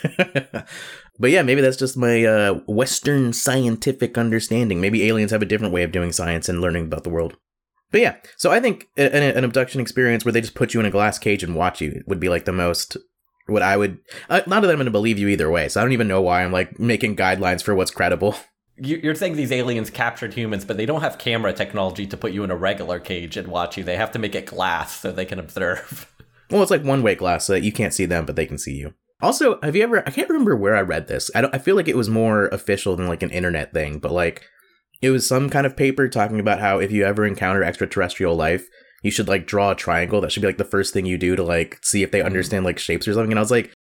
but 1.19 1.31
yeah, 1.31 1.43
maybe 1.43 1.61
that's 1.61 1.77
just 1.77 1.97
my 1.97 2.25
uh, 2.25 2.55
Western 2.67 3.33
scientific 3.33 4.17
understanding. 4.17 4.81
Maybe 4.81 5.07
aliens 5.09 5.31
have 5.31 5.43
a 5.43 5.47
different 5.47 5.73
way 5.73 5.83
of 5.83 5.93
doing 5.93 6.13
science 6.13 6.49
and 6.49 6.61
learning 6.61 6.87
about 6.87 7.05
the 7.05 7.11
world. 7.11 7.37
But 7.91 8.01
yeah, 8.01 8.17
so 8.37 8.51
I 8.53 8.61
think 8.61 8.89
an, 8.97 9.13
an 9.13 9.45
abduction 9.45 9.81
experience 9.81 10.25
where 10.25 10.33
they 10.33 10.41
just 10.41 10.55
put 10.55 10.75
you 10.75 10.81
in 10.81 10.87
a 10.87 10.91
glass 10.91 11.19
cage 11.19 11.43
and 11.43 11.57
watch 11.57 11.81
you 11.81 12.03
would 12.07 12.21
be 12.21 12.29
like 12.29 12.45
the 12.45 12.53
most. 12.53 12.97
What 13.51 13.63
I 13.63 13.77
would. 13.77 13.99
Uh, 14.29 14.41
not 14.47 14.61
that 14.61 14.71
I'm 14.71 14.77
going 14.77 14.85
to 14.87 14.91
believe 14.91 15.19
you 15.19 15.29
either 15.29 15.51
way, 15.51 15.69
so 15.69 15.81
I 15.81 15.85
don't 15.85 15.93
even 15.93 16.09
know 16.09 16.23
why 16.23 16.43
I'm 16.43 16.53
like 16.53 16.79
making 16.79 17.17
guidelines 17.17 17.63
for 17.63 17.75
what's 17.75 17.91
credible. 17.91 18.35
You- 18.83 19.01
You're 19.03 19.15
saying 19.15 19.37
these 19.37 19.53
aliens 19.53 19.91
captured 19.91 20.33
humans, 20.33 20.65
but 20.65 20.79
they 20.79 20.87
don't 20.87 21.03
have 21.03 21.19
camera 21.19 21.53
technology 21.53 22.07
to 22.07 22.17
put 22.17 22.33
you 22.33 22.45
in 22.45 22.51
a 22.51 22.57
regular 22.57 22.99
cage 22.99 23.37
and 23.37 23.49
watch 23.49 23.77
you. 23.77 23.85
They 23.85 23.97
have 23.99 24.11
to 24.13 24.19
make 24.19 24.35
it 24.35 24.47
glass 24.47 24.99
so 25.01 25.13
they 25.13 25.27
can 25.27 25.39
observe. 25.39 26.11
Well, 26.51 26.63
it's 26.63 26.71
like 26.71 26.83
one 26.83 27.03
way 27.03 27.15
glass, 27.15 27.45
so 27.45 27.53
that 27.53 27.63
you 27.63 27.71
can't 27.73 27.93
see 27.95 28.07
them, 28.07 28.25
but 28.27 28.35
they 28.37 28.47
can 28.47 28.59
see 28.59 28.75
you. 28.75 28.95
Also, 29.21 29.61
have 29.61 29.77
you 29.77 29.83
ever? 29.85 30.03
I 30.05 30.11
can't 30.11 30.29
remember 30.31 30.57
where 30.57 30.75
I 30.77 30.81
read 30.81 31.07
this. 31.07 31.31
I 31.35 31.43
don't. 31.43 31.55
I 31.55 31.59
feel 31.59 31.77
like 31.77 31.87
it 31.89 31.97
was 31.97 32.09
more 32.09 32.47
official 32.49 32.97
than 32.97 33.07
like 33.07 33.23
an 33.23 33.31
internet 33.31 33.73
thing, 33.73 33.99
but 34.01 34.11
like 34.11 34.43
it 35.03 35.11
was 35.11 35.25
some 35.29 35.49
kind 35.51 35.65
of 35.67 35.77
paper 35.77 36.09
talking 36.09 36.41
about 36.41 36.59
how 36.59 36.79
if 36.81 36.91
you 36.91 37.05
ever 37.05 37.25
encounter 37.25 37.63
extraterrestrial 37.63 38.35
life, 38.35 38.67
you 39.03 39.11
should 39.11 39.29
like 39.29 39.47
draw 39.47 39.71
a 39.71 39.75
triangle. 39.75 40.21
That 40.21 40.33
should 40.33 40.41
be 40.43 40.47
like 40.49 40.59
the 40.59 40.65
first 40.65 40.93
thing 40.93 41.07
you 41.07 41.19
do 41.19 41.37
to 41.37 41.43
like 41.43 41.79
see 41.83 42.03
if 42.03 42.11
they 42.11 42.23
understand 42.23 42.65
like 42.65 42.79
shapes 42.79 43.07
or 43.09 43.15
something. 43.15 43.33
And 43.33 43.39
I 43.39 43.43
was 43.43 43.51
like, 43.51 43.73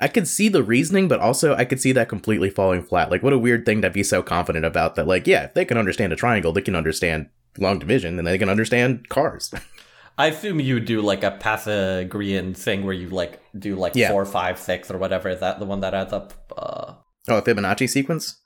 I 0.00 0.08
could 0.08 0.28
see 0.28 0.48
the 0.48 0.62
reasoning, 0.62 1.08
but 1.08 1.20
also 1.20 1.54
I 1.54 1.64
could 1.64 1.80
see 1.80 1.92
that 1.92 2.08
completely 2.08 2.50
falling 2.50 2.82
flat. 2.82 3.10
Like, 3.10 3.22
what 3.22 3.32
a 3.32 3.38
weird 3.38 3.66
thing 3.66 3.82
to 3.82 3.90
be 3.90 4.02
so 4.04 4.22
confident 4.22 4.64
about. 4.64 4.94
That 4.94 5.08
like, 5.08 5.26
yeah, 5.26 5.44
if 5.44 5.54
they 5.54 5.64
can 5.64 5.76
understand 5.78 6.12
a 6.12 6.16
triangle, 6.16 6.52
they 6.52 6.62
can 6.62 6.76
understand 6.76 7.28
long 7.58 7.78
division, 7.80 8.16
and 8.18 8.26
they 8.26 8.38
can 8.38 8.48
understand 8.48 9.08
cars. 9.08 9.52
I 10.18 10.28
assume 10.28 10.60
you 10.60 10.80
do 10.80 11.00
like 11.00 11.22
a 11.24 11.30
Pythagorean 11.32 12.54
thing 12.54 12.84
where 12.84 12.94
you 12.94 13.08
like 13.08 13.40
do 13.58 13.74
like 13.76 13.94
Yeah. 13.96 14.10
four, 14.10 14.24
five, 14.24 14.58
six, 14.58 14.90
or 14.90 14.98
whatever. 14.98 15.28
Is 15.28 15.40
that 15.40 15.58
the 15.58 15.64
one 15.64 15.80
that 15.80 15.94
adds 15.94 16.12
up? 16.12 16.32
Uh, 16.56 16.94
oh, 17.28 17.38
a 17.38 17.42
Fibonacci 17.42 17.88
sequence. 17.88 18.40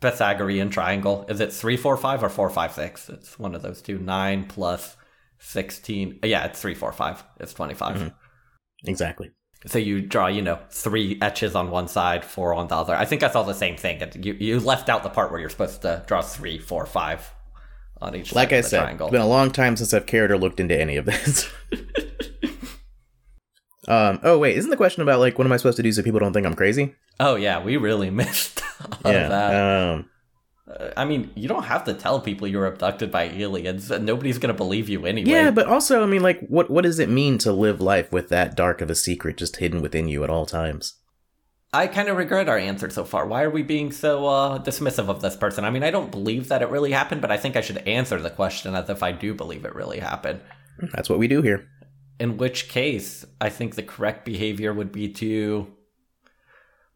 Pythagorean 0.00 0.70
triangle. 0.70 1.24
Is 1.28 1.40
it 1.40 1.52
three, 1.52 1.76
four, 1.76 1.96
five, 1.96 2.22
or 2.22 2.28
four, 2.28 2.48
five, 2.50 2.72
six? 2.72 3.08
It's 3.08 3.38
one 3.38 3.54
of 3.54 3.62
those 3.62 3.82
two. 3.82 3.98
Nine 3.98 4.44
plus 4.44 4.96
sixteen. 5.38 6.18
Yeah, 6.22 6.44
it's 6.44 6.60
three, 6.60 6.74
four, 6.74 6.92
five. 6.92 7.22
It's 7.40 7.54
25 7.54 8.12
Exactly. 8.84 9.30
So 9.66 9.78
you 9.78 10.00
draw, 10.00 10.28
you 10.28 10.40
know, 10.40 10.60
three 10.70 11.18
etches 11.20 11.56
on 11.56 11.70
one 11.70 11.88
side, 11.88 12.24
four 12.24 12.54
on 12.54 12.68
the 12.68 12.76
other. 12.76 12.94
I 12.94 13.04
think 13.04 13.24
I 13.24 13.30
saw 13.30 13.42
the 13.42 13.54
same 13.54 13.76
thing. 13.76 14.00
You 14.14 14.34
you 14.34 14.60
left 14.60 14.88
out 14.88 15.02
the 15.02 15.10
part 15.10 15.32
where 15.32 15.40
you're 15.40 15.50
supposed 15.50 15.82
to 15.82 16.04
draw 16.06 16.22
three, 16.22 16.58
four, 16.58 16.86
five 16.86 17.28
on 18.00 18.14
each 18.14 18.32
Like 18.32 18.52
I 18.52 18.60
said, 18.60 18.82
triangle. 18.82 19.08
it's 19.08 19.12
been 19.12 19.20
a 19.20 19.26
long 19.26 19.50
time 19.50 19.76
since 19.76 19.92
I've 19.92 20.06
cared 20.06 20.30
or 20.30 20.38
looked 20.38 20.60
into 20.60 20.80
any 20.80 20.96
of 20.96 21.06
this. 21.06 21.50
um. 23.88 24.20
Oh 24.22 24.38
wait, 24.38 24.56
isn't 24.56 24.70
the 24.70 24.76
question 24.76 25.02
about 25.02 25.18
like 25.18 25.38
what 25.38 25.46
am 25.46 25.52
I 25.52 25.56
supposed 25.56 25.78
to 25.78 25.82
do 25.82 25.90
so 25.90 26.02
people 26.02 26.20
don't 26.20 26.32
think 26.32 26.46
I'm 26.46 26.54
crazy? 26.54 26.94
Oh 27.18 27.34
yeah, 27.34 27.62
we 27.62 27.76
really 27.76 28.10
missed 28.22 28.62
yeah. 29.04 29.28
that. 29.28 29.54
Um. 29.90 30.08
I 30.96 31.04
mean, 31.04 31.30
you 31.34 31.48
don't 31.48 31.64
have 31.64 31.84
to 31.84 31.94
tell 31.94 32.20
people 32.20 32.46
you're 32.46 32.66
abducted 32.66 33.10
by 33.10 33.24
aliens. 33.24 33.90
Nobody's 33.90 34.38
gonna 34.38 34.54
believe 34.54 34.88
you 34.88 35.06
anyway. 35.06 35.30
Yeah, 35.30 35.50
but 35.50 35.66
also, 35.66 36.02
I 36.02 36.06
mean, 36.06 36.22
like, 36.22 36.40
what 36.48 36.70
what 36.70 36.84
does 36.84 36.98
it 36.98 37.08
mean 37.08 37.38
to 37.38 37.52
live 37.52 37.80
life 37.80 38.12
with 38.12 38.28
that 38.28 38.54
dark 38.54 38.80
of 38.80 38.90
a 38.90 38.94
secret 38.94 39.38
just 39.38 39.56
hidden 39.56 39.80
within 39.80 40.08
you 40.08 40.24
at 40.24 40.30
all 40.30 40.46
times? 40.46 40.94
I 41.72 41.86
kind 41.86 42.08
of 42.08 42.16
regret 42.16 42.48
our 42.48 42.56
answer 42.56 42.88
so 42.88 43.04
far. 43.04 43.26
Why 43.26 43.42
are 43.42 43.50
we 43.50 43.62
being 43.62 43.92
so 43.92 44.26
uh, 44.26 44.58
dismissive 44.58 45.08
of 45.08 45.20
this 45.20 45.36
person? 45.36 45.64
I 45.64 45.70
mean, 45.70 45.82
I 45.82 45.90
don't 45.90 46.10
believe 46.10 46.48
that 46.48 46.62
it 46.62 46.70
really 46.70 46.92
happened, 46.92 47.20
but 47.20 47.30
I 47.30 47.36
think 47.36 47.56
I 47.56 47.60
should 47.60 47.78
answer 47.86 48.18
the 48.18 48.30
question 48.30 48.74
as 48.74 48.88
if 48.88 49.02
I 49.02 49.12
do 49.12 49.34
believe 49.34 49.66
it 49.66 49.74
really 49.74 49.98
happened. 49.98 50.40
That's 50.94 51.10
what 51.10 51.18
we 51.18 51.28
do 51.28 51.42
here. 51.42 51.68
In 52.18 52.38
which 52.38 52.68
case, 52.68 53.26
I 53.40 53.50
think 53.50 53.74
the 53.74 53.82
correct 53.82 54.24
behavior 54.24 54.72
would 54.72 54.92
be 54.92 55.08
to. 55.14 55.74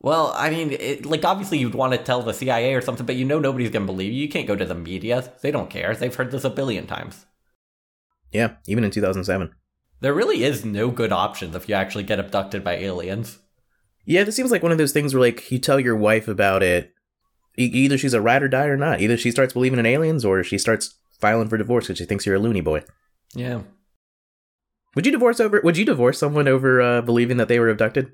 Well, 0.02 0.32
I 0.36 0.50
mean, 0.50 0.72
it, 0.72 1.06
like, 1.06 1.24
obviously 1.24 1.58
you'd 1.58 1.76
want 1.76 1.92
to 1.92 1.98
tell 1.98 2.22
the 2.22 2.34
CIA 2.34 2.74
or 2.74 2.80
something, 2.80 3.06
but 3.06 3.14
you 3.14 3.24
know 3.24 3.38
nobody's 3.38 3.70
going 3.70 3.86
to 3.86 3.92
believe 3.92 4.12
you. 4.12 4.22
You 4.22 4.28
can't 4.28 4.48
go 4.48 4.56
to 4.56 4.64
the 4.64 4.74
media. 4.74 5.32
They 5.40 5.52
don't 5.52 5.70
care. 5.70 5.94
They've 5.94 6.14
heard 6.14 6.32
this 6.32 6.42
a 6.42 6.50
billion 6.50 6.88
times. 6.88 7.24
Yeah, 8.32 8.54
even 8.66 8.82
in 8.82 8.90
2007. 8.90 9.54
There 10.00 10.12
really 10.12 10.42
is 10.42 10.64
no 10.64 10.90
good 10.90 11.12
options 11.12 11.54
if 11.54 11.68
you 11.68 11.76
actually 11.76 12.02
get 12.02 12.18
abducted 12.18 12.64
by 12.64 12.74
aliens. 12.74 13.38
Yeah, 14.04 14.24
this 14.24 14.34
seems 14.34 14.50
like 14.50 14.64
one 14.64 14.72
of 14.72 14.78
those 14.78 14.92
things 14.92 15.14
where, 15.14 15.20
like, 15.20 15.48
you 15.52 15.60
tell 15.60 15.78
your 15.78 15.94
wife 15.94 16.26
about 16.26 16.64
it. 16.64 16.92
E- 17.56 17.70
either 17.72 17.96
she's 17.96 18.14
a 18.14 18.20
ride 18.20 18.42
or 18.42 18.48
die 18.48 18.66
or 18.66 18.76
not. 18.76 19.00
Either 19.00 19.16
she 19.16 19.30
starts 19.30 19.52
believing 19.52 19.78
in 19.78 19.86
aliens 19.86 20.24
or 20.24 20.42
she 20.42 20.58
starts 20.58 20.98
filing 21.20 21.48
for 21.48 21.56
divorce 21.56 21.86
because 21.86 21.98
she 21.98 22.04
thinks 22.04 22.26
you're 22.26 22.34
a 22.34 22.40
loony 22.40 22.60
boy. 22.60 22.82
Yeah. 23.34 23.62
Would 24.96 25.06
you 25.06 25.12
divorce 25.12 25.38
over? 25.38 25.60
Would 25.62 25.76
you 25.76 25.84
divorce 25.84 26.18
someone 26.18 26.48
over 26.48 26.82
uh, 26.82 27.02
believing 27.02 27.36
that 27.36 27.46
they 27.46 27.60
were 27.60 27.68
abducted? 27.68 28.12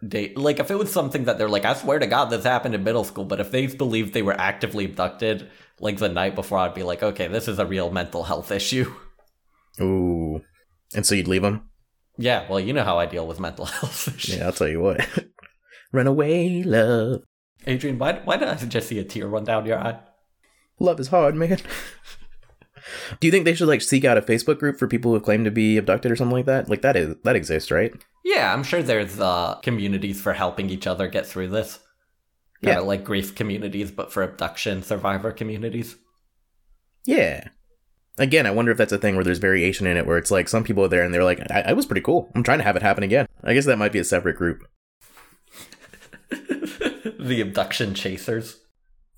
They, 0.00 0.32
like, 0.34 0.60
if 0.60 0.70
it 0.70 0.78
was 0.78 0.92
something 0.92 1.24
that 1.24 1.38
they're 1.38 1.48
like, 1.48 1.64
I 1.64 1.74
swear 1.74 1.98
to 1.98 2.06
God, 2.06 2.26
this 2.26 2.44
happened 2.44 2.74
in 2.74 2.84
middle 2.84 3.04
school, 3.04 3.24
but 3.24 3.40
if 3.40 3.50
they 3.50 3.66
believed 3.66 4.12
they 4.12 4.22
were 4.22 4.38
actively 4.38 4.84
abducted, 4.84 5.50
like 5.80 5.98
the 5.98 6.08
night 6.08 6.34
before, 6.34 6.58
I'd 6.58 6.74
be 6.74 6.84
like, 6.84 7.02
okay, 7.02 7.26
this 7.26 7.48
is 7.48 7.58
a 7.58 7.66
real 7.66 7.90
mental 7.90 8.24
health 8.24 8.52
issue. 8.52 8.92
Ooh, 9.80 10.42
and 10.94 11.04
so 11.04 11.14
you'd 11.14 11.28
leave 11.28 11.42
them? 11.42 11.68
Yeah, 12.16 12.48
well, 12.48 12.60
you 12.60 12.72
know 12.72 12.84
how 12.84 12.98
I 12.98 13.06
deal 13.06 13.26
with 13.26 13.40
mental 13.40 13.64
health 13.66 14.08
issues. 14.08 14.36
Yeah, 14.36 14.46
I'll 14.46 14.52
tell 14.52 14.68
you 14.68 14.80
what. 14.80 15.06
Run 15.92 16.06
away, 16.06 16.62
love. 16.62 17.22
Adrian, 17.66 17.98
why, 17.98 18.20
why 18.24 18.36
did 18.36 18.48
I 18.48 18.54
just 18.54 18.88
see 18.88 18.98
a 18.98 19.04
tear 19.04 19.26
run 19.26 19.44
down 19.44 19.66
your 19.66 19.78
eye? 19.78 19.98
Love 20.78 21.00
is 21.00 21.08
hard, 21.08 21.34
man. 21.34 21.58
Do 23.20 23.26
you 23.26 23.30
think 23.30 23.44
they 23.44 23.54
should 23.54 23.68
like 23.68 23.82
seek 23.82 24.04
out 24.04 24.18
a 24.18 24.22
Facebook 24.22 24.58
group 24.58 24.78
for 24.78 24.86
people 24.88 25.12
who 25.12 25.20
claim 25.20 25.44
to 25.44 25.50
be 25.50 25.76
abducted 25.76 26.10
or 26.12 26.16
something 26.16 26.36
like 26.36 26.46
that? 26.46 26.68
Like 26.68 26.82
that 26.82 26.96
is 26.96 27.14
that 27.24 27.36
exists, 27.36 27.70
right? 27.70 27.92
Yeah, 28.24 28.52
I'm 28.52 28.62
sure 28.62 28.82
there's 28.82 29.18
uh, 29.20 29.54
communities 29.62 30.20
for 30.20 30.32
helping 30.34 30.70
each 30.70 30.86
other 30.86 31.08
get 31.08 31.26
through 31.26 31.48
this. 31.48 31.78
Kind 32.62 32.74
Yeah. 32.74 32.80
of 32.80 32.86
like 32.86 33.04
grief 33.04 33.34
communities, 33.34 33.90
but 33.90 34.12
for 34.12 34.22
abduction 34.22 34.82
survivor 34.82 35.30
communities. 35.32 35.96
Yeah. 37.06 37.48
Again, 38.18 38.46
I 38.46 38.50
wonder 38.50 38.72
if 38.72 38.78
that's 38.78 38.92
a 38.92 38.98
thing 38.98 39.14
where 39.14 39.24
there's 39.24 39.38
variation 39.38 39.86
in 39.86 39.96
it, 39.96 40.04
where 40.04 40.18
it's 40.18 40.32
like 40.32 40.48
some 40.48 40.64
people 40.64 40.84
are 40.84 40.88
there 40.88 41.04
and 41.04 41.14
they're 41.14 41.22
like, 41.24 41.40
I, 41.52 41.60
I 41.68 41.72
was 41.72 41.86
pretty 41.86 42.00
cool. 42.00 42.30
I'm 42.34 42.42
trying 42.42 42.58
to 42.58 42.64
have 42.64 42.74
it 42.74 42.82
happen 42.82 43.04
again. 43.04 43.26
I 43.44 43.54
guess 43.54 43.64
that 43.66 43.78
might 43.78 43.92
be 43.92 44.00
a 44.00 44.04
separate 44.04 44.36
group. 44.36 44.66
the 46.30 47.40
abduction 47.40 47.94
chasers. 47.94 48.56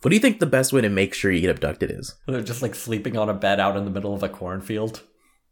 What 0.03 0.09
do 0.09 0.17
you 0.17 0.21
think 0.21 0.39
the 0.41 0.47
best 0.47 0.73
way 0.73 0.81
to 0.81 0.89
make 0.89 1.13
sure 1.13 1.31
you 1.31 1.43
get 1.43 1.51
abducted 1.51 1.91
is? 1.91 2.15
They're 2.27 2.41
just 2.41 2.63
like 2.63 2.75
sleeping 2.75 3.19
on 3.19 3.29
a 3.29 3.35
bed 3.35 3.61
out 3.61 3.77
in 3.77 3.85
the 3.85 3.91
middle 3.91 4.15
of 4.15 4.23
a 4.23 4.31
cornfield. 4.31 5.03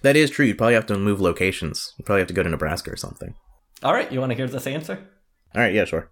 That 0.01 0.17
is 0.17 0.31
true. 0.31 0.47
You'd 0.47 0.57
probably 0.57 0.75
have 0.75 0.87
to 0.87 0.97
move 0.97 1.21
locations. 1.21 1.93
You'd 1.99 2.07
probably 2.07 2.21
have 2.21 2.29
to 2.29 2.35
go 2.35 2.43
to 2.43 2.49
Nebraska 2.49 2.91
or 2.91 2.97
something. 2.97 3.35
All 3.83 3.93
right, 3.93 4.11
you 4.11 4.21
want 4.21 4.31
to 4.31 4.37
hear 4.37 4.47
this 4.47 4.67
answer? 4.67 5.07
All 5.55 5.61
right, 5.61 5.75
yeah, 5.75 5.85
sure. 5.85 6.11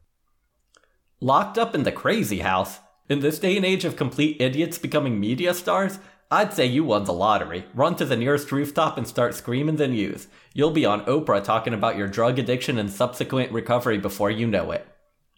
Locked 1.21 1.57
up 1.57 1.75
in 1.75 1.85
the 1.85 1.93
crazy 1.93 2.41
house. 2.41 2.79
In 3.09 3.21
this 3.21 3.39
day 3.39 3.57
and 3.57 3.65
age 3.65 3.87
of 3.87 3.97
complete 3.97 4.37
idiots 4.39 4.77
becoming 4.77 5.19
media 5.19 5.55
stars, 5.55 5.99
I'd 6.31 6.53
say 6.53 6.67
you 6.67 6.85
won 6.85 7.05
the 7.05 7.15
lottery. 7.15 7.65
Run 7.73 7.97
to 7.97 8.05
the 8.05 8.17
nearest 8.17 8.53
rooftop 8.53 8.99
and 8.99 9.09
start 9.09 9.35
screaming 9.35 9.77
the 9.77 9.89
news. 9.89 10.27
You'll 10.53 10.73
be 10.73 10.85
on 10.85 11.07
Oprah 11.07 11.43
talking 11.43 11.73
about 11.73 11.97
your 11.97 12.09
drug 12.09 12.39
addiction 12.39 12.79
and 12.79 12.91
subsequent 12.91 13.51
recovery 13.53 13.97
before 13.97 14.31
you 14.31 14.47
know 14.47 14.73
it. 14.73 14.87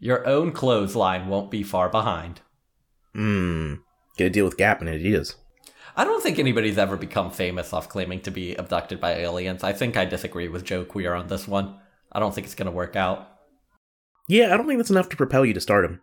Your 0.01 0.27
own 0.27 0.51
clothesline 0.51 1.29
won't 1.29 1.51
be 1.51 1.63
far 1.63 1.89
behind. 1.89 2.41
Mmm. 3.17 3.81
Get 4.17 4.27
a 4.27 4.31
deal 4.31 4.45
with 4.45 4.57
Gap 4.57 4.81
and 4.81 4.91
Adidas. 4.91 5.35
I 5.97 6.05
don't 6.05 6.23
think 6.23 6.39
anybody's 6.39 6.79
ever 6.79 6.97
become 6.97 7.31
famous 7.31 7.73
off 7.73 7.89
claiming 7.89 8.21
to 8.21 8.31
be 8.31 8.55
abducted 8.55 9.01
by 9.01 9.15
aliens. 9.15 9.65
I 9.65 9.73
think 9.73 9.97
I 9.97 10.05
disagree 10.05 10.49
with 10.49 10.65
Joe 10.65 10.85
Queer 10.85 11.15
on 11.15 11.27
this 11.27 11.49
one. 11.49 11.77
I 12.13 12.21
don't 12.21 12.35
think 12.35 12.47
it's 12.47 12.55
going 12.55 12.67
to 12.67 12.73
work 12.73 12.95
out. 12.95 13.29
Yeah, 14.29 14.53
I 14.53 14.57
don't 14.57 14.67
think 14.67 14.79
that's 14.79 14.91
enough 14.91 15.09
to 15.09 15.17
propel 15.17 15.45
you 15.45 15.55
to 15.55 15.61
stardom. 15.61 16.01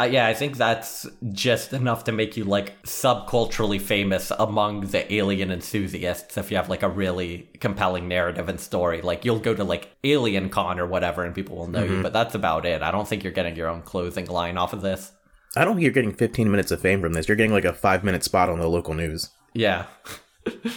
Uh, 0.00 0.04
yeah, 0.04 0.26
I 0.26 0.34
think 0.34 0.56
that's 0.56 1.06
just 1.32 1.72
enough 1.72 2.04
to 2.04 2.12
make 2.12 2.36
you 2.36 2.44
like 2.44 2.82
subculturally 2.82 3.80
famous 3.80 4.32
among 4.36 4.80
the 4.86 5.12
alien 5.14 5.52
enthusiasts 5.52 6.36
if 6.36 6.50
you 6.50 6.56
have 6.56 6.68
like 6.68 6.82
a 6.82 6.88
really 6.88 7.48
compelling 7.60 8.08
narrative 8.08 8.48
and 8.48 8.58
story. 8.58 9.02
Like 9.02 9.24
you'll 9.24 9.38
go 9.38 9.54
to 9.54 9.62
like 9.62 9.94
Alien 10.02 10.48
Con 10.48 10.80
or 10.80 10.86
whatever 10.86 11.22
and 11.22 11.34
people 11.34 11.56
will 11.56 11.68
know 11.68 11.84
you, 11.84 12.02
but 12.02 12.12
that's 12.12 12.34
about 12.34 12.66
it. 12.66 12.82
I 12.82 12.90
don't 12.90 13.06
think 13.06 13.22
you're 13.22 13.32
getting 13.32 13.54
your 13.54 13.68
own 13.68 13.82
clothing 13.82 14.26
line 14.26 14.58
off 14.58 14.72
of 14.72 14.82
this. 14.82 15.12
I 15.56 15.64
don't 15.64 15.74
think 15.74 15.84
you're 15.84 15.92
getting 15.92 16.14
15 16.14 16.50
minutes 16.50 16.70
of 16.70 16.80
fame 16.80 17.00
from 17.00 17.12
this. 17.12 17.28
You're 17.28 17.36
getting 17.36 17.52
like 17.52 17.64
a 17.64 17.72
five 17.72 18.04
minute 18.04 18.24
spot 18.24 18.48
on 18.48 18.58
the 18.58 18.68
local 18.68 18.94
news. 18.94 19.30
Yeah. 19.52 19.86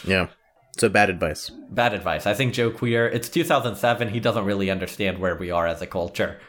Yeah. 0.05 0.27
So 0.77 0.87
bad 0.87 1.09
advice. 1.09 1.49
Bad 1.69 1.93
advice. 1.93 2.25
I 2.25 2.33
think 2.33 2.53
Joe 2.53 2.71
Queer, 2.71 3.07
it's 3.07 3.27
2007. 3.27 4.09
He 4.09 4.19
doesn't 4.19 4.45
really 4.45 4.69
understand 4.69 5.17
where 5.19 5.35
we 5.35 5.51
are 5.51 5.67
as 5.67 5.81
a 5.81 5.87
culture. 5.87 6.39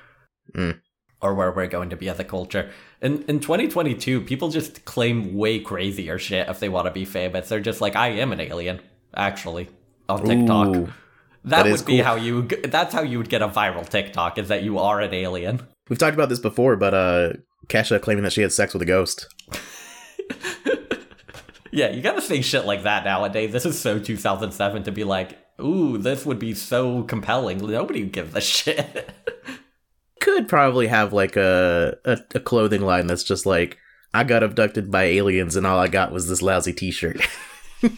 Mm. 0.54 0.80
Or 1.20 1.34
where 1.34 1.50
we're 1.50 1.66
going 1.66 1.90
to 1.90 1.96
be 1.96 2.08
as 2.08 2.20
a 2.20 2.24
culture. 2.24 2.70
In 3.02 3.24
in 3.24 3.40
2022, 3.40 4.20
people 4.20 4.50
just 4.50 4.84
claim 4.84 5.34
way 5.34 5.58
crazier 5.58 6.16
shit 6.16 6.48
if 6.48 6.60
they 6.60 6.68
want 6.68 6.86
to 6.86 6.92
be 6.92 7.04
famous. 7.04 7.48
They're 7.48 7.58
just 7.58 7.80
like, 7.80 7.96
I 7.96 8.10
am 8.10 8.30
an 8.32 8.40
alien, 8.40 8.80
actually, 9.16 9.68
on 10.08 10.24
TikTok. 10.24 10.76
Ooh. 10.76 10.92
that 11.44 11.64
that 11.64 11.66
would 11.66 11.84
be 11.84 11.96
cool. 11.96 12.04
how 12.04 12.14
you. 12.14 12.42
That's 12.42 12.94
how 12.94 13.02
you 13.02 13.18
would 13.18 13.30
get 13.30 13.42
a 13.42 13.48
viral 13.48 13.88
TikTok. 13.88 14.38
Is 14.38 14.46
that 14.46 14.62
you 14.62 14.78
are 14.78 15.00
an 15.00 15.12
alien? 15.12 15.66
We've 15.88 15.98
talked 15.98 16.14
about 16.14 16.28
this 16.28 16.38
before, 16.38 16.76
but 16.76 16.94
uh 16.94 17.32
Kesha 17.68 18.00
claiming 18.00 18.24
that 18.24 18.32
she 18.32 18.42
had 18.42 18.52
sex 18.52 18.72
with 18.72 18.82
a 18.82 18.86
ghost. 18.86 19.32
Yeah, 21.70 21.90
you 21.90 22.02
gotta 22.02 22.22
say 22.22 22.40
shit 22.40 22.64
like 22.64 22.84
that 22.84 23.04
nowadays. 23.04 23.52
This 23.52 23.66
is 23.66 23.78
so 23.78 23.98
2007 23.98 24.84
to 24.84 24.92
be 24.92 25.04
like, 25.04 25.38
ooh, 25.60 25.98
this 25.98 26.24
would 26.24 26.38
be 26.38 26.54
so 26.54 27.02
compelling. 27.02 27.58
Nobody 27.58 28.04
gives 28.04 28.34
a 28.34 28.40
shit. 28.40 29.10
Could 30.20 30.48
probably 30.48 30.88
have 30.88 31.12
like 31.12 31.36
a, 31.36 31.96
a 32.04 32.18
a 32.34 32.40
clothing 32.40 32.80
line 32.82 33.06
that's 33.06 33.22
just 33.22 33.46
like 33.46 33.78
I 34.12 34.24
got 34.24 34.42
abducted 34.42 34.90
by 34.90 35.04
aliens 35.04 35.54
and 35.56 35.66
all 35.66 35.78
I 35.78 35.88
got 35.88 36.10
was 36.10 36.28
this 36.28 36.42
lousy 36.42 36.72
t-shirt. 36.72 37.20
all 37.84 37.90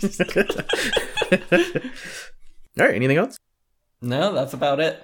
right, 2.77 2.95
anything 2.95 3.17
else? 3.17 3.39
no, 4.03 4.35
that's 4.35 4.53
about 4.53 4.81
it. 4.81 5.03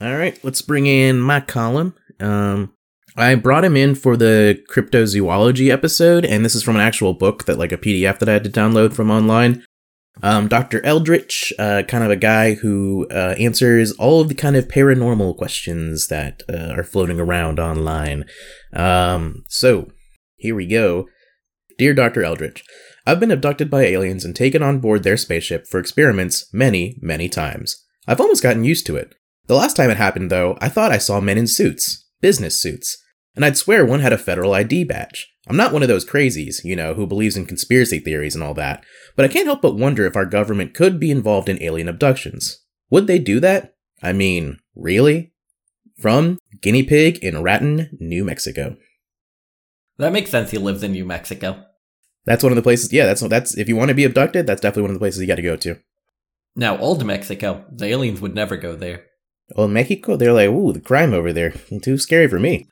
All 0.00 0.16
right, 0.16 0.38
let's 0.44 0.62
bring 0.62 0.86
in 0.86 1.20
my 1.20 1.40
column. 1.40 1.94
Um, 2.20 2.73
I 3.16 3.36
brought 3.36 3.64
him 3.64 3.76
in 3.76 3.94
for 3.94 4.16
the 4.16 4.60
cryptozoology 4.68 5.70
episode, 5.70 6.24
and 6.24 6.44
this 6.44 6.54
is 6.54 6.64
from 6.64 6.74
an 6.74 6.82
actual 6.82 7.14
book 7.14 7.44
that, 7.44 7.58
like, 7.58 7.70
a 7.70 7.78
PDF 7.78 8.18
that 8.18 8.28
I 8.28 8.32
had 8.32 8.44
to 8.44 8.50
download 8.50 8.92
from 8.92 9.10
online. 9.10 9.64
Um, 10.22 10.48
Dr. 10.48 10.84
Eldritch, 10.84 11.52
uh, 11.58 11.82
kind 11.86 12.04
of 12.04 12.10
a 12.10 12.16
guy 12.16 12.54
who 12.54 13.06
uh, 13.10 13.34
answers 13.38 13.92
all 13.92 14.20
of 14.20 14.28
the 14.28 14.34
kind 14.34 14.56
of 14.56 14.68
paranormal 14.68 15.36
questions 15.36 16.08
that 16.08 16.42
uh, 16.48 16.74
are 16.76 16.84
floating 16.84 17.20
around 17.20 17.58
online. 17.60 18.24
Um, 18.72 19.44
so 19.48 19.88
here 20.36 20.54
we 20.54 20.66
go. 20.66 21.08
Dear 21.78 21.94
Dr. 21.94 22.24
Eldritch, 22.24 22.64
I've 23.06 23.20
been 23.20 23.32
abducted 23.32 23.70
by 23.70 23.82
aliens 23.82 24.24
and 24.24 24.34
taken 24.34 24.62
on 24.62 24.78
board 24.78 25.02
their 25.02 25.16
spaceship 25.16 25.66
for 25.66 25.80
experiments 25.80 26.52
many, 26.52 26.96
many 27.00 27.28
times. 27.28 27.84
I've 28.06 28.20
almost 28.20 28.42
gotten 28.42 28.64
used 28.64 28.86
to 28.86 28.96
it. 28.96 29.14
The 29.46 29.56
last 29.56 29.76
time 29.76 29.90
it 29.90 29.96
happened, 29.96 30.30
though, 30.30 30.56
I 30.60 30.68
thought 30.68 30.92
I 30.92 30.98
saw 30.98 31.20
men 31.20 31.38
in 31.38 31.46
suits, 31.46 32.08
business 32.20 32.60
suits, 32.60 32.96
and 33.34 33.44
I'd 33.44 33.56
swear 33.56 33.84
one 33.84 34.00
had 34.00 34.12
a 34.12 34.18
federal 34.18 34.54
ID 34.54 34.84
badge. 34.84 35.32
I'm 35.46 35.56
not 35.56 35.72
one 35.72 35.82
of 35.82 35.88
those 35.88 36.04
crazies, 36.04 36.64
you 36.64 36.76
know, 36.76 36.94
who 36.94 37.06
believes 37.06 37.36
in 37.36 37.46
conspiracy 37.46 37.98
theories 37.98 38.34
and 38.34 38.42
all 38.42 38.54
that, 38.54 38.84
but 39.16 39.24
I 39.24 39.28
can't 39.28 39.46
help 39.46 39.62
but 39.62 39.76
wonder 39.76 40.06
if 40.06 40.16
our 40.16 40.26
government 40.26 40.74
could 40.74 40.98
be 40.98 41.10
involved 41.10 41.48
in 41.48 41.62
alien 41.62 41.88
abductions. 41.88 42.64
Would 42.90 43.06
they 43.06 43.18
do 43.18 43.40
that? 43.40 43.74
I 44.02 44.12
mean, 44.12 44.58
really? 44.74 45.32
From 45.98 46.38
Guinea 46.62 46.82
Pig 46.82 47.18
in 47.18 47.42
Raton, 47.42 47.96
New 48.00 48.24
Mexico. 48.24 48.76
That 49.98 50.12
makes 50.12 50.30
sense. 50.30 50.50
He 50.50 50.58
lives 50.58 50.82
in 50.82 50.92
New 50.92 51.04
Mexico. 51.04 51.64
That's 52.24 52.42
one 52.42 52.52
of 52.52 52.56
the 52.56 52.62
places. 52.62 52.92
Yeah, 52.92 53.04
that's 53.06 53.20
that's 53.20 53.56
if 53.56 53.68
you 53.68 53.76
want 53.76 53.90
to 53.90 53.94
be 53.94 54.04
abducted, 54.04 54.46
that's 54.46 54.60
definitely 54.60 54.82
one 54.82 54.90
of 54.90 54.94
the 54.94 55.00
places 55.00 55.20
you 55.20 55.26
got 55.26 55.36
to 55.36 55.42
go 55.42 55.56
to. 55.56 55.78
Now, 56.56 56.78
old 56.78 57.04
Mexico, 57.04 57.64
the 57.70 57.86
aliens 57.86 58.20
would 58.20 58.34
never 58.34 58.56
go 58.56 58.76
there. 58.76 59.04
In 59.56 59.72
Mexico, 59.72 60.16
they're 60.16 60.32
like, 60.32 60.48
ooh, 60.48 60.72
the 60.72 60.80
crime 60.80 61.12
over 61.12 61.32
there. 61.32 61.52
Too 61.82 61.98
scary 61.98 62.28
for 62.28 62.38
me. 62.38 62.68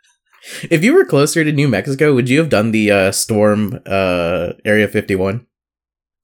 If 0.71 0.83
you 0.83 0.95
were 0.95 1.05
closer 1.05 1.45
to 1.45 1.53
New 1.53 1.69
Mexico, 1.69 2.15
would 2.15 2.29
you 2.29 2.39
have 2.39 2.49
done 2.49 2.73
the 2.73 2.91
uh, 2.91 3.13
storm 3.13 3.81
uh, 3.87 4.53
Area 4.65 4.89
51? 4.89 5.47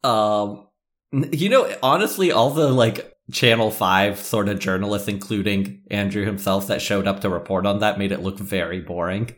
Um, 0.02 0.66
you 1.12 1.48
know, 1.48 1.72
honestly, 1.82 2.32
all 2.32 2.50
the 2.50 2.68
like 2.68 3.16
Channel 3.32 3.70
5 3.70 4.18
sort 4.18 4.48
of 4.48 4.58
journalists, 4.58 5.08
including 5.08 5.82
Andrew 5.90 6.24
himself, 6.24 6.66
that 6.66 6.82
showed 6.82 7.06
up 7.06 7.20
to 7.20 7.28
report 7.28 7.66
on 7.66 7.80
that 7.80 7.98
made 7.98 8.12
it 8.12 8.22
look 8.22 8.38
very 8.38 8.80
boring. 8.80 9.34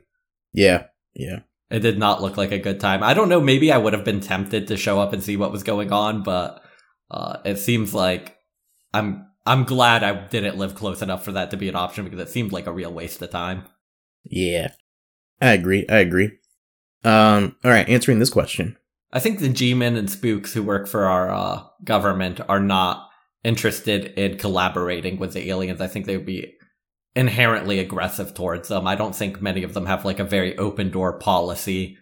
Yeah, 0.53 0.87
yeah. 1.15 1.41
It 1.71 1.81
did 1.81 1.99
not 1.99 2.23
look 2.23 2.37
like 2.37 2.51
a 2.51 2.59
good 2.59 2.81
time. 2.81 3.03
I 3.03 3.15
don't 3.15 3.29
know, 3.29 3.41
maybe 3.41 3.71
I 3.71 3.79
would 3.79 3.93
have 3.93 4.05
been 4.05 4.21
tempted 4.21 4.67
to 4.69 4.77
show 4.77 5.01
up 5.01 5.13
and 5.13 5.23
see 5.23 5.37
what 5.37 5.53
was 5.53 5.63
going 5.63 5.93
on, 5.93 6.23
but 6.23 6.63
uh, 7.11 7.39
it 7.45 7.59
seems 7.59 7.95
like 7.95 8.37
I'm 8.93 9.27
I'm 9.47 9.65
glad 9.65 10.03
I 10.03 10.27
didn't 10.29 10.59
live 10.59 10.75
close 10.75 11.03
enough 11.03 11.25
for 11.25 11.33
that 11.33 11.51
to 11.53 11.57
be 11.57 11.69
an 11.69 11.77
option 11.77 12.05
because 12.05 12.21
it 12.21 12.29
seemed 12.29 12.53
like 12.53 12.67
a 12.67 12.73
real 12.73 12.93
waste 12.93 13.23
of 13.23 13.31
time. 13.31 13.65
Yeah. 14.25 14.73
I 15.41 15.53
agree. 15.53 15.87
I 15.89 15.99
agree. 15.99 16.33
Um, 17.05 17.57
all 17.65 17.71
right, 17.71 17.89
answering 17.89 18.19
this 18.19 18.31
question. 18.31 18.77
I 19.13 19.21
think 19.21 19.39
the 19.39 19.49
G-men 19.49 19.97
and 19.97 20.11
spooks 20.11 20.53
who 20.53 20.63
work 20.63 20.87
for 20.87 21.07
our 21.07 21.31
uh, 21.31 21.63
government 21.83 22.41
are 22.49 22.61
not 22.61 23.09
interested 23.43 24.07
in 24.19 24.37
collaborating 24.39 25.19
with 25.19 25.33
the 25.33 25.49
aliens. 25.51 25.81
I 25.81 25.87
think 25.87 26.07
they 26.07 26.17
would 26.17 26.27
be 26.27 26.53
inherently 27.17 27.79
aggressive 27.79 28.35
towards 28.35 28.69
them. 28.69 28.87
I 28.87 28.95
don't 28.95 29.17
think 29.17 29.41
many 29.41 29.63
of 29.63 29.75
them 29.75 29.87
have 29.87 30.05
like 30.05 30.21
a 30.21 30.25
very 30.25 30.57
open 30.59 30.91
door 30.91 31.19
policy 31.19 31.97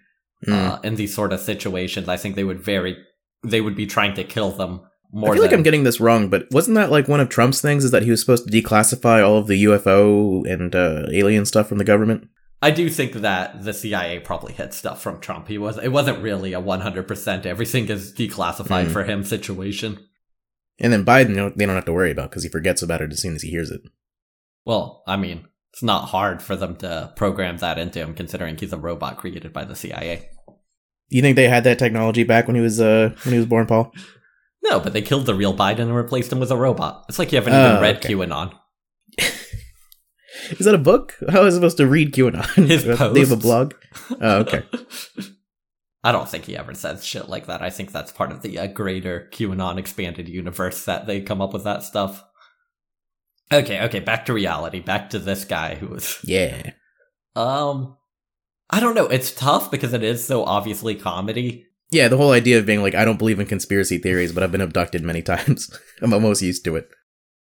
Hmm. 0.45 0.53
uh, 0.53 0.79
in 0.85 0.95
these 0.95 1.13
sort 1.13 1.33
of 1.33 1.41
situations. 1.41 2.09
I 2.09 2.17
think 2.17 2.37
they 2.37 2.45
would 2.45 2.61
very 2.61 2.97
they 3.43 3.61
would 3.61 3.75
be 3.75 3.87
trying 3.87 4.15
to 4.15 4.23
kill 4.23 4.53
them 4.53 4.83
more. 5.13 5.31
I 5.31 5.35
feel 5.35 5.43
like 5.43 5.53
I'm 5.53 5.63
getting 5.63 5.85
this 5.85 6.01
wrong, 6.01 6.29
but 6.29 6.47
wasn't 6.51 6.77
that 6.77 6.91
like 6.91 7.09
one 7.09 7.21
of 7.21 7.29
Trump's 7.29 7.61
things? 7.61 7.85
Is 7.85 7.91
that 7.91 8.03
he 8.03 8.11
was 8.11 8.21
supposed 8.21 8.47
to 8.47 8.53
declassify 8.63 9.27
all 9.27 9.39
of 9.39 9.47
the 9.47 9.65
UFO 9.65 10.47
and 10.51 10.75
uh, 10.75 11.07
alien 11.13 11.47
stuff 11.47 11.69
from 11.69 11.79
the 11.79 11.85
government? 11.85 12.29
I 12.61 12.71
do 12.73 12.91
think 12.91 13.13
that 13.13 13.63
the 13.63 13.73
CIA 13.73 14.19
probably 14.19 14.53
had 14.53 14.75
stuff 14.75 15.01
from 15.01 15.21
Trump. 15.21 15.49
He 15.49 15.59
was 15.59 15.79
it 15.79 15.93
wasn't 15.93 16.23
really 16.23 16.53
a 16.53 16.61
100% 16.61 17.47
everything 17.47 17.87
is 17.89 18.13
declassified 18.13 18.87
Hmm. 18.87 18.93
for 18.93 19.05
him 19.05 19.23
situation. 19.25 19.99
And 20.81 20.93
then 20.93 21.05
Biden, 21.05 21.31
you 21.31 21.37
know, 21.37 21.53
they 21.55 21.67
don't 21.67 21.75
have 21.75 21.85
to 21.87 21.93
worry 21.93 22.11
about 22.11 22.31
because 22.31 22.43
he 22.45 22.49
forgets 22.49 22.83
about 22.83 23.01
it 23.01 23.13
as 23.13 23.21
soon 23.21 23.35
as 23.35 23.43
he 23.43 23.51
hears 23.51 23.71
it. 23.71 23.81
Well, 24.65 25.03
I 25.07 25.17
mean, 25.17 25.47
it's 25.73 25.83
not 25.83 26.09
hard 26.09 26.43
for 26.43 26.57
them 26.57 26.77
to 26.77 27.13
program 27.17 27.57
that 27.59 27.79
into 27.79 28.01
him 28.01 28.15
considering 28.15 28.57
he's 28.57 28.73
a 28.73 28.77
robot 28.79 29.17
created 29.19 29.53
by 29.53 29.65
the 29.65 29.75
CIA. 29.77 30.29
You 31.09 31.23
think 31.23 31.37
they 31.37 31.49
had 31.49 31.65
that 31.65 31.79
technology 31.79 32.23
back 32.25 32.47
when 32.47 32.57
he 32.57 32.63
was 32.63 32.81
uh 32.81 33.15
when 33.25 33.33
he 33.33 33.39
was 33.39 33.47
born, 33.47 33.67
Paul? 33.67 33.93
No, 34.71 34.81
but 34.81 34.93
they 34.93 35.03
killed 35.03 35.27
the 35.27 35.35
real 35.35 35.55
Biden 35.57 35.81
and 35.81 35.95
replaced 35.95 36.33
him 36.33 36.41
with 36.41 36.51
a 36.51 36.57
robot. 36.57 37.05
It's 37.09 37.19
like 37.19 37.33
you 37.33 37.37
haven't 37.37 37.55
Oh, 37.55 37.69
even 37.71 37.83
read 37.83 37.97
okay. 37.97 38.15
QAnon. 38.15 38.53
Is 40.51 40.65
that 40.65 40.75
a 40.75 40.79
book? 40.79 41.15
How 41.31 41.45
is 41.45 41.55
I 41.55 41.59
supposed 41.59 41.77
to 41.79 41.87
read 41.87 42.13
QAnon? 42.13 42.45
His 42.67 42.85
they 43.15 43.21
have 43.21 43.33
a 43.33 43.37
blog. 43.37 43.75
Oh, 44.21 44.39
okay. 44.41 44.63
I 46.05 46.13
don't 46.13 46.29
think 46.29 46.45
he 46.45 46.57
ever 46.57 46.75
says 46.75 47.05
shit 47.05 47.29
like 47.29 47.47
that. 47.47 47.61
I 47.61 47.71
think 47.71 47.91
that's 47.93 48.13
part 48.13 48.31
of 48.31 48.43
the 48.43 48.59
uh, 48.59 48.67
greater 48.69 49.29
QAnon 49.33 49.79
expanded 49.79 50.29
universe 50.29 50.85
that 50.85 51.07
they 51.07 51.21
come 51.21 51.41
up 51.41 51.53
with 51.53 51.65
that 51.65 51.83
stuff. 51.83 52.25
Okay, 53.53 53.83
okay, 53.85 54.01
back 54.01 54.27
to 54.27 54.33
reality. 54.33 54.81
Back 54.81 55.11
to 55.11 55.19
this 55.19 55.45
guy 55.45 55.75
who 55.75 55.89
was 55.89 56.19
Yeah. 56.25 56.71
um 57.35 57.97
I 58.71 58.81
don't 58.81 58.95
know, 58.95 59.07
it's 59.07 59.33
tough 59.33 59.71
because 59.71 59.95
it 59.95 60.03
is 60.03 60.25
so 60.25 60.45
obviously 60.45 60.95
comedy. 60.95 61.65
Yeah, 61.91 62.09
the 62.09 62.17
whole 62.17 62.33
idea 62.33 62.59
of 62.59 62.67
being 62.67 62.83
like, 62.83 62.95
I 62.95 63.05
don't 63.05 63.19
believe 63.19 63.41
in 63.41 63.47
conspiracy 63.47 63.99
theories, 63.99 64.33
but 64.33 64.43
I've 64.43 64.53
been 64.53 64.61
abducted 64.61 65.03
many 65.03 65.23
times. 65.33 65.71
I'm 66.03 66.13
almost 66.13 66.43
used 66.43 66.65
to 66.65 66.77
it. 66.77 66.89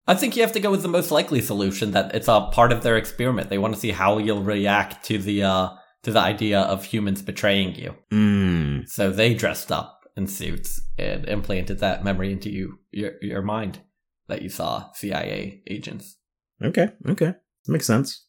I 0.07 0.13
think 0.13 0.35
you 0.35 0.43
have 0.43 0.51
to 0.51 0.59
go 0.59 0.69
with 0.69 0.83
the 0.83 0.87
most 0.87 1.09
likely 1.09 1.41
solution 1.41 1.91
that 1.91 2.13
it's 2.13 2.27
a 2.27 2.49
part 2.51 2.71
of 2.71 2.83
their 2.83 2.97
experiment. 2.97 3.49
They 3.49 3.57
want 3.57 3.73
to 3.73 3.79
see 3.79 3.91
how 3.91 4.19
you'll 4.19 4.43
react 4.43 5.03
to 5.05 5.17
the 5.17 5.43
uh 5.43 5.69
to 6.03 6.11
the 6.11 6.19
idea 6.19 6.61
of 6.61 6.85
humans 6.85 7.23
betraying 7.23 7.73
you. 7.73 7.95
Mm. 8.13 8.87
So 8.87 9.09
they 9.09 9.33
dressed 9.33 9.71
up 9.71 10.01
in 10.15 10.27
suits 10.27 10.79
and 10.99 11.25
implanted 11.25 11.79
that 11.79 12.03
memory 12.03 12.31
into 12.31 12.51
you 12.51 12.77
your 12.91 13.13
your 13.21 13.41
mind 13.41 13.79
that 14.27 14.43
you 14.43 14.49
saw 14.49 14.91
CIA 14.93 15.63
agents. 15.67 16.17
Okay, 16.63 16.89
okay. 17.09 17.33
Makes 17.67 17.87
sense. 17.87 18.25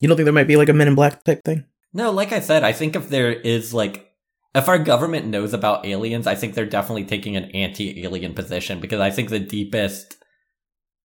You 0.00 0.08
don't 0.08 0.16
think 0.16 0.26
there 0.26 0.32
might 0.34 0.48
be 0.48 0.56
like 0.56 0.68
a 0.68 0.74
Men 0.74 0.88
in 0.88 0.94
Black 0.94 1.24
type 1.24 1.42
thing? 1.44 1.64
No, 1.94 2.10
like 2.10 2.32
I 2.32 2.40
said, 2.40 2.64
I 2.64 2.72
think 2.72 2.96
if 2.96 3.08
there 3.08 3.32
is 3.32 3.72
like 3.72 4.13
if 4.54 4.68
our 4.68 4.78
government 4.78 5.26
knows 5.26 5.52
about 5.52 5.84
aliens, 5.86 6.26
I 6.26 6.34
think 6.34 6.54
they're 6.54 6.66
definitely 6.66 7.04
taking 7.04 7.36
an 7.36 7.50
anti-alien 7.52 8.34
position 8.34 8.80
because 8.80 9.00
I 9.00 9.10
think 9.10 9.30
the 9.30 9.40
deepest 9.40 10.16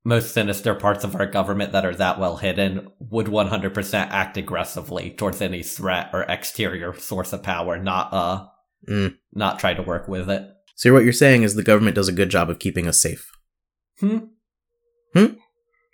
most 0.05 0.33
sinister 0.33 0.75
parts 0.75 1.03
of 1.03 1.15
our 1.15 1.25
government 1.25 1.73
that 1.73 1.85
are 1.85 1.95
that 1.95 2.19
well 2.19 2.37
hidden 2.37 2.87
would 2.99 3.27
100% 3.27 3.93
act 3.93 4.37
aggressively 4.37 5.11
towards 5.11 5.41
any 5.41 5.61
threat 5.61 6.09
or 6.13 6.21
exterior 6.23 6.93
source 6.97 7.33
of 7.33 7.43
power, 7.43 7.77
not 7.77 8.13
uh 8.13 8.45
Mm. 8.87 9.17
not 9.33 9.59
try 9.59 9.73
to 9.73 9.81
work 9.81 10.07
with 10.07 10.29
it. 10.29 10.49
So 10.75 10.93
what 10.93 11.03
you're 11.03 11.11
saying 11.11 11.43
is 11.43 11.55
the 11.55 11.63
government 11.63 11.95
does 11.95 12.07
a 12.07 12.13
good 12.13 12.29
job 12.29 12.49
of 12.49 12.59
keeping 12.59 12.87
us 12.87 12.97
safe. 12.97 13.29
Hmm? 13.99 14.19
Hmm? 15.13 15.33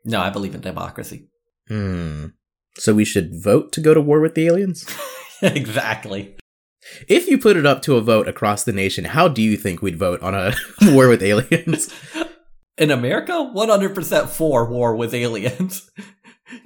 No, 0.04 0.22
I 0.22 0.30
believe 0.30 0.54
in 0.54 0.62
democracy. 0.62 1.28
Hmm. 1.68 2.28
So 2.78 2.94
we 2.94 3.06
should 3.06 3.42
vote 3.42 3.72
to 3.72 3.82
go 3.82 3.96
to 3.96 4.02
war 4.02 4.20
with 4.20 4.36
the 4.36 4.46
aliens? 4.46 4.86
exactly. 5.42 6.36
If 7.08 7.28
you 7.28 7.38
put 7.38 7.58
it 7.58 7.66
up 7.66 7.82
to 7.84 7.96
a 7.96 8.02
vote 8.02 8.28
across 8.28 8.64
the 8.64 8.74
nation, 8.74 9.06
how 9.06 9.28
do 9.28 9.42
you 9.42 9.58
think 9.58 9.82
we'd 9.82 9.98
vote 9.98 10.22
on 10.22 10.36
a 10.36 10.54
war 10.94 11.08
with 11.10 11.24
aliens? 11.24 11.94
In 12.78 12.92
America, 12.92 13.32
100% 13.56 14.28
for 14.30 14.70
war 14.70 14.96
with 14.96 15.14
aliens. 15.14 15.90
those, 15.98 16.12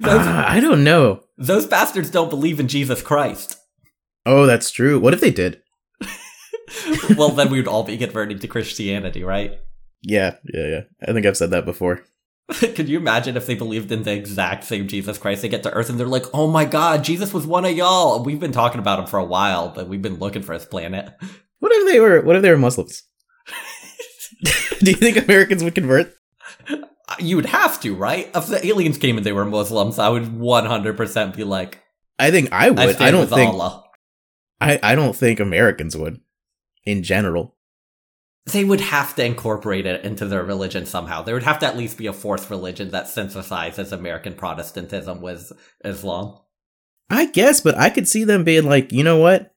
Ah, 0.00 0.50
I 0.50 0.58
don't 0.60 0.82
know. 0.82 1.22
those 1.38 1.66
bastards 1.66 2.10
don't 2.10 2.28
believe 2.30 2.58
in 2.58 2.66
Jesus 2.66 3.00
Christ. 3.00 3.56
Oh, 4.26 4.44
that's 4.44 4.70
true. 4.72 4.98
What 4.98 5.14
if 5.14 5.20
they 5.20 5.30
did? 5.30 5.62
well, 7.16 7.30
then 7.30 7.48
we 7.50 7.58
would 7.58 7.68
all 7.68 7.84
be 7.84 7.96
converting 7.96 8.38
to 8.40 8.48
Christianity, 8.48 9.22
right? 9.22 9.58
Yeah, 10.02 10.36
yeah, 10.52 10.66
yeah. 10.66 10.80
I 11.06 11.12
think 11.12 11.26
I've 11.26 11.36
said 11.36 11.50
that 11.50 11.64
before. 11.64 12.04
Could 12.58 12.88
you 12.88 12.98
imagine 12.98 13.36
if 13.36 13.46
they 13.46 13.54
believed 13.54 13.92
in 13.92 14.02
the 14.02 14.12
exact 14.12 14.64
same 14.64 14.88
Jesus 14.88 15.18
Christ? 15.18 15.42
They 15.42 15.48
get 15.48 15.62
to 15.62 15.72
Earth 15.72 15.88
and 15.88 16.00
they're 16.00 16.06
like, 16.06 16.26
"Oh 16.34 16.48
my 16.48 16.64
God, 16.64 17.04
Jesus 17.04 17.32
was 17.32 17.46
one 17.46 17.64
of 17.64 17.76
y'all." 17.76 18.24
We've 18.24 18.40
been 18.40 18.52
talking 18.52 18.80
about 18.80 18.98
him 18.98 19.06
for 19.06 19.18
a 19.18 19.24
while, 19.24 19.68
but 19.68 19.88
we've 19.88 20.02
been 20.02 20.18
looking 20.18 20.42
for 20.42 20.52
his 20.52 20.66
planet. 20.66 21.14
What 21.60 21.72
if 21.72 21.92
they 21.92 22.00
were? 22.00 22.22
What 22.22 22.36
if 22.36 22.42
they 22.42 22.50
were 22.50 22.56
Muslims? 22.56 23.02
do 24.78 24.90
you 24.90 24.96
think 24.96 25.18
Americans 25.18 25.62
would 25.62 25.74
convert? 25.74 26.14
Uh, 26.70 26.78
you 27.18 27.36
would 27.36 27.44
have 27.44 27.78
to, 27.82 27.94
right? 27.94 28.30
If 28.34 28.46
the 28.46 28.66
aliens 28.66 28.96
came 28.96 29.18
and 29.18 29.26
they 29.26 29.32
were 29.32 29.44
Muslims, 29.44 29.98
I 29.98 30.08
would 30.08 30.22
100% 30.22 31.36
be 31.36 31.44
like, 31.44 31.82
I 32.18 32.30
think 32.30 32.50
I 32.50 32.70
would. 32.70 32.78
"I 32.78 33.08
I, 33.08 33.10
don't 33.10 33.28
think. 33.28 33.52
Allah." 33.52 33.84
I, 34.58 34.80
I 34.82 34.94
don't 34.94 35.14
think 35.14 35.38
Americans 35.38 35.96
would, 35.96 36.20
in 36.84 37.02
general. 37.02 37.56
They 38.52 38.64
would 38.64 38.80
have 38.80 39.14
to 39.16 39.24
incorporate 39.24 39.86
it 39.86 40.04
into 40.04 40.26
their 40.26 40.44
religion 40.44 40.86
somehow. 40.86 41.22
There 41.22 41.34
would 41.34 41.42
have 41.42 41.58
to 41.60 41.66
at 41.66 41.76
least 41.76 41.98
be 41.98 42.06
a 42.06 42.12
fourth 42.12 42.50
religion 42.50 42.90
that 42.90 43.06
synthesizes 43.06 43.92
American 43.92 44.34
Protestantism 44.34 45.20
with 45.20 45.52
Islam. 45.84 46.38
I 47.08 47.26
guess, 47.26 47.60
but 47.60 47.76
I 47.76 47.90
could 47.90 48.08
see 48.08 48.24
them 48.24 48.44
being 48.44 48.64
like, 48.64 48.92
you 48.92 49.02
know 49.02 49.18
what? 49.18 49.54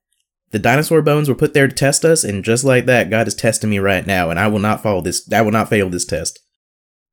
The 0.51 0.59
dinosaur 0.59 1.01
bones 1.01 1.29
were 1.29 1.35
put 1.35 1.53
there 1.53 1.67
to 1.67 1.73
test 1.73 2.05
us, 2.05 2.23
and 2.23 2.43
just 2.43 2.63
like 2.63 2.85
that, 2.85 3.09
God 3.09 3.27
is 3.27 3.35
testing 3.35 3.69
me 3.69 3.79
right 3.79 4.05
now, 4.05 4.29
and 4.29 4.39
I 4.39 4.47
will 4.47 4.59
not 4.59 4.83
follow 4.83 5.01
this. 5.01 5.31
I 5.31 5.41
will 5.41 5.51
not 5.51 5.69
fail 5.69 5.89
this 5.89 6.05
test. 6.05 6.39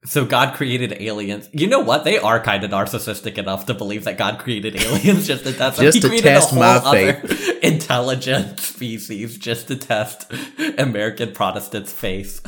So 0.05 0.25
God 0.25 0.55
created 0.55 0.95
aliens. 0.99 1.51
You 1.53 1.67
know 1.67 1.81
what? 1.81 2.05
They 2.05 2.19
are 2.19 2.41
kind 2.41 2.65
of 2.65 2.71
narcissistic 2.71 3.37
enough 3.37 3.67
to 3.67 3.75
believe 3.75 4.05
that 4.05 4.17
God 4.17 4.39
created 4.39 4.75
aliens 4.77 5.27
just 5.27 5.45
to 5.45 5.53
test. 5.53 5.79
Just 5.79 6.01
to 6.01 6.21
test 6.21 6.55
my 6.55 6.77
other 6.77 7.23
intelligent 7.63 8.61
species 8.61 9.37
just 9.37 9.69
to 9.69 9.77
test 9.77 10.33
American 10.79 11.33
Protestants' 11.33 11.93
faith. 11.93 12.41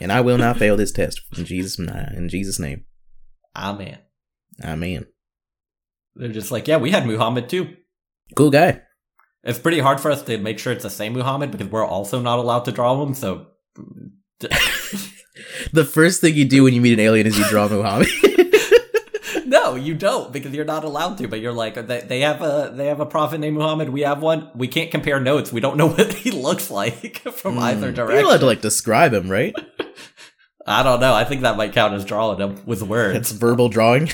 And 0.00 0.10
I 0.10 0.20
will 0.20 0.38
not 0.38 0.56
fail 0.56 0.76
this 0.76 0.90
test 0.90 1.20
in 1.36 1.44
Jesus 1.44 1.78
in 1.78 2.28
Jesus 2.28 2.58
name. 2.58 2.84
Amen. 3.56 3.98
Amen. 4.62 5.06
They're 6.16 6.28
just 6.28 6.50
like, 6.50 6.66
yeah, 6.66 6.78
we 6.78 6.90
had 6.90 7.06
Muhammad 7.06 7.48
too. 7.48 7.76
Cool 8.34 8.50
guy. 8.50 8.82
It's 9.44 9.58
pretty 9.58 9.78
hard 9.78 10.00
for 10.00 10.10
us 10.10 10.22
to 10.22 10.38
make 10.38 10.58
sure 10.58 10.72
it's 10.72 10.82
the 10.82 10.90
same 10.90 11.12
Muhammad 11.12 11.50
because 11.50 11.68
we're 11.68 11.86
also 11.86 12.20
not 12.20 12.38
allowed 12.38 12.64
to 12.64 12.72
draw 12.72 13.00
him. 13.02 13.14
So 13.14 13.48
The 15.72 15.84
first 15.84 16.20
thing 16.20 16.34
you 16.34 16.44
do 16.44 16.64
when 16.64 16.74
you 16.74 16.80
meet 16.80 16.92
an 16.92 17.00
alien 17.00 17.26
is 17.26 17.38
you 17.38 17.44
draw 17.48 17.68
Muhammad. 17.68 18.08
no, 19.46 19.74
you 19.74 19.94
don't 19.94 20.32
because 20.32 20.52
you're 20.54 20.64
not 20.64 20.84
allowed 20.84 21.18
to. 21.18 21.28
But 21.28 21.40
you're 21.40 21.52
like, 21.52 21.74
they, 21.86 22.00
they 22.00 22.20
have 22.20 22.40
a 22.42 22.72
they 22.74 22.86
have 22.86 23.00
a 23.00 23.06
prophet 23.06 23.38
named 23.40 23.56
Muhammad. 23.56 23.88
We 23.88 24.02
have 24.02 24.22
one. 24.22 24.50
We 24.54 24.68
can't 24.68 24.90
compare 24.90 25.18
notes. 25.20 25.52
We 25.52 25.60
don't 25.60 25.76
know 25.76 25.88
what 25.94 26.12
he 26.12 26.30
looks 26.30 26.70
like 26.70 27.18
from 27.32 27.58
either 27.58 27.78
Hmm. 27.78 27.84
You're 27.84 27.92
direction. 28.06 28.24
allowed 28.26 28.40
to 28.40 28.46
like 28.46 28.60
describe 28.60 29.12
him, 29.12 29.28
right? 29.30 29.54
I 30.66 30.82
don't 30.82 31.00
know. 31.00 31.12
I 31.12 31.24
think 31.24 31.42
that 31.42 31.56
might 31.58 31.72
count 31.72 31.92
as 31.94 32.04
drawing 32.04 32.40
him 32.40 32.62
with 32.64 32.82
words. 32.82 33.16
It's 33.18 33.32
verbal 33.32 33.68
drawing. 33.68 34.10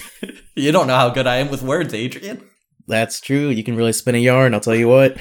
You 0.57 0.73
don't 0.73 0.89
know 0.89 0.97
how 0.97 1.11
good 1.11 1.27
I 1.27 1.37
am 1.37 1.49
with 1.51 1.63
words, 1.63 1.95
Adrian. 1.95 2.43
That's 2.89 3.21
true. 3.21 3.49
You 3.51 3.63
can 3.63 3.77
really 3.77 3.93
spin 3.93 4.17
a 4.17 4.19
yarn. 4.19 4.53
I'll 4.53 4.59
tell 4.61 4.75
you 4.75 4.89
what. 4.89 5.17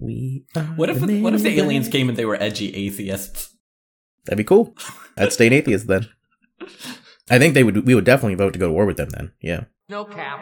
We 0.00 0.46
are 0.56 0.62
What 0.62 0.88
if 0.88 1.00
the 1.00 1.20
what 1.20 1.34
if 1.34 1.42
the 1.42 1.58
aliens 1.58 1.88
came 1.88 2.08
and 2.08 2.16
they 2.16 2.24
were 2.24 2.40
edgy 2.40 2.74
atheists? 2.74 3.54
That'd 4.24 4.38
be 4.38 4.44
cool. 4.44 4.74
I'd 5.18 5.32
stay 5.32 5.46
an 5.46 5.52
atheist 5.52 5.86
then. 5.88 6.08
I 7.28 7.38
think 7.38 7.54
they 7.54 7.62
would. 7.62 7.86
We 7.86 7.94
would 7.94 8.04
definitely 8.04 8.34
vote 8.34 8.54
to 8.54 8.58
go 8.58 8.68
to 8.68 8.72
war 8.72 8.86
with 8.86 8.96
them 8.96 9.10
then. 9.10 9.32
Yeah. 9.40 9.64
No 9.88 10.04
cap. 10.04 10.40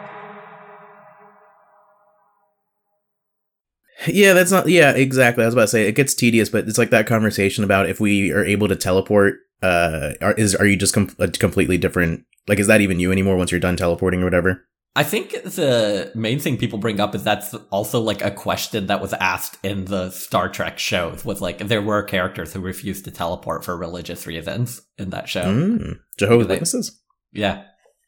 Yeah, 4.07 4.31
that's 4.31 4.51
not. 4.51 4.69
Yeah, 4.69 4.91
exactly. 4.91 5.43
I 5.43 5.47
was 5.47 5.53
about 5.55 5.63
to 5.63 5.67
say 5.67 5.87
it 5.87 5.95
gets 5.95 6.13
tedious, 6.13 6.49
but 6.49 6.67
it's 6.67 6.77
like 6.77 6.89
that 6.91 7.05
conversation 7.05 7.65
about 7.65 7.89
if 7.89 7.99
we 7.99 8.31
are 8.31 8.45
able 8.45 8.69
to 8.69 8.75
teleport. 8.75 9.39
Uh, 9.61 10.13
are, 10.21 10.33
is 10.33 10.55
are 10.55 10.65
you 10.65 10.77
just 10.77 10.93
com- 10.93 11.13
a 11.19 11.27
completely 11.27 11.77
different? 11.77 12.23
Like, 12.47 12.59
is 12.59 12.67
that 12.67 12.79
even 12.79 13.01
you 13.01 13.11
anymore 13.11 13.35
once 13.35 13.51
you're 13.51 13.59
done 13.59 13.75
teleporting 13.75 14.21
or 14.21 14.25
whatever? 14.25 14.65
I 14.95 15.03
think 15.03 15.31
the 15.31 16.11
main 16.15 16.39
thing 16.39 16.57
people 16.57 16.79
bring 16.79 16.99
up 16.99 17.13
is 17.15 17.23
that's 17.23 17.53
also 17.71 18.01
like 18.01 18.23
a 18.23 18.31
question 18.31 18.87
that 18.87 19.01
was 19.01 19.13
asked 19.13 19.57
in 19.63 19.85
the 19.85 20.09
Star 20.09 20.49
Trek 20.49 20.79
shows. 20.79 21.23
Was 21.23 21.41
like 21.41 21.59
there 21.59 21.81
were 21.81 22.03
characters 22.03 22.53
who 22.53 22.59
refused 22.59 23.05
to 23.05 23.11
teleport 23.11 23.63
for 23.63 23.77
religious 23.77 24.25
reasons 24.27 24.81
in 24.97 25.11
that 25.11 25.29
show. 25.29 25.43
Mm. 25.43 25.99
Jehovah's 26.17 26.47
They- 26.47 26.53
Witnesses. 26.55 26.99
Yeah, 27.31 27.63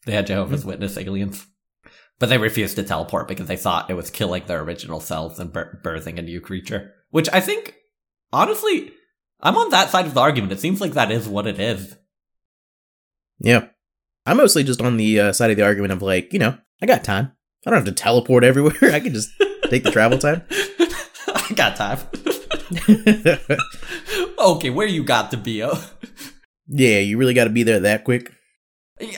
they 0.05 0.13
had 0.13 0.27
Jehovah's 0.27 0.65
Witness 0.65 0.97
aliens, 0.97 1.45
but 2.19 2.29
they 2.29 2.39
refused 2.39 2.75
to 2.77 2.83
teleport 2.83 3.27
because 3.27 3.45
they 3.47 3.55
thought 3.57 3.89
it 3.91 3.93
was 3.93 4.09
killing 4.09 4.43
their 4.47 4.61
original 4.61 4.99
selves 4.99 5.37
and 5.39 5.53
bir- 5.53 5.79
birthing 5.85 6.17
a 6.17 6.23
new 6.23 6.41
creature. 6.41 6.93
Which 7.11 7.29
I 7.31 7.39
think, 7.39 7.75
honestly, 8.33 8.91
I'm 9.39 9.57
on 9.57 9.69
that 9.69 9.91
side 9.91 10.07
of 10.07 10.15
the 10.15 10.19
argument. 10.19 10.51
It 10.51 10.59
seems 10.59 10.81
like 10.81 10.93
that 10.93 11.11
is 11.11 11.27
what 11.29 11.45
it 11.45 11.59
is. 11.59 11.95
Yeah, 13.39 13.67
I'm 14.25 14.37
mostly 14.37 14.63
just 14.63 14.81
on 14.81 14.97
the 14.97 15.19
uh, 15.19 15.33
side 15.33 15.51
of 15.51 15.57
the 15.57 15.63
argument 15.63 15.93
of 15.93 16.01
like, 16.01 16.33
you 16.33 16.39
know, 16.39 16.57
I 16.81 16.85
got 16.85 17.03
time. 17.03 17.31
I 17.65 17.69
don't 17.69 17.85
have 17.85 17.95
to 17.95 18.01
teleport 18.01 18.43
everywhere. 18.43 18.75
I 18.93 18.99
can 18.99 19.13
just 19.13 19.29
take 19.69 19.83
the 19.83 19.91
travel 19.91 20.17
time. 20.17 20.43
I 21.27 21.53
got 21.55 21.75
time. 21.75 21.99
okay, 24.39 24.69
where 24.69 24.87
you 24.87 25.03
got 25.03 25.31
to 25.31 25.37
be? 25.37 25.63
Oh. 25.63 25.83
yeah, 26.67 26.99
you 26.99 27.17
really 27.17 27.33
got 27.33 27.43
to 27.45 27.49
be 27.49 27.63
there 27.63 27.79
that 27.81 28.03
quick. 28.03 28.31
Yeah. 28.99 29.17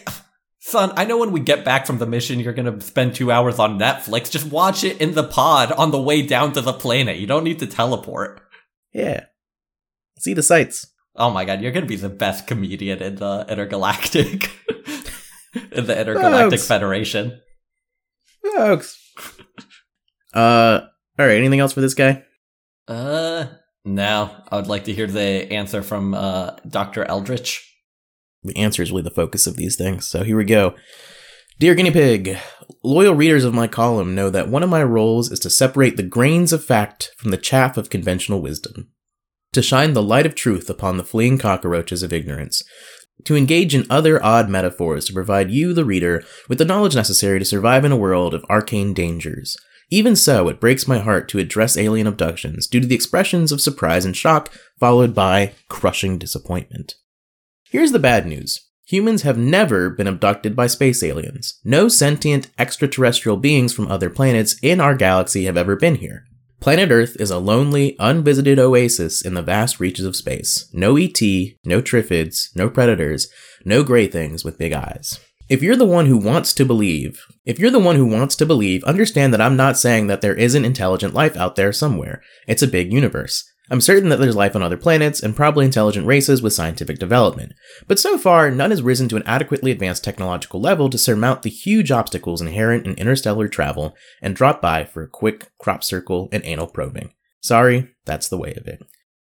Son, 0.60 0.94
I 0.96 1.06
know 1.06 1.18
when 1.18 1.32
we 1.32 1.40
get 1.40 1.66
back 1.66 1.86
from 1.86 1.98
the 1.98 2.06
mission, 2.06 2.40
you're 2.40 2.54
gonna 2.54 2.80
spend 2.80 3.14
two 3.14 3.32
hours 3.32 3.60
on 3.60 3.78
Netflix. 3.78 4.32
Just 4.32 4.50
watch 4.50 4.86
it 4.86 5.00
in 5.02 5.14
the 5.14 5.24
pod 5.24 5.74
on 5.74 5.92
the 5.92 6.02
way 6.02 6.22
down 6.22 6.54
to 6.54 6.62
the 6.62 6.72
planet. 6.72 7.18
You 7.18 7.28
don't 7.28 7.44
need 7.44 7.60
to 7.60 7.68
teleport. 7.68 8.42
Yeah, 8.94 9.26
see 10.18 10.34
the 10.34 10.42
sights. 10.42 10.88
Oh 11.18 11.30
my 11.30 11.44
god, 11.44 11.62
you're 11.62 11.74
gonna 11.74 11.86
be 11.86 11.98
the 11.98 12.10
best 12.10 12.48
comedian 12.48 13.04
in 13.04 13.16
the 13.18 13.46
intergalactic, 13.50 14.52
in 15.74 15.86
the 15.86 16.00
intergalactic 16.00 16.52
Thanks. 16.52 16.68
federation. 16.68 17.42
Folks. 18.56 19.00
Uh, 20.34 20.88
all 21.20 21.28
right. 21.28 21.38
Anything 21.38 21.60
else 21.60 21.74
for 21.74 21.82
this 21.82 21.94
guy? 21.94 22.24
Uh, 22.88 23.46
no, 23.86 24.32
I 24.52 24.56
would 24.56 24.66
like 24.66 24.86
to 24.86 24.92
hear 24.92 25.06
the 25.06 25.54
answer 25.54 25.84
from 25.84 26.16
uh 26.16 26.56
Doctor 26.68 27.06
Eldritch. 27.06 27.72
The 28.42 28.58
answer 28.58 28.82
is 28.82 28.90
really 28.92 29.04
the 29.04 29.12
focus 29.12 29.46
of 29.46 29.56
these 29.56 29.76
things. 29.76 30.08
So 30.08 30.24
here 30.24 30.36
we 30.36 30.44
go. 30.44 30.74
Dear 31.60 31.76
Guinea 31.76 31.92
Pig, 31.92 32.38
loyal 32.84 33.14
readers 33.14 33.46
of 33.46 33.54
my 33.54 33.68
column 33.68 34.16
know 34.16 34.30
that 34.32 34.50
one 34.50 34.64
of 34.64 34.70
my 34.70 34.84
roles 34.84 35.32
is 35.32 35.40
to 35.42 35.52
separate 35.52 35.98
the 35.98 36.04
grains 36.04 36.52
of 36.52 36.66
fact 36.66 37.12
from 37.18 37.30
the 37.30 37.38
chaff 37.38 37.78
of 37.78 37.92
conventional 37.92 38.42
wisdom, 38.42 38.90
to 39.54 39.62
shine 39.62 39.94
the 39.94 40.02
light 40.02 40.26
of 40.26 40.34
truth 40.34 40.68
upon 40.70 40.98
the 40.98 41.04
fleeing 41.04 41.38
cockroaches 41.38 42.02
of 42.02 42.12
ignorance, 42.12 42.64
to 43.26 43.36
engage 43.36 43.74
in 43.76 43.86
other 43.90 44.24
odd 44.24 44.50
metaphors 44.50 45.06
to 45.06 45.14
provide 45.14 45.52
you, 45.52 45.74
the 45.74 45.86
reader, 45.86 46.24
with 46.48 46.58
the 46.58 46.66
knowledge 46.66 46.96
necessary 46.96 47.40
to 47.40 47.46
survive 47.46 47.86
in 47.86 47.92
a 47.92 47.98
world 47.98 48.34
of 48.34 48.46
arcane 48.50 48.94
dangers. 48.94 49.58
Even 49.90 50.16
so, 50.16 50.48
it 50.48 50.60
breaks 50.60 50.88
my 50.88 51.00
heart 51.00 51.30
to 51.30 51.40
address 51.40 51.78
alien 51.78 52.08
abductions 52.08 52.68
due 52.68 52.80
to 52.80 52.88
the 52.88 52.96
expressions 52.96 53.52
of 53.52 53.62
surprise 53.62 54.06
and 54.06 54.18
shock, 54.18 54.52
followed 54.80 55.14
by 55.14 55.54
crushing 55.70 56.18
disappointment. 56.18 56.96
Here's 57.70 57.92
the 57.92 58.00
bad 58.00 58.26
news. 58.26 58.70
Humans 58.88 59.22
have 59.22 59.38
never 59.38 59.90
been 59.90 60.08
abducted 60.08 60.56
by 60.56 60.68
space 60.68 61.04
aliens. 61.04 61.60
No 61.64 61.88
sentient 61.88 62.50
extraterrestrial 62.58 63.38
beings 63.38 63.74
from 63.74 63.88
other 63.88 64.10
planets 64.10 64.56
in 64.62 64.82
our 64.82 64.96
galaxy 64.96 65.46
have 65.46 65.58
ever 65.58 65.76
been 65.76 65.96
here. 65.96 66.26
Planet 66.64 66.92
Earth 66.92 67.18
is 67.20 67.30
a 67.30 67.40
lonely, 67.40 67.94
unvisited 68.00 68.58
oasis 68.58 69.22
in 69.22 69.34
the 69.34 69.42
vast 69.42 69.82
reaches 69.82 70.06
of 70.06 70.16
space. 70.16 70.70
No 70.72 70.96
ET, 70.96 71.20
no 71.66 71.82
Triffids, 71.82 72.56
no 72.56 72.70
predators, 72.70 73.28
no 73.66 73.84
gray 73.84 74.08
things 74.08 74.46
with 74.46 74.58
big 74.58 74.72
eyes. 74.72 75.20
If 75.50 75.62
you're 75.62 75.76
the 75.76 75.84
one 75.84 76.06
who 76.06 76.16
wants 76.16 76.54
to 76.54 76.64
believe, 76.64 77.26
if 77.44 77.60
you're 77.60 77.70
the 77.70 77.80
one 77.80 77.98
who 77.98 78.06
wants 78.06 78.38
to 78.38 78.46
believe, 78.46 78.82
understand 78.86 79.34
that 79.34 79.42
I'm 79.42 79.58
not 79.58 79.78
saying 79.78 80.08
that 80.08 80.22
there 80.22 80.36
isn't 80.36 80.64
intelligent 80.64 81.14
life 81.14 81.36
out 81.36 81.58
there 81.58 81.74
somewhere. 81.74 82.22
It's 82.48 82.64
a 82.64 82.68
big 82.68 82.94
universe. 82.94 83.44
I'm 83.70 83.82
certain 83.82 84.10
that 84.10 84.20
there's 84.20 84.36
life 84.36 84.56
on 84.56 84.62
other 84.62 84.78
planets 84.78 85.24
and 85.24 85.36
probably 85.36 85.66
intelligent 85.66 86.06
races 86.06 86.42
with 86.42 86.54
scientific 86.54 87.00
development. 87.00 87.54
But 87.88 87.98
so 87.98 88.18
far, 88.18 88.52
none 88.52 88.72
has 88.72 88.82
risen 88.82 89.08
to 89.10 89.16
an 89.16 89.24
adequately 89.26 89.72
advanced 89.72 90.04
technological 90.04 90.60
level 90.60 90.90
to 90.90 90.98
surmount 90.98 91.44
the 91.44 91.50
huge 91.50 91.90
obstacles 91.90 92.42
inherent 92.42 92.86
in 92.86 92.96
interstellar 92.96 93.48
travel 93.48 93.96
and 94.22 94.36
drop 94.36 94.62
by 94.62 94.84
for 94.84 95.04
a 95.04 95.08
quick 95.10 95.50
crop 95.60 95.84
circle 95.84 96.28
and 96.32 96.44
anal 96.46 96.68
probing. 96.68 97.14
Sorry, 97.42 97.90
that's 98.06 98.28
the 98.28 98.38
way 98.38 98.54
of 98.54 98.68
it. 98.68 98.84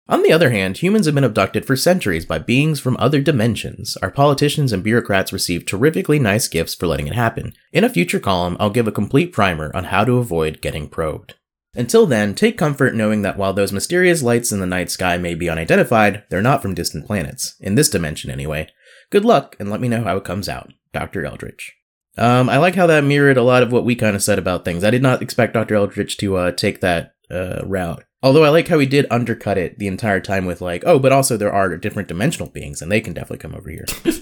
On 0.07 0.23
the 0.23 0.33
other 0.33 0.51
hand, 0.51 0.79
humans 0.79 1.07
have 1.07 1.15
been 1.15 1.25
abducted 1.25 1.65
for 1.65 1.77
centuries 1.77 2.27
by 2.27 2.39
beings 2.39 2.79
from 2.79 2.97
other 2.99 3.23
dimensions. 3.23 3.97
Our 4.03 4.11
politicians 4.11 4.73
and 4.73 4.85
bureaucrats 4.85 5.33
receive 5.33 5.65
terrifically 5.65 6.19
nice 6.19 6.47
gifts 6.47 6.75
for 6.75 6.87
letting 6.87 7.07
it 7.07 7.15
happen. 7.15 7.55
In 7.73 7.85
a 7.85 7.89
future 7.89 8.21
column, 8.21 8.59
I'll 8.61 8.69
give 8.69 8.87
a 8.87 8.93
complete 8.93 9.33
primer 9.33 9.75
on 9.75 9.85
how 9.85 10.05
to 10.05 10.19
avoid 10.19 10.61
getting 10.61 10.89
probed. 10.89 11.35
Until 11.75 12.07
then, 12.07 12.35
take 12.35 12.57
comfort 12.57 12.95
knowing 12.95 13.23
that 13.23 13.37
while 13.37 13.53
those 13.53 13.73
mysterious 13.73 14.23
lights 14.23 14.53
in 14.53 14.61
the 14.61 14.67
night 14.67 14.91
sky 14.91 15.19
may 15.19 15.35
be 15.35 15.51
unidentified, 15.51 16.23
they're 16.31 16.43
not 16.43 16.63
from 16.63 16.75
distant 16.75 17.07
planets. 17.07 17.57
In 17.61 17.75
this 17.75 17.91
dimension, 17.91 18.31
anyway. 18.31 18.69
Good 19.11 19.25
luck, 19.25 19.57
and 19.59 19.71
let 19.71 19.81
me 19.81 19.89
know 19.89 20.05
how 20.05 20.17
it 20.17 20.25
comes 20.25 20.49
out. 20.49 20.73
Dr. 20.93 21.27
Eldritch. 21.27 21.75
Um, 22.17 22.49
I 22.49 22.59
like 22.59 22.77
how 22.77 22.87
that 22.87 23.03
mirrored 23.03 23.37
a 23.37 23.43
lot 23.43 23.65
of 23.65 23.73
what 23.73 23.85
we 23.85 23.97
kind 23.97 24.15
of 24.15 24.23
said 24.23 24.39
about 24.39 24.65
things. 24.65 24.85
I 24.85 24.91
did 24.91 25.03
not 25.03 25.21
expect 25.21 25.55
Dr. 25.55 25.75
Eldritch 25.75 26.17
to 26.19 26.37
uh, 26.37 26.53
take 26.53 26.81
that 26.81 27.15
uh, 27.31 27.63
route. 27.65 28.05
Although 28.23 28.45
I 28.45 28.49
like 28.49 28.69
how 28.69 28.79
he 28.79 28.87
did 28.87 29.07
undercut 29.11 29.59
it 29.59 29.79
the 29.79 29.89
entire 29.89 30.21
time 30.21 30.47
with 30.47 30.61
like, 30.61 30.85
oh, 30.87 30.99
but 30.99 31.13
also 31.13 31.37
there 31.37 31.53
are 31.53 31.77
different 31.77 32.09
dimensional 32.09 32.49
beings, 32.49 32.81
and 32.81 32.91
they 32.91 33.01
can 33.01 33.13
definitely 33.13 33.39
come 33.39 33.55
over 33.55 33.69
here. 33.69 33.85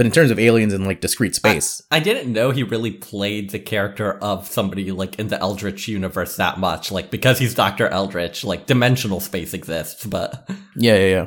but 0.00 0.06
in 0.06 0.12
terms 0.12 0.30
of 0.30 0.38
aliens 0.38 0.72
in 0.72 0.86
like 0.86 1.02
discrete 1.02 1.34
space, 1.34 1.82
I 1.90 2.00
didn't 2.00 2.32
know 2.32 2.52
he 2.52 2.62
really 2.62 2.90
played 2.90 3.50
the 3.50 3.58
character 3.58 4.14
of 4.20 4.48
somebody 4.48 4.92
like 4.92 5.18
in 5.18 5.28
the 5.28 5.38
Eldritch 5.38 5.88
universe 5.88 6.36
that 6.36 6.58
much. 6.58 6.90
Like 6.90 7.10
because 7.10 7.38
he's 7.38 7.54
Doctor 7.54 7.86
Eldritch, 7.86 8.42
like 8.42 8.64
dimensional 8.64 9.20
space 9.20 9.52
exists, 9.52 10.06
but 10.06 10.48
Yeah, 10.74 10.96
yeah, 10.96 11.06
yeah. 11.06 11.26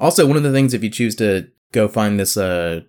Also, 0.00 0.26
one 0.26 0.38
of 0.38 0.42
the 0.42 0.52
things 0.52 0.72
if 0.72 0.82
you 0.82 0.88
choose 0.88 1.14
to 1.16 1.48
go 1.72 1.86
find 1.86 2.18
this 2.18 2.38
uh 2.38 2.80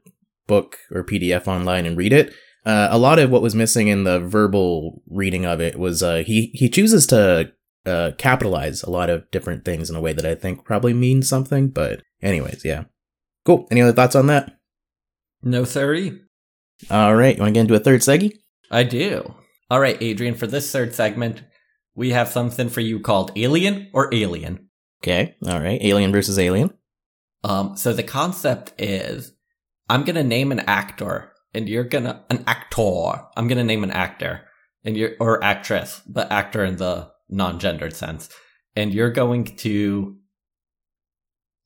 book 0.48 0.78
or 0.90 1.04
PDF 1.04 1.50
online 1.50 1.86
and 1.86 1.98
read 1.98 2.14
it, 2.14 2.34
uh, 2.66 2.88
a 2.90 2.98
lot 2.98 3.20
of 3.20 3.30
what 3.30 3.42
was 3.42 3.54
missing 3.54 3.90
in 3.90 4.06
the 4.06 4.22
verbal 4.22 5.02
reading 5.10 5.46
of 5.46 5.60
it 5.60 5.78
was 5.78 6.02
uh 6.02 6.24
he 6.26 6.50
he 6.54 6.70
chooses 6.70 7.06
to 7.08 7.52
uh 7.86 8.12
capitalize 8.18 8.84
a 8.84 8.90
lot 8.90 9.10
of 9.10 9.30
different 9.32 9.66
things 9.66 9.90
in 9.90 9.98
a 9.98 10.02
way 10.02 10.14
that 10.14 10.26
I 10.26 10.34
think 10.34 10.64
probably 10.64 10.94
means 10.94 11.28
something, 11.28 11.68
but 11.68 12.02
anyways, 12.22 12.64
yeah. 12.64 12.86
Cool. 13.46 13.68
Any 13.70 13.82
other 13.82 13.92
thoughts 13.92 14.16
on 14.16 14.28
that? 14.28 14.58
No 15.44 15.64
siree. 15.64 16.20
All 16.90 17.16
right, 17.16 17.36
you 17.36 17.42
want 17.42 17.54
to 17.54 17.54
get 17.54 17.62
into 17.62 17.76
a 17.76 17.80
third 17.80 18.02
seggy? 18.02 18.34
I 18.72 18.84
do. 18.84 19.36
All 19.70 19.80
right, 19.80 19.98
Adrian, 20.02 20.36
for 20.36 20.48
this 20.48 20.72
third 20.72 20.94
segment, 20.94 21.44
we 21.96 22.10
have 22.12 22.28
something 22.28 22.70
for 22.70 22.82
you 22.82 23.00
called 23.00 23.32
Alien 23.36 23.90
or 23.94 24.14
Alien. 24.14 24.70
Okay. 25.04 25.36
All 25.46 25.60
right. 25.60 25.80
Alien 25.82 26.12
versus 26.12 26.40
Alien. 26.40 26.74
Um, 27.44 27.76
so 27.76 27.94
the 27.94 28.04
concept 28.04 28.74
is 28.78 29.34
I'm 29.90 30.04
gonna 30.04 30.24
name 30.24 30.52
an 30.52 30.62
actor 30.62 31.34
and 31.54 31.68
you're 31.68 31.84
gonna 31.84 32.24
an 32.30 32.44
actor. 32.48 33.28
I'm 33.36 33.48
gonna 33.48 33.66
name 33.66 33.84
an 33.84 33.92
actor 33.92 34.42
and 34.84 34.96
you're 34.96 35.12
or 35.20 35.44
actress, 35.44 36.02
but 36.08 36.32
actor 36.32 36.64
in 36.64 36.78
the 36.78 37.12
non-gendered 37.30 37.94
sense. 37.94 38.30
And 38.76 38.94
you're 38.94 39.12
going 39.12 39.44
to 39.58 40.18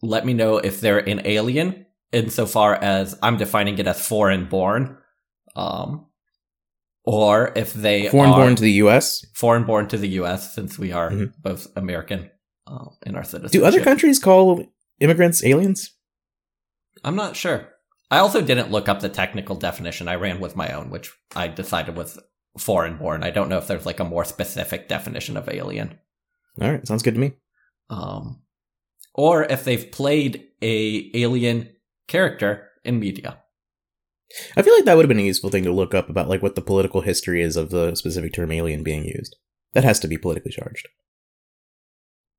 let 0.02 0.26
me 0.26 0.34
know 0.34 0.58
if 0.58 0.82
they're 0.82 1.08
an 1.08 1.22
alien 1.26 1.86
insofar 2.12 2.76
as 2.76 3.18
I'm 3.22 3.38
defining 3.38 3.78
it 3.80 3.88
as 3.88 4.06
foreign 4.06 4.46
born. 4.46 4.98
Um 5.56 6.06
or 7.04 7.54
if 7.56 7.74
they 7.74 8.10
Foreign 8.10 8.32
born 8.32 8.56
to 8.58 8.62
the 8.64 8.72
U.S. 8.84 9.26
foreign 9.34 9.64
born 9.64 9.88
to 9.88 9.98
the 9.98 10.10
US 10.22 10.54
since 10.54 10.78
we 10.78 10.92
are 10.92 11.10
Mhm. 11.10 11.34
both 11.42 11.68
American 11.78 12.30
uh, 12.68 12.90
in 13.06 13.16
our 13.16 13.24
citizenship. 13.24 13.62
Do 13.62 13.66
other 13.66 13.82
countries 13.82 14.20
call 14.20 14.66
immigrants 15.00 15.42
aliens? 15.46 15.94
I'm 17.06 17.16
not 17.16 17.38
sure. 17.38 17.70
I 18.12 18.18
also 18.18 18.42
didn't 18.42 18.72
look 18.72 18.90
up 18.90 19.00
the 19.00 19.08
technical 19.10 19.56
definition. 19.56 20.10
I 20.10 20.16
ran 20.16 20.42
with 20.42 20.58
my 20.58 20.70
own, 20.74 20.90
which 20.90 21.10
I 21.34 21.48
decided 21.48 21.96
was 21.96 22.20
foreign 22.58 22.98
born. 22.98 23.24
I 23.24 23.30
don't 23.30 23.48
know 23.48 23.58
if 23.58 23.68
there's 23.68 23.86
like 23.86 24.02
a 24.02 24.04
more 24.04 24.26
specific 24.26 24.90
definition 24.90 25.38
of 25.38 25.48
alien. 25.48 25.98
All 26.62 26.70
right. 26.72 26.86
Sounds 26.86 27.04
good 27.04 27.14
to 27.14 27.20
me. 27.22 27.34
Um, 27.90 28.42
or 29.14 29.44
if 29.46 29.64
they've 29.64 29.90
played 29.92 30.44
a 30.62 31.10
alien 31.14 31.70
character 32.08 32.70
in 32.84 33.00
media. 33.00 33.40
I 34.56 34.62
feel 34.62 34.74
like 34.76 34.86
that 34.86 34.96
would 34.96 35.06
have 35.06 35.10
been 35.10 35.20
a 35.20 35.24
useful 35.24 35.50
thing 35.50 35.64
to 35.64 35.72
look 35.72 35.94
up 35.94 36.10
about 36.10 36.28
like 36.28 36.42
what 36.42 36.56
the 36.56 36.62
political 36.62 37.02
history 37.02 37.42
is 37.42 37.56
of 37.56 37.70
the 37.70 37.96
specific 37.96 38.34
term 38.34 38.52
alien 38.52 38.84
being 38.84 39.06
used. 39.06 39.36
That 39.74 39.84
has 39.84 40.00
to 40.02 40.08
be 40.08 40.18
politically 40.18 40.52
charged. 40.52 40.88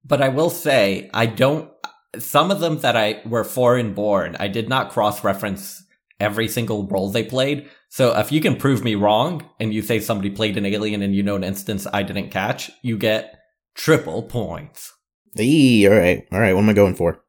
But 0.05 0.23
I 0.23 0.29
will 0.29 0.51
say, 0.51 1.11
I 1.13 1.27
don't, 1.27 1.71
some 2.19 2.51
of 2.51 2.61
them 2.61 2.79
that 2.79 2.97
I 2.97 3.21
were 3.27 3.45
foreign 3.45 3.95
born, 3.95 4.37
I 4.39 4.49
did 4.49 4.69
not 4.69 4.91
cross 4.91 5.25
reference 5.25 5.83
every 6.21 6.49
single 6.49 6.87
role 6.87 7.11
they 7.11 7.25
played. 7.25 7.69
So 7.91 8.17
if 8.19 8.33
you 8.33 8.41
can 8.41 8.57
prove 8.57 8.85
me 8.85 8.95
wrong 8.95 9.49
and 9.61 9.73
you 9.73 9.83
say 9.83 10.01
somebody 10.01 10.31
played 10.31 10.57
an 10.57 10.67
alien 10.67 11.03
and 11.03 11.15
you 11.15 11.23
know 11.23 11.37
an 11.37 11.45
instance 11.45 11.87
I 11.93 12.03
didn't 12.03 12.31
catch, 12.31 12.71
you 12.83 12.99
get 12.99 13.39
triple 13.75 14.23
points. 14.23 14.93
Eee, 15.39 15.87
all 15.87 15.95
right, 15.95 16.27
all 16.33 16.41
right. 16.41 16.53
What 16.55 16.63
am 16.63 16.71
I 16.71 16.75
going 16.75 16.95
for? 16.95 17.23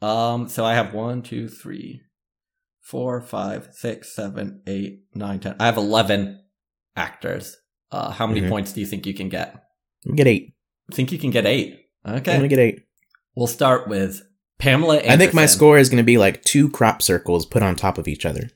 Um, 0.00 0.48
so 0.48 0.64
I 0.64 0.74
have 0.74 0.94
one, 0.94 1.22
two, 1.22 1.48
three, 1.48 2.02
four, 2.80 3.20
five, 3.20 3.68
six, 3.72 4.14
seven, 4.14 4.62
eight, 4.66 5.00
nine, 5.14 5.40
ten. 5.40 5.56
I 5.58 5.66
have 5.66 5.76
eleven 5.76 6.40
actors. 6.96 7.56
Uh, 7.90 8.10
how 8.10 8.26
many 8.26 8.42
Mhm. 8.42 8.48
points 8.48 8.72
do 8.72 8.80
you 8.80 8.86
think 8.86 9.06
you 9.06 9.14
can 9.14 9.28
get? 9.28 9.56
Get 10.14 10.26
eight. 10.26 10.54
I 10.90 10.94
think 10.94 11.10
you 11.12 11.18
can 11.18 11.30
get 11.30 11.46
eight. 11.46 11.86
Okay, 12.06 12.32
I'm 12.32 12.38
gonna 12.38 12.48
get 12.48 12.58
eight. 12.58 12.80
We'll 13.34 13.46
start 13.46 13.88
with 13.88 14.22
Pamela 14.58 14.96
Anderson. 14.96 15.12
I 15.12 15.16
think 15.16 15.34
my 15.34 15.46
score 15.46 15.78
is 15.78 15.88
gonna 15.88 16.02
be 16.04 16.18
like 16.18 16.42
two 16.42 16.68
crop 16.68 17.02
circles 17.02 17.44
put 17.46 17.62
on 17.62 17.76
top 17.76 17.98
of 17.98 18.08
each 18.08 18.24
other. 18.26 18.50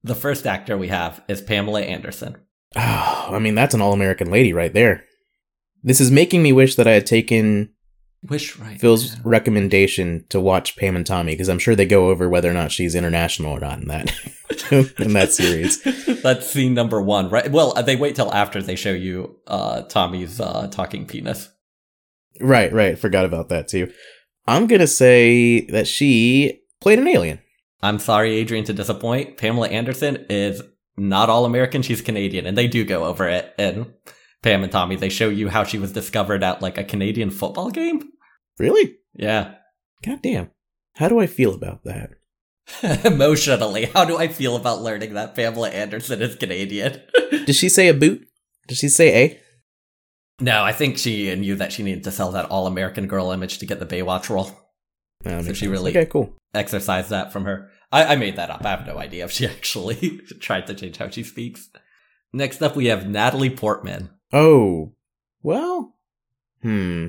The 0.03 0.15
first 0.15 0.47
actor 0.47 0.79
we 0.79 0.87
have 0.87 1.21
is 1.27 1.43
Pamela 1.43 1.81
Anderson. 1.83 2.37
Oh, 2.77 3.29
I 3.33 3.39
mean 3.41 3.57
that's 3.57 3.75
an 3.75 3.81
all-American 3.81 4.31
lady 4.31 4.53
right 4.53 4.73
there. 4.73 5.05
This 5.83 6.01
is 6.01 6.11
making 6.13 6.43
me 6.45 6.53
wish 6.53 6.77
that 6.77 6.87
I 6.87 6.93
had 6.93 7.07
taken 7.07 7.71
Wish 8.29 8.57
right. 8.59 8.81
Phil's 8.81 9.19
recommendation 9.21 10.25
to 10.31 10.41
watch 10.41 10.77
Pam 10.77 10.97
and 10.97 11.07
Tommy 11.07 11.33
because 11.33 11.49
I'm 11.49 11.59
sure 11.59 11.75
they 11.75 11.87
go 11.87 12.11
over 12.11 12.29
whether 12.29 12.51
or 12.51 12.55
not 12.55 12.73
she's 12.73 12.95
international 12.95 13.53
or 13.53 13.61
not 13.61 13.81
in 13.81 13.89
that 13.89 14.13
in 15.01 15.13
that 15.13 15.33
series. 15.33 15.83
That's 16.23 16.49
scene 16.49 16.75
number 16.75 17.01
one, 17.01 17.29
right? 17.29 17.51
Well, 17.51 17.75
they 17.83 17.97
wait 17.97 18.17
till 18.17 18.33
after 18.33 18.63
they 18.63 18.77
show 18.77 18.93
you 18.93 19.39
uh, 19.47 19.83
Tommy's 19.83 20.41
uh, 20.41 20.69
talking 20.69 21.07
penis. 21.07 21.51
Right, 22.41 22.73
right. 22.73 22.99
Forgot 22.99 23.25
about 23.25 23.49
that 23.51 23.69
too. 23.69 23.93
I'm 24.47 24.67
gonna 24.67 24.87
say 24.87 25.67
that 25.67 25.87
she 25.87 26.63
played 26.81 26.99
an 26.99 27.09
alien. 27.09 27.41
I'm 27.83 27.99
sorry, 27.99 28.37
Adrian, 28.37 28.65
to 28.65 28.73
disappoint. 28.73 29.37
Pamela 29.37 29.69
Anderson 29.69 30.27
is 30.29 30.63
not 30.97 31.29
all 31.29 31.45
American. 31.45 31.83
She's 31.83 32.01
Canadian, 32.01 32.47
and 32.47 32.57
they 32.57 32.69
do 32.69 32.85
go 32.85 33.05
over 33.05 33.29
it. 33.29 33.55
And 33.59 33.93
Pam 34.43 34.63
and 34.63 34.73
Tommy, 34.73 34.97
they 34.97 35.09
show 35.09 35.29
you 35.29 35.49
how 35.49 35.65
she 35.65 35.79
was 35.79 35.93
discovered 35.93 36.43
at 36.43 36.63
like 36.63 36.79
a 36.79 36.85
Canadian 36.85 37.31
football 37.31 37.71
game. 37.71 38.11
Really? 38.59 38.97
Yeah. 39.15 39.55
God 40.05 40.23
damn. 40.23 40.51
How 40.95 41.09
do 41.09 41.19
I 41.19 41.27
feel 41.27 41.55
about 41.55 41.85
that? 41.85 42.11
Emotionally, 43.05 43.87
how 43.87 44.05
do 44.05 44.17
I 44.19 44.29
feel 44.29 44.57
about 44.57 44.83
learning 44.83 45.15
that 45.15 45.35
Pamela 45.35 45.71
Anderson 45.71 46.21
is 46.23 46.35
Canadian? 46.37 47.01
Did 47.31 47.55
she 47.55 47.69
say 47.69 47.89
a 47.89 47.95
boot? 47.95 48.27
Did 48.67 48.77
she 48.79 48.89
say 48.89 49.25
a? 49.25 49.41
no, 50.43 50.63
I 50.65 50.73
think 50.73 50.99
she 50.99 51.35
knew 51.37 51.55
that 51.57 51.73
she 51.73 51.83
needed 51.83 52.05
to 52.05 52.11
sell 52.11 52.33
that 52.33 52.47
all 52.51 52.67
American 52.67 53.07
girl 53.07 53.31
image 53.31 53.59
to 53.59 53.67
get 53.67 53.79
the 53.79 53.87
Baywatch 53.87 54.29
role. 54.29 54.51
So 55.25 55.41
she 55.41 55.45
sense. 55.55 55.63
really- 55.63 55.93
Okay, 55.93 56.07
cool. 56.07 56.35
Exercise 56.55 57.09
that 57.11 57.33
from 57.33 57.45
her. 57.45 57.71
I, 57.93 58.05
I 58.05 58.17
made 58.17 58.37
that 58.37 58.51
up. 58.51 58.65
I 58.65 58.71
have 58.71 58.87
no 58.87 58.99
idea 58.99 59.25
if 59.25 59.31
she 59.33 59.47
actually 59.47 60.21
tried 60.41 60.67
to 60.67 60.75
change 60.75 60.97
how 60.99 61.09
she 61.09 61.23
speaks. 61.23 61.71
Next 62.33 62.63
up, 62.63 62.75
we 62.77 62.87
have 62.87 63.09
Natalie 63.09 63.51
Portman. 63.51 64.11
Oh, 64.33 64.93
well, 65.43 65.95
hmm. 66.63 67.09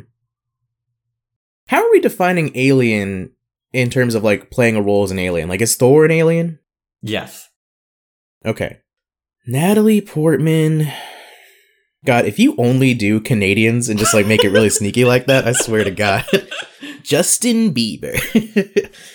How 1.68 1.84
are 1.84 1.91
we 1.91 1.99
defining 1.99 2.51
alien 2.55 3.32
in 3.74 3.89
terms 3.89 4.15
of 4.15 4.24
like 4.24 4.49
playing 4.49 4.76
a 4.76 4.82
role 4.82 5.03
as 5.03 5.11
an 5.11 5.20
alien? 5.20 5.49
Like, 5.49 5.61
is 5.61 5.76
Thor 5.76 6.05
an 6.05 6.11
alien? 6.11 6.59
Yes. 7.01 7.49
Okay. 8.45 8.80
Natalie 9.45 10.01
Portman. 10.01 10.88
God, 12.05 12.26
if 12.26 12.39
you 12.39 12.55
only 12.57 12.93
do 12.93 13.20
Canadians 13.20 13.89
and 13.89 13.99
just 13.99 14.13
like 14.13 14.28
make 14.28 14.43
it 14.43 14.49
really 14.49 14.70
sneaky 14.72 15.03
like 15.03 15.26
that, 15.28 15.45
I 15.45 15.51
swear 15.51 15.84
to 15.84 15.91
God. 15.91 16.26
Justin 17.03 17.74
Bieber. 17.74 18.15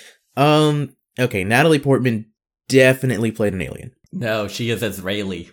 um, 0.37 0.95
okay, 1.19 1.45
Natalie 1.45 1.79
Portman 1.79 2.31
definitely 2.69 3.33
played 3.33 3.55
an 3.55 3.63
alien. 3.63 3.93
No, 4.13 4.47
she 4.47 4.69
is 4.71 4.83
Israeli. 4.83 5.51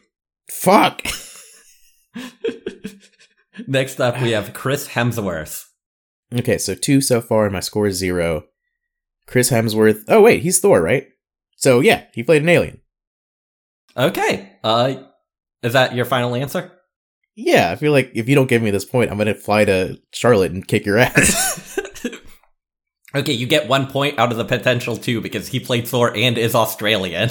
Fuck. 0.49 1.01
Next 3.67 4.01
up, 4.01 4.21
we 4.21 4.31
have 4.31 4.53
Chris 4.53 4.89
Hemsworth. 4.89 5.68
Okay, 6.37 6.57
so 6.57 6.75
two 6.75 7.01
so 7.01 7.21
far, 7.21 7.45
and 7.45 7.53
my 7.53 7.59
score 7.59 7.87
is 7.87 7.97
zero. 7.97 8.45
Chris 9.25 9.49
Hemsworth. 9.51 10.03
Oh 10.07 10.21
wait, 10.21 10.43
he's 10.43 10.59
Thor, 10.59 10.81
right? 10.81 11.07
So 11.55 11.79
yeah, 11.79 12.05
he 12.13 12.23
played 12.23 12.41
an 12.41 12.49
alien. 12.49 12.81
Okay. 13.97 14.53
Uh, 14.63 15.03
is 15.61 15.73
that 15.73 15.95
your 15.95 16.05
final 16.05 16.35
answer? 16.35 16.71
Yeah, 17.35 17.71
I 17.71 17.75
feel 17.75 17.91
like 17.91 18.11
if 18.13 18.27
you 18.27 18.35
don't 18.35 18.49
give 18.49 18.61
me 18.61 18.71
this 18.71 18.85
point, 18.85 19.11
I'm 19.11 19.17
gonna 19.17 19.35
fly 19.35 19.65
to 19.65 19.99
Charlotte 20.11 20.51
and 20.51 20.67
kick 20.67 20.85
your 20.85 20.97
ass. 20.97 21.79
okay, 23.15 23.33
you 23.33 23.45
get 23.47 23.67
one 23.67 23.87
point 23.87 24.19
out 24.19 24.31
of 24.31 24.37
the 24.37 24.45
potential 24.45 24.97
two 24.97 25.21
because 25.21 25.47
he 25.47 25.59
played 25.59 25.87
Thor 25.87 26.15
and 26.15 26.37
is 26.37 26.55
Australian. 26.55 27.29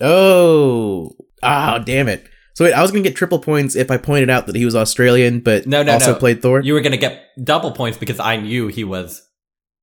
oh, 0.00 1.12
ah, 1.42 1.78
damn 1.78 2.08
it. 2.08 2.26
So 2.54 2.64
wait, 2.64 2.72
I 2.74 2.82
was 2.82 2.90
gonna 2.90 3.02
get 3.02 3.16
triple 3.16 3.38
points 3.38 3.74
if 3.76 3.90
I 3.90 3.96
pointed 3.96 4.28
out 4.30 4.46
that 4.46 4.56
he 4.56 4.64
was 4.64 4.74
Australian, 4.76 5.40
but 5.40 5.66
No, 5.66 5.82
no, 5.82 5.92
also 5.94 6.12
no. 6.12 6.18
played 6.18 6.42
Thor. 6.42 6.60
You 6.60 6.74
were 6.74 6.80
gonna 6.80 6.96
get 6.98 7.22
double 7.42 7.72
points 7.72 7.96
because 7.98 8.20
I 8.20 8.36
knew 8.36 8.68
he 8.68 8.84
was. 8.84 9.22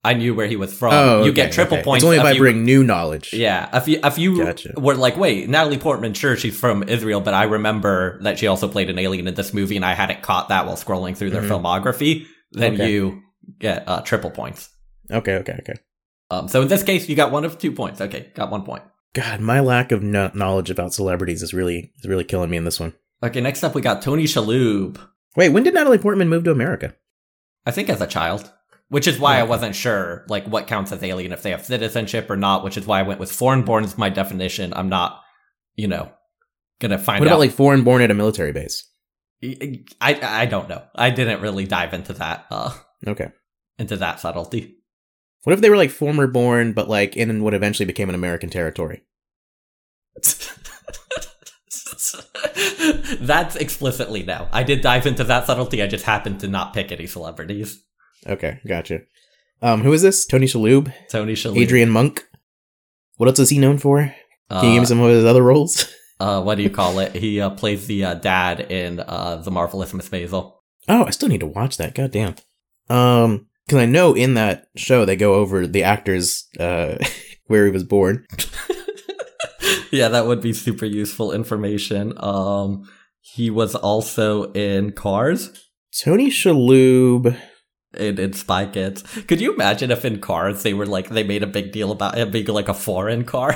I 0.01 0.13
knew 0.13 0.33
where 0.33 0.47
he 0.47 0.55
was 0.55 0.73
from. 0.73 0.93
oh, 0.93 1.25
you 1.25 1.33
get 1.33 1.51
triple 1.51 1.75
okay. 1.77 1.83
points. 1.83 2.03
It's 2.03 2.05
only 2.05 2.19
if 2.19 2.23
I 2.23 2.31
you- 2.31 2.39
bring 2.39 2.63
new 2.63 2.85
knowledge. 2.85 3.33
Yeah, 3.33 3.69
if 3.75 3.85
you 3.87 3.99
if 4.01 4.17
you 4.17 4.37
Gotcha. 4.45 4.73
were 4.77 4.95
like, 4.95 5.17
wait, 5.17 5.49
Natalie 5.49 5.77
Portman, 5.77 6.13
sure, 6.13 6.37
she's 6.37 6.57
from 6.57 6.83
Israel, 6.83 7.19
but 7.19 7.33
I 7.33 7.43
remember 7.43 8.17
that 8.23 8.39
she 8.39 8.47
also 8.47 8.69
played 8.69 8.89
an 8.89 8.97
alien 8.97 9.27
in 9.27 9.33
this 9.33 9.53
movie, 9.53 9.75
and 9.75 9.83
I 9.83 9.93
hadn't 9.95 10.21
caught 10.21 10.47
that 10.49 10.65
while 10.65 10.77
scrolling 10.77 11.17
through 11.17 11.31
their 11.31 11.41
Mhm. 11.41 11.49
filmography. 11.61 12.25
Then 12.53 12.75
Okay. 12.75 12.91
you 12.91 13.21
get 13.59 13.83
uh, 13.89 13.99
triple 14.01 14.31
points. 14.31 14.69
Okay, 15.11 15.35
okay, 15.35 15.57
okay. 15.59 15.73
Um, 16.31 16.47
so 16.47 16.61
in 16.61 16.67
this 16.69 16.83
case, 16.83 17.09
you 17.09 17.15
got 17.17 17.31
one 17.31 17.43
of 17.43 17.57
two 17.57 17.71
points. 17.73 17.99
Okay, 17.99 18.27
got 18.35 18.49
one 18.51 18.61
point. 18.63 18.83
God, 19.13 19.39
my 19.39 19.59
lack 19.59 19.91
of 19.91 20.03
kno- 20.03 20.31
knowledge 20.33 20.69
about 20.69 20.93
celebrities 20.93 21.41
is 21.41 21.53
really 21.53 21.91
is 21.97 22.05
really 22.07 22.23
killing 22.23 22.49
me 22.49 22.57
in 22.57 22.63
this 22.65 22.79
one. 22.79 22.93
Okay, 23.23 23.41
next 23.41 23.63
up 23.63 23.75
we 23.75 23.81
got 23.81 24.01
Tony 24.01 24.23
Shalhoub. 24.25 24.99
Wait, 25.35 25.49
when 25.49 25.63
did 25.63 25.73
Natalie 25.73 25.97
Portman 25.97 26.29
move 26.29 26.43
to 26.45 26.51
America? 26.51 26.95
I 27.65 27.71
think 27.71 27.89
as 27.89 28.01
a 28.01 28.07
child, 28.07 28.51
which 28.89 29.07
is 29.07 29.19
why 29.19 29.39
I 29.39 29.43
wasn't 29.43 29.75
sure 29.75 30.25
like 30.29 30.45
what 30.47 30.67
counts 30.67 30.91
as 30.91 31.03
alien 31.03 31.31
if 31.31 31.41
they 31.43 31.51
have 31.51 31.65
citizenship 31.65 32.29
or 32.29 32.37
not. 32.37 32.63
Which 32.63 32.77
is 32.77 32.85
why 32.85 32.99
I 32.99 33.03
went 33.03 33.19
with 33.19 33.31
foreign 33.31 33.63
born 33.63 33.83
as 33.83 33.97
my 33.97 34.09
definition. 34.09 34.73
I'm 34.73 34.89
not, 34.89 35.21
you 35.75 35.87
know, 35.87 36.11
gonna 36.79 36.97
find 36.97 37.19
What 37.19 37.27
out. 37.27 37.33
about 37.33 37.39
like 37.39 37.51
foreign 37.51 37.83
born 37.83 38.01
at 38.01 38.11
a 38.11 38.15
military 38.15 38.51
base? 38.53 38.85
I 39.43 39.83
I 40.01 40.45
don't 40.45 40.69
know. 40.69 40.83
I 40.95 41.09
didn't 41.09 41.41
really 41.41 41.65
dive 41.65 41.93
into 41.93 42.13
that 42.13 42.45
uh 42.51 42.73
Okay. 43.07 43.29
into 43.77 43.95
that 43.97 44.19
subtlety. 44.19 44.75
What 45.43 45.53
if 45.53 45.61
they 45.61 45.69
were 45.69 45.77
like 45.77 45.91
former 45.91 46.27
born, 46.27 46.73
but 46.73 46.89
like 46.89 47.15
in 47.15 47.43
what 47.43 47.53
eventually 47.53 47.85
became 47.85 48.09
an 48.09 48.15
American 48.15 48.49
territory? 48.49 49.03
That's 53.19 53.55
explicitly 53.55 54.23
no. 54.23 54.47
I 54.51 54.63
did 54.63 54.81
dive 54.81 55.05
into 55.05 55.23
that 55.25 55.45
subtlety. 55.45 55.81
I 55.81 55.87
just 55.87 56.05
happened 56.05 56.39
to 56.41 56.47
not 56.47 56.73
pick 56.73 56.91
any 56.91 57.07
celebrities. 57.07 57.81
Okay, 58.27 58.59
gotcha. 58.67 59.01
Um, 59.61 59.81
who 59.81 59.93
is 59.93 60.01
this? 60.01 60.25
Tony 60.25 60.45
Shalhoub, 60.45 60.93
Tony 61.09 61.33
Shalhoub. 61.33 61.57
Adrian 61.57 61.89
Monk. 61.89 62.25
What 63.17 63.27
else 63.27 63.39
is 63.39 63.49
he 63.49 63.59
known 63.59 63.77
for? 63.77 64.13
Uh, 64.49 64.61
Can 64.61 64.69
you 64.69 64.75
give 64.75 64.83
me 64.83 64.87
some 64.87 65.01
of 65.01 65.09
his 65.09 65.25
other 65.25 65.43
roles? 65.43 65.93
uh, 66.19 66.41
what 66.41 66.55
do 66.55 66.63
you 66.63 66.69
call 66.69 66.99
it? 66.99 67.13
He 67.13 67.41
uh, 67.41 67.49
plays 67.49 67.85
the 67.87 68.05
uh, 68.05 68.13
dad 68.15 68.61
in 68.71 69.01
uh, 69.01 69.37
The 69.37 69.51
Marvelous 69.51 69.93
Miss 69.93 70.09
Maisel. 70.09 70.53
Oh, 70.87 71.05
I 71.05 71.09
still 71.09 71.29
need 71.29 71.41
to 71.41 71.47
watch 71.47 71.77
that. 71.77 71.93
Goddamn. 71.93 72.35
Um, 72.89 73.47
because 73.69 73.83
I 73.83 73.85
know 73.85 74.15
in 74.15 74.33
that 74.33 74.65
show 74.75 75.05
they 75.05 75.15
go 75.15 75.35
over 75.35 75.67
the 75.67 75.83
actors 75.83 76.47
uh 76.59 76.97
where 77.45 77.65
he 77.65 77.71
was 77.71 77.83
born. 77.83 78.25
yeah, 79.91 80.07
that 80.07 80.25
would 80.25 80.41
be 80.41 80.53
super 80.53 80.85
useful 80.85 81.31
information. 81.31 82.13
Um, 82.17 82.89
he 83.21 83.51
was 83.51 83.75
also 83.75 84.51
in 84.53 84.93
Cars. 84.93 85.51
Tony 86.03 86.31
Shalhoub. 86.31 87.37
in, 87.95 88.19
in 88.19 88.33
Spy 88.33 88.65
Kids. 88.65 89.03
Could 89.27 89.39
you 89.39 89.53
imagine 89.53 89.91
if 89.91 90.03
in 90.03 90.19
Cars 90.19 90.63
they 90.63 90.73
were 90.73 90.87
like 90.87 91.09
they 91.09 91.23
made 91.23 91.43
a 91.43 91.47
big 91.47 91.71
deal 91.71 91.91
about 91.91 92.17
it 92.17 92.31
being 92.31 92.47
like 92.47 92.69
a 92.69 92.73
foreign 92.73 93.23
car? 93.23 93.55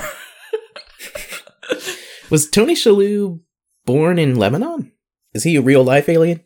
Was 2.30 2.48
Tony 2.48 2.74
Shalhoub 2.74 3.40
born 3.84 4.20
in 4.20 4.36
Lebanon? 4.36 4.92
Is 5.34 5.42
he 5.42 5.56
a 5.56 5.62
real 5.62 5.82
life 5.82 6.08
alien? 6.08 6.40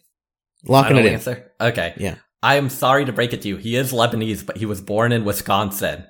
Locking 0.65 0.97
it 0.97 1.05
in. 1.05 1.13
answer. 1.15 1.53
Okay. 1.61 1.93
Yeah. 1.99 2.17
I 2.43 2.57
am 2.57 2.69
sorry 2.69 3.05
to 3.05 3.13
break 3.13 3.33
it 3.33 3.43
to 3.43 3.49
you. 3.49 3.57
He 3.57 3.75
is 3.77 3.93
Lebanese, 3.93 4.45
but 4.47 4.57
he 4.59 4.67
was 4.67 4.81
born 4.81 5.13
in 5.13 5.25
Wisconsin. 5.25 6.05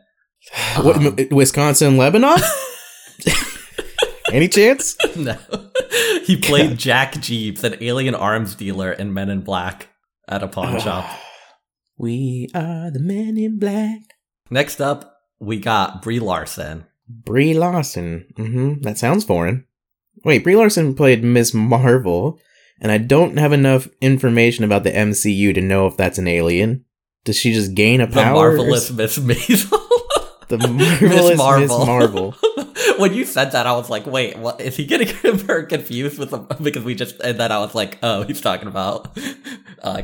What, 0.77 0.97
Um, 0.97 1.17
Wisconsin, 1.31 1.97
Lebanon? 1.97 2.39
Any 4.33 4.49
chance? 4.49 4.97
no. 5.17 5.37
he 6.25 6.37
played 6.37 6.77
Jack 6.79 7.15
Jeebs, 7.15 7.65
an 7.65 7.77
alien 7.83 8.15
arms 8.15 8.55
dealer 8.55 8.93
in 8.93 9.13
Men 9.15 9.31
in 9.31 9.41
Black 9.41 9.89
at 10.29 10.43
a 10.43 10.49
pawn 10.49 10.79
shop. 10.85 11.09
We 11.97 12.49
are 12.55 12.91
the 12.93 13.01
men 13.01 13.37
in 13.37 13.59
black. 13.59 14.01
Next 14.51 14.81
up, 14.81 15.17
we 15.41 15.59
got 15.59 16.01
Brie 16.03 16.21
Larson. 16.21 16.85
Brie 17.09 17.55
Larson. 17.55 18.27
Mm-hmm. 18.39 18.83
That 18.83 18.99
sounds 18.99 19.25
foreign. 19.25 19.65
Wait, 20.25 20.45
Brie 20.45 20.55
Larson 20.55 20.95
played 20.95 21.25
Miss 21.25 21.53
Marvel, 21.53 22.39
and 22.81 22.93
I 22.93 22.99
don't 22.99 23.37
have 23.39 23.53
enough 23.53 23.89
information 24.01 24.65
about 24.65 24.85
the 24.85 24.91
MCU 24.91 25.55
to 25.55 25.61
know 25.61 25.87
if 25.87 25.97
that's 25.97 26.19
an 26.19 26.29
alien. 26.29 26.85
Does 27.25 27.37
she 27.37 27.53
just 27.53 27.75
gain 27.75 28.01
a 28.01 28.07
The 28.07 28.15
power? 28.15 28.35
marvelous 28.57 28.91
Miss 28.91 29.19
Maisel. 29.19 29.79
The 30.49 30.57
marvelous 30.57 31.29
Miss 31.61 31.69
Marvel. 31.69 32.35
when 32.97 33.13
you 33.13 33.27
said 33.27 33.53
that, 33.53 33.67
I 33.67 33.73
was 33.73 33.91
like, 33.91 34.07
wait, 34.07 34.39
what? 34.39 34.63
Is 34.63 34.77
he 34.79 34.87
getting 34.87 35.09
her 35.47 35.65
confused 35.65 36.19
with 36.19 36.31
the, 36.31 36.39
because 36.39 36.85
we 36.85 36.95
just, 36.95 37.21
and 37.21 37.39
then 37.39 37.53
I 37.53 37.59
was 37.59 37.75
like, 37.75 37.99
oh, 38.03 38.23
he's 38.23 38.41
talking 38.41 38.67
about, 38.67 39.15
uh, 39.83 40.03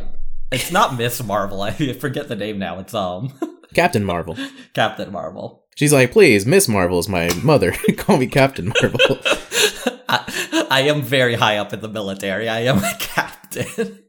it's 0.52 0.70
not 0.70 0.98
Miss 0.98 1.22
Marvel. 1.24 1.62
I 1.62 1.70
forget 1.94 2.28
the 2.28 2.36
name 2.36 2.58
now. 2.58 2.78
It's, 2.78 2.92
um, 2.92 3.32
Captain 3.74 4.04
Marvel. 4.04 4.36
Captain 4.74 5.10
Marvel. 5.10 5.64
She's 5.76 5.94
like, 5.94 6.12
please, 6.12 6.44
Miss 6.44 6.68
Marvel 6.68 6.98
is 6.98 7.08
my 7.08 7.30
mother. 7.42 7.72
Call 7.96 8.18
me 8.18 8.26
Captain 8.26 8.66
Marvel. 8.82 9.00
I, 10.14 10.66
I 10.70 10.80
am 10.82 11.02
very 11.02 11.34
high 11.34 11.58
up 11.58 11.72
in 11.72 11.80
the 11.80 11.88
military. 11.88 12.48
I 12.48 12.60
am 12.60 12.78
a 12.78 12.96
captain. 13.00 14.00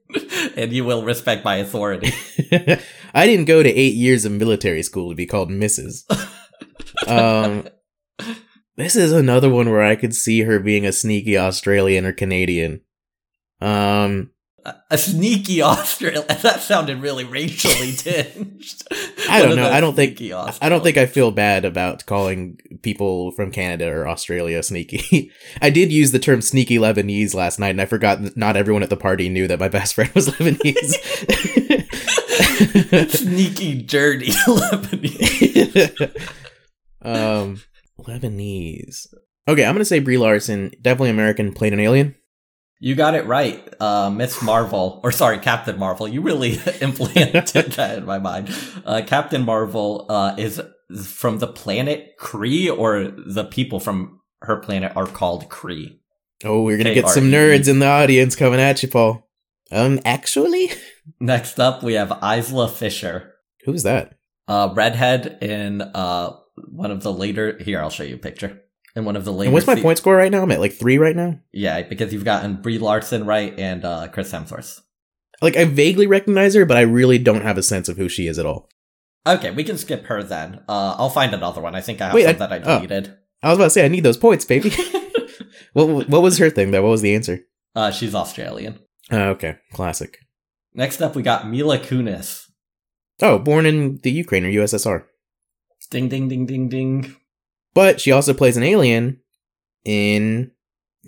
and 0.55 0.71
you 0.71 0.85
will 0.85 1.03
respect 1.03 1.43
my 1.43 1.57
authority. 1.57 2.11
I 3.13 3.25
didn't 3.25 3.45
go 3.45 3.63
to 3.63 3.69
eight 3.69 3.95
years 3.95 4.25
of 4.25 4.31
military 4.31 4.83
school 4.83 5.09
to 5.09 5.15
be 5.15 5.25
called 5.25 5.49
Mrs. 5.49 6.03
Um, 7.07 7.67
this 8.75 8.95
is 8.95 9.11
another 9.11 9.49
one 9.49 9.69
where 9.69 9.83
I 9.83 9.95
could 9.95 10.15
see 10.15 10.41
her 10.41 10.59
being 10.59 10.85
a 10.85 10.91
sneaky 10.91 11.37
Australian 11.37 12.05
or 12.05 12.13
Canadian. 12.13 12.81
Um, 13.61 14.31
A 14.89 14.97
sneaky 14.97 15.61
Australian. 15.63 16.23
That 16.41 16.61
sounded 16.61 17.01
really 17.01 17.23
racially 17.23 17.91
tinged. 17.97 18.83
I 19.29 19.41
don't 19.41 19.55
know. 19.55 19.69
I 19.69 19.79
don't 19.79 19.95
think 19.95 20.19
I 20.21 20.69
don't 20.69 20.83
think 20.83 20.97
I 20.97 21.05
feel 21.05 21.31
bad 21.31 21.65
about 21.65 22.05
calling 22.05 22.59
people 22.81 23.31
from 23.31 23.51
Canada 23.51 23.89
or 23.91 24.07
Australia 24.07 24.61
sneaky. 24.63 25.31
I 25.61 25.69
did 25.69 25.91
use 25.91 26.11
the 26.11 26.19
term 26.19 26.41
sneaky 26.41 26.77
Lebanese 26.77 27.33
last 27.33 27.59
night, 27.59 27.69
and 27.69 27.81
I 27.81 27.85
forgot 27.85 28.21
that 28.23 28.37
not 28.37 28.55
everyone 28.57 28.83
at 28.83 28.89
the 28.89 28.97
party 28.97 29.29
knew 29.29 29.47
that 29.47 29.59
my 29.59 29.69
best 29.69 29.93
friend 29.95 30.11
was 30.13 30.29
Lebanese. 30.29 30.95
sneaky, 33.11 33.81
dirty 33.83 34.31
Lebanese. 34.47 36.15
um, 37.01 37.61
Lebanese. 37.99 39.07
Okay, 39.47 39.63
I'm 39.65 39.75
gonna 39.75 39.85
say 39.85 39.99
Brie 39.99 40.17
Larson, 40.17 40.71
definitely 40.81 41.11
American, 41.11 41.53
played 41.53 41.73
an 41.73 41.79
alien. 41.79 42.15
You 42.79 42.93
got 42.95 43.15
it 43.15 43.25
right, 43.25 43.67
uh, 43.79 44.09
Miss 44.09 44.41
Marvel, 44.41 44.99
or 45.03 45.11
sorry, 45.11 45.39
Captain 45.39 45.79
Marvel. 45.79 46.07
You 46.07 46.21
really 46.21 46.59
implanted 46.81 47.71
that 47.73 47.97
in 47.97 48.05
my 48.05 48.19
mind. 48.19 48.49
Uh, 48.85 49.01
Captain 49.05 49.43
Marvel 49.43 50.05
uh, 50.09 50.35
is 50.37 50.61
from 51.03 51.39
the 51.39 51.47
planet 51.47 52.13
Kree, 52.19 52.69
or 52.75 53.05
the 53.09 53.45
people 53.45 53.79
from 53.79 54.19
her 54.41 54.57
planet 54.57 54.91
are 54.95 55.07
called 55.07 55.49
Kree. 55.49 55.99
Oh, 56.43 56.63
we're 56.63 56.77
gonna 56.77 56.93
get 56.93 57.07
some 57.09 57.31
nerds 57.31 57.67
in 57.69 57.79
the 57.79 57.87
audience 57.87 58.35
coming 58.35 58.59
at 58.59 58.83
you, 58.83 58.89
Paul. 58.89 59.27
Um, 59.71 59.99
actually, 60.05 60.69
Next 61.19 61.59
up, 61.59 61.81
we 61.81 61.93
have 61.93 62.11
Isla 62.21 62.67
Fisher, 62.67 63.33
who's 63.63 63.83
that? 63.83 64.15
uh, 64.47 64.69
redhead 64.75 65.37
in 65.41 65.81
uh, 65.81 66.35
one 66.67 66.91
of 66.91 67.01
the 67.03 67.13
later. 67.13 67.57
Here, 67.59 67.79
I'll 67.81 67.89
show 67.89 68.03
you 68.03 68.15
a 68.15 68.19
picture. 68.19 68.61
In 68.95 69.03
one 69.03 69.15
of 69.15 69.25
the 69.25 69.33
later. 69.33 69.47
And 69.47 69.53
what's 69.53 69.67
my 69.67 69.75
se- 69.75 69.81
point 69.81 69.97
score 69.97 70.15
right 70.15 70.31
now? 70.31 70.41
I'm 70.41 70.51
at 70.51 70.61
like 70.61 70.73
three 70.73 70.97
right 70.97 71.15
now. 71.15 71.39
Yeah, 71.51 71.81
because 71.81 72.13
you've 72.13 72.23
gotten 72.23 72.61
Brie 72.61 72.79
Larson 72.79 73.25
right 73.25 73.57
and 73.59 73.83
uh, 73.83 74.07
Chris 74.07 74.31
Hemsworth. 74.31 74.81
Like 75.41 75.57
I 75.57 75.65
vaguely 75.65 76.07
recognize 76.07 76.53
her, 76.55 76.65
but 76.65 76.77
I 76.77 76.81
really 76.81 77.17
don't 77.17 77.41
have 77.41 77.57
a 77.57 77.63
sense 77.63 77.89
of 77.89 77.97
who 77.97 78.07
she 78.07 78.27
is 78.27 78.39
at 78.39 78.45
all. 78.45 78.69
Okay, 79.27 79.51
we 79.51 79.63
can 79.63 79.77
skip 79.77 80.05
her 80.05 80.23
then. 80.23 80.61
Uh, 80.69 80.95
I'll 80.97 81.09
find 81.09 81.33
another 81.33 81.59
one. 81.59 81.75
I 81.75 81.81
think 81.81 81.99
I 81.99 82.05
have 82.05 82.13
Wait, 82.13 82.23
some 82.23 82.35
I- 82.35 82.47
that 82.47 82.51
I 82.53 82.59
oh. 82.59 82.75
deleted. 82.79 83.17
I 83.43 83.49
was 83.49 83.57
about 83.57 83.65
to 83.65 83.69
say 83.71 83.85
I 83.85 83.89
need 83.89 84.03
those 84.03 84.17
points, 84.17 84.45
baby. 84.45 84.71
what 85.73 86.09
what 86.09 86.21
was 86.21 86.37
her 86.37 86.49
thing 86.49 86.71
though? 86.71 86.81
What 86.81 86.89
was 86.89 87.01
the 87.01 87.13
answer? 87.13 87.39
Uh, 87.75 87.91
she's 87.91 88.15
Australian. 88.15 88.79
Oh, 89.11 89.29
okay, 89.31 89.57
classic. 89.73 90.19
Next 90.73 91.01
up, 91.01 91.15
we 91.15 91.21
got 91.21 91.47
Mila 91.47 91.77
Kunis. 91.77 92.49
Oh, 93.21 93.37
born 93.39 93.65
in 93.65 93.99
the 94.03 94.11
Ukraine 94.11 94.45
or 94.45 94.49
USSR. 94.49 95.05
Ding, 95.91 96.09
ding, 96.09 96.27
ding, 96.27 96.45
ding, 96.45 96.69
ding. 96.69 97.15
But 97.75 98.01
she 98.01 98.11
also 98.11 98.33
plays 98.33 98.57
an 98.57 98.63
alien 98.63 99.19
in 99.83 100.51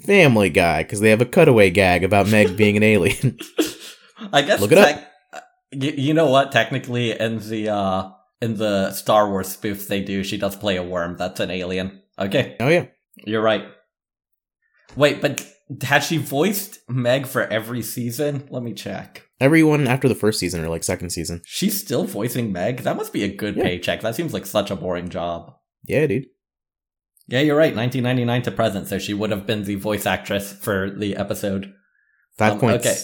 Family 0.05 0.49
Guy 0.51 0.83
because 0.83 0.99
they 0.99 1.09
have 1.09 1.21
a 1.21 1.25
cutaway 1.25 1.71
gag 1.71 2.03
about 2.03 2.27
Meg 2.29 2.55
being 2.55 2.77
an 2.77 2.83
alien. 2.83 3.39
I 4.33 4.41
guess. 4.43 4.61
Look 4.61 4.71
it 4.71 4.77
up. 4.77 5.01
uh, 5.33 5.39
you, 5.71 5.91
you 5.97 6.13
know 6.13 6.29
what? 6.29 6.51
Technically, 6.51 7.11
in 7.19 7.39
the 7.39 7.69
uh, 7.69 8.09
in 8.41 8.57
the 8.57 8.91
Star 8.91 9.29
Wars 9.29 9.47
spoof 9.47 9.87
they 9.87 10.01
do, 10.01 10.23
she 10.23 10.37
does 10.37 10.55
play 10.55 10.75
a 10.75 10.83
worm. 10.83 11.17
That's 11.17 11.39
an 11.39 11.49
alien. 11.51 12.01
Okay, 12.19 12.55
oh 12.59 12.67
yeah, 12.67 12.85
you're 13.25 13.41
right. 13.41 13.63
Wait, 14.95 15.21
but 15.21 15.45
had 15.83 15.99
she 16.03 16.17
voiced 16.17 16.79
Meg 16.89 17.27
for 17.27 17.43
every 17.43 17.81
season? 17.81 18.47
Let 18.49 18.63
me 18.63 18.73
check. 18.73 19.23
everyone 19.39 19.87
after 19.87 20.07
the 20.07 20.15
first 20.15 20.39
season 20.39 20.63
or 20.63 20.69
like 20.69 20.83
second 20.83 21.11
season. 21.11 21.41
She's 21.45 21.79
still 21.79 22.05
voicing 22.05 22.51
Meg. 22.51 22.77
That 22.81 22.95
must 22.97 23.13
be 23.13 23.23
a 23.23 23.33
good 23.35 23.55
Yeah. 23.55 23.63
paycheck. 23.63 24.01
That 24.01 24.15
seems 24.15 24.33
like 24.33 24.45
such 24.45 24.71
a 24.71 24.75
boring 24.75 25.09
job. 25.09 25.53
Yeah, 25.87 26.07
dude. 26.07 26.25
Yeah, 27.27 27.41
you're 27.41 27.57
right. 27.57 27.75
1999 27.75 28.41
to 28.43 28.51
present, 28.51 28.87
so 28.87 28.99
she 28.99 29.13
would 29.13 29.31
have 29.31 29.45
been 29.45 29.63
the 29.63 29.75
voice 29.75 30.05
actress 30.05 30.53
for 30.53 30.89
the 30.89 31.15
episode. 31.17 31.73
Five 32.37 32.53
Um, 32.53 32.59
points. 32.59 32.85
Okay, 32.87 32.97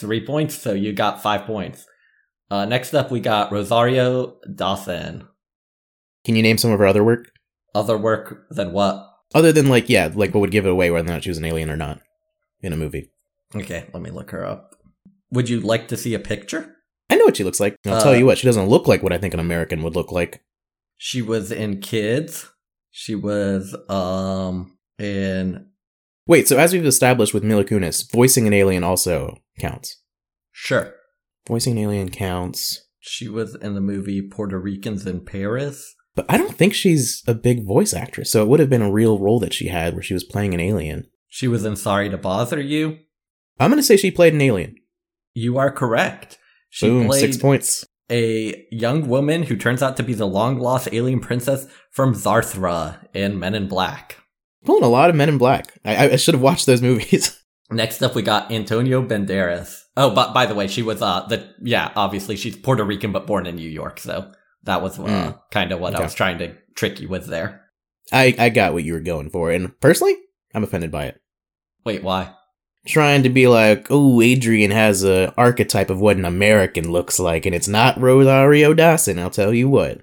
three 0.00 0.24
points. 0.24 0.54
So 0.56 0.72
you 0.72 0.92
got 0.92 1.22
five 1.22 1.42
points. 1.46 1.84
Uh, 2.50 2.64
next 2.64 2.94
up, 2.94 3.10
we 3.10 3.18
got 3.20 3.50
Rosario 3.50 4.36
Dawson. 4.54 5.26
Can 6.24 6.36
you 6.36 6.42
name 6.42 6.58
some 6.58 6.70
of 6.70 6.78
her 6.78 6.86
other 6.86 7.02
work 7.04 7.30
Other 7.74 7.98
work 7.98 8.46
than 8.50 8.72
what? 8.72 9.04
other 9.34 9.50
than 9.52 9.68
like 9.68 9.88
yeah, 9.88 10.10
like 10.14 10.32
what 10.32 10.40
would 10.40 10.52
give 10.52 10.64
it 10.66 10.70
away 10.70 10.90
whether 10.90 11.08
or 11.08 11.12
not 11.12 11.24
she 11.24 11.30
was 11.30 11.38
an 11.38 11.44
alien 11.44 11.68
or 11.70 11.76
not 11.76 12.00
in 12.60 12.72
a 12.72 12.76
movie? 12.76 13.10
Okay, 13.54 13.86
let 13.92 14.02
me 14.02 14.10
look 14.10 14.30
her 14.30 14.44
up. 14.46 14.76
Would 15.32 15.48
you 15.48 15.60
like 15.60 15.88
to 15.88 15.96
see 15.96 16.14
a 16.14 16.18
picture? 16.20 16.76
I 17.10 17.16
know 17.16 17.24
what 17.24 17.36
she 17.36 17.44
looks 17.44 17.58
like. 17.60 17.76
I'll 17.84 17.94
Uh, 17.94 18.02
tell 18.02 18.16
you 18.16 18.26
what, 18.26 18.38
she 18.38 18.46
doesn't 18.46 18.68
look 18.68 18.86
like 18.86 19.02
what 19.02 19.12
I 19.12 19.18
think 19.18 19.34
an 19.34 19.40
American 19.40 19.82
would 19.82 19.94
look 19.96 20.12
like. 20.12 20.42
She 20.96 21.20
was 21.22 21.50
in 21.52 21.80
Kids. 21.80 22.48
She 22.98 23.14
was 23.14 23.76
um 23.90 24.78
in 24.98 25.66
Wait, 26.26 26.48
so 26.48 26.56
as 26.56 26.72
we've 26.72 26.86
established 26.86 27.34
with 27.34 27.44
Mila 27.44 27.62
Kunis, 27.62 28.10
voicing 28.10 28.46
an 28.46 28.54
alien 28.54 28.82
also 28.82 29.36
counts. 29.60 30.00
sure. 30.50 30.94
Voicing 31.46 31.76
an 31.76 31.84
alien 31.84 32.08
counts. 32.08 32.86
She 32.98 33.28
was 33.28 33.54
in 33.54 33.74
the 33.74 33.82
movie 33.82 34.22
Puerto 34.22 34.58
Ricans 34.58 35.06
in 35.06 35.20
Paris. 35.26 35.94
But 36.14 36.24
I 36.30 36.38
don't 36.38 36.56
think 36.56 36.72
she's 36.72 37.22
a 37.26 37.34
big 37.34 37.66
voice 37.66 37.92
actress, 37.92 38.30
so 38.30 38.42
it 38.42 38.48
would 38.48 38.60
have 38.60 38.70
been 38.70 38.80
a 38.80 38.90
real 38.90 39.18
role 39.18 39.40
that 39.40 39.52
she 39.52 39.68
had 39.68 39.92
where 39.92 40.02
she 40.02 40.14
was 40.14 40.24
playing 40.24 40.54
an 40.54 40.60
alien. 40.60 41.06
She 41.28 41.48
was 41.48 41.66
in 41.66 41.76
Sorry 41.76 42.08
to 42.08 42.16
Bother 42.16 42.62
You. 42.62 42.98
I'm 43.60 43.70
gonna 43.70 43.82
say 43.82 43.98
she 43.98 44.10
played 44.10 44.32
an 44.32 44.40
alien. 44.40 44.74
You 45.34 45.58
are 45.58 45.70
correct. 45.70 46.38
She 46.70 46.88
Boom, 46.88 47.08
played 47.08 47.20
six 47.20 47.36
points. 47.36 47.84
A 48.10 48.66
young 48.70 49.08
woman 49.08 49.44
who 49.44 49.56
turns 49.56 49.82
out 49.82 49.96
to 49.96 50.02
be 50.02 50.14
the 50.14 50.26
long 50.26 50.58
lost 50.58 50.88
alien 50.92 51.20
princess 51.20 51.66
from 51.90 52.14
Zartha 52.14 52.98
in 53.14 53.38
Men 53.38 53.54
in 53.54 53.66
Black. 53.68 54.18
Pulling 54.64 54.84
a 54.84 54.88
lot 54.88 55.10
of 55.10 55.16
Men 55.16 55.28
in 55.28 55.38
Black. 55.38 55.72
I, 55.84 56.10
I 56.10 56.16
should 56.16 56.34
have 56.34 56.42
watched 56.42 56.66
those 56.66 56.82
movies. 56.90 57.42
Next 57.70 58.00
up, 58.02 58.14
we 58.14 58.22
got 58.22 58.52
Antonio 58.52 59.02
Banderas. 59.02 59.82
Oh, 59.96 60.10
but 60.14 60.32
by 60.32 60.46
the 60.46 60.54
way, 60.54 60.68
she 60.68 60.82
was 60.82 61.02
uh 61.02 61.26
the 61.28 61.48
yeah, 61.60 61.90
obviously 61.96 62.36
she's 62.36 62.56
Puerto 62.56 62.84
Rican 62.84 63.10
but 63.10 63.26
born 63.26 63.46
in 63.46 63.56
New 63.56 63.68
York, 63.68 63.98
so 63.98 64.30
that 64.62 64.82
was 64.82 64.98
uh, 64.98 65.02
Mm. 65.02 65.40
kind 65.50 65.72
of 65.72 65.80
what 65.80 65.96
I 65.96 66.00
was 66.00 66.14
trying 66.14 66.38
to 66.38 66.54
trick 66.76 67.00
you 67.00 67.08
with 67.08 67.26
there. 67.26 67.62
I, 68.12 68.34
I 68.38 68.48
got 68.50 68.72
what 68.72 68.84
you 68.84 68.92
were 68.92 69.00
going 69.00 69.30
for, 69.30 69.50
and 69.50 69.78
personally, 69.80 70.14
I'm 70.54 70.62
offended 70.62 70.92
by 70.92 71.06
it. 71.06 71.20
Wait, 71.84 72.04
why? 72.04 72.34
Trying 72.86 73.24
to 73.24 73.28
be 73.28 73.48
like, 73.48 73.88
oh, 73.90 74.20
Adrian 74.20 74.70
has 74.70 75.02
a 75.02 75.34
archetype 75.36 75.90
of 75.90 76.00
what 76.00 76.16
an 76.16 76.24
American 76.24 76.92
looks 76.92 77.18
like, 77.18 77.44
and 77.44 77.54
it's 77.54 77.66
not 77.68 78.00
Rosario 78.00 78.74
Dawson. 78.74 79.18
I'll 79.18 79.28
tell 79.30 79.52
you 79.52 79.68
what, 79.68 80.02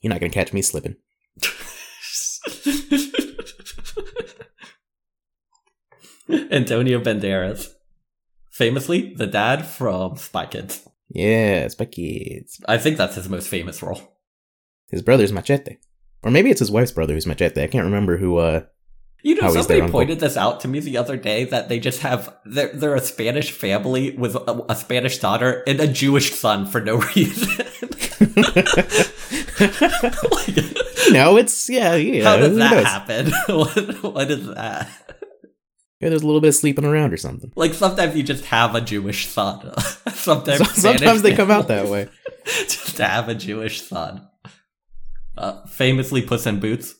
you're 0.00 0.12
not 0.12 0.20
gonna 0.20 0.32
catch 0.32 0.52
me 0.52 0.60
slipping. 0.60 0.96
Antonio 6.50 7.00
Banderas, 7.00 7.68
famously 8.50 9.14
the 9.14 9.26
dad 9.26 9.64
from 9.66 10.16
Spy 10.16 10.46
Kids. 10.46 10.88
Yeah, 11.10 11.68
Spy 11.68 11.84
Kids. 11.84 12.60
I 12.66 12.78
think 12.78 12.96
that's 12.96 13.14
his 13.14 13.28
most 13.28 13.48
famous 13.48 13.82
role. 13.82 14.00
His 14.88 15.02
brother's 15.02 15.32
Machete, 15.32 15.76
or 16.22 16.30
maybe 16.30 16.50
it's 16.50 16.60
his 16.60 16.70
wife's 16.70 16.92
brother 16.92 17.14
who's 17.14 17.26
Machete. 17.26 17.62
I 17.62 17.68
can't 17.68 17.84
remember 17.84 18.16
who. 18.16 18.38
uh 18.38 18.62
You 19.24 19.34
know, 19.36 19.44
How 19.44 19.52
somebody 19.52 19.90
pointed 19.90 20.20
this 20.20 20.36
out 20.36 20.60
to 20.60 20.68
me 20.68 20.80
the 20.80 20.98
other 20.98 21.16
day 21.16 21.44
that 21.44 21.70
they 21.70 21.80
just 21.80 22.00
have 22.00 22.36
they're, 22.44 22.68
they're 22.74 22.94
a 22.94 23.00
Spanish 23.00 23.50
family 23.52 24.10
with 24.14 24.34
a, 24.36 24.66
a 24.68 24.76
Spanish 24.76 25.18
daughter 25.18 25.62
and 25.66 25.80
a 25.80 25.88
Jewish 25.88 26.34
son 26.34 26.66
for 26.66 26.78
no 26.82 26.96
reason. 27.16 27.64
Like, 29.58 30.56
no, 31.10 31.38
it's 31.38 31.70
yeah, 31.70 31.94
yeah. 31.94 32.24
how 32.24 32.36
does 32.36 32.56
that 32.56 32.84
happen? 32.84 33.32
what, 33.56 34.02
what 34.02 34.30
is 34.30 34.46
that? 34.48 34.88
Yeah, 36.00 36.10
there's 36.10 36.22
a 36.22 36.26
little 36.26 36.42
bit 36.42 36.48
of 36.48 36.54
sleeping 36.54 36.84
around 36.84 37.14
or 37.14 37.16
something. 37.16 37.50
Like 37.56 37.72
sometimes 37.72 38.14
you 38.16 38.22
just 38.22 38.44
have 38.46 38.74
a 38.74 38.82
Jewish 38.82 39.26
son. 39.28 39.72
sometimes 40.08 40.58
So- 40.74 40.90
sometimes 40.92 41.22
they 41.22 41.34
come 41.34 41.50
out 41.50 41.68
that 41.68 41.88
way. 41.88 42.10
just 42.44 42.96
to 42.98 43.04
have 43.06 43.30
a 43.30 43.34
Jewish 43.34 43.80
son. 43.80 44.28
Uh, 45.34 45.64
famously, 45.66 46.20
Puss 46.20 46.46
in 46.46 46.60
Boots. 46.60 46.94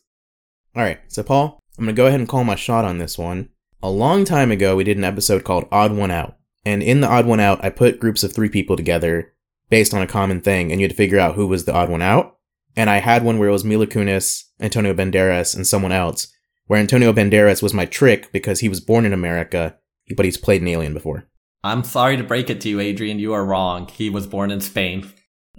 All 0.75 0.83
right, 0.83 1.01
so 1.09 1.22
Paul, 1.22 1.61
I'm 1.79 1.85
gonna 1.85 1.93
go 1.93 2.07
ahead 2.07 2.20
and 2.20 2.29
call 2.29 2.45
my 2.45 2.55
shot 2.55 2.85
on 2.85 2.99
this 2.99 3.18
one. 3.18 3.49
A 3.83 3.91
long 3.91 4.25
time 4.25 4.51
ago, 4.51 4.77
we 4.77 4.85
did 4.85 4.97
an 4.97 5.05
episode 5.05 5.45
called 5.45 5.68
Odd 5.70 5.93
One 5.93 6.11
Out, 6.11 6.37
and 6.64 6.83
in 6.83 7.01
the 7.01 7.09
Odd 7.09 7.27
One 7.27 7.41
Out, 7.41 7.62
I 7.64 7.70
put 7.70 8.01
groups 8.01 8.22
of 8.22 8.33
three 8.33 8.49
people 8.49 8.77
together 8.77 9.33
based 9.70 9.93
on 9.93 10.03
a 10.03 10.07
common 10.07 10.41
thing, 10.41 10.70
and 10.70 10.81
you 10.81 10.85
had 10.85 10.91
to 10.93 10.97
figure 10.97 11.18
out 11.18 11.35
who 11.35 11.47
was 11.47 11.64
the 11.64 11.75
odd 11.75 11.91
one 11.91 12.03
out. 12.03 12.37
And 12.77 12.89
I 12.91 12.99
had 12.99 13.25
one 13.25 13.39
where 13.39 13.49
it 13.49 13.53
was 13.53 13.64
Mila 13.64 13.87
Kunis, 13.87 14.45
Antonio 14.61 14.95
Banderas, 14.95 15.55
and 15.57 15.66
someone 15.66 15.93
else. 15.93 16.29
where 16.66 16.81
Antonio 16.81 17.12
Banderas 17.12 17.62
was 17.62 17.75
my 17.75 17.85
trick 17.87 18.33
because 18.33 18.61
he 18.61 18.68
was 18.68 18.81
born 18.81 19.05
in 19.05 19.12
America, 19.12 19.77
but 20.16 20.25
he's 20.25 20.39
played 20.39 20.62
an 20.62 20.68
alien 20.68 20.95
before. 20.95 21.27
I'm 21.62 21.85
sorry 21.85 22.16
to 22.16 22.22
break 22.25 22.49
it 22.51 22.61
to 22.62 22.68
you, 22.68 22.81
Adrian. 22.81 23.18
You 23.18 23.33
are 23.35 23.45
wrong. 23.45 23.89
He 23.89 24.09
was 24.11 24.27
born 24.27 24.51
in 24.51 24.61
Spain. 24.61 25.11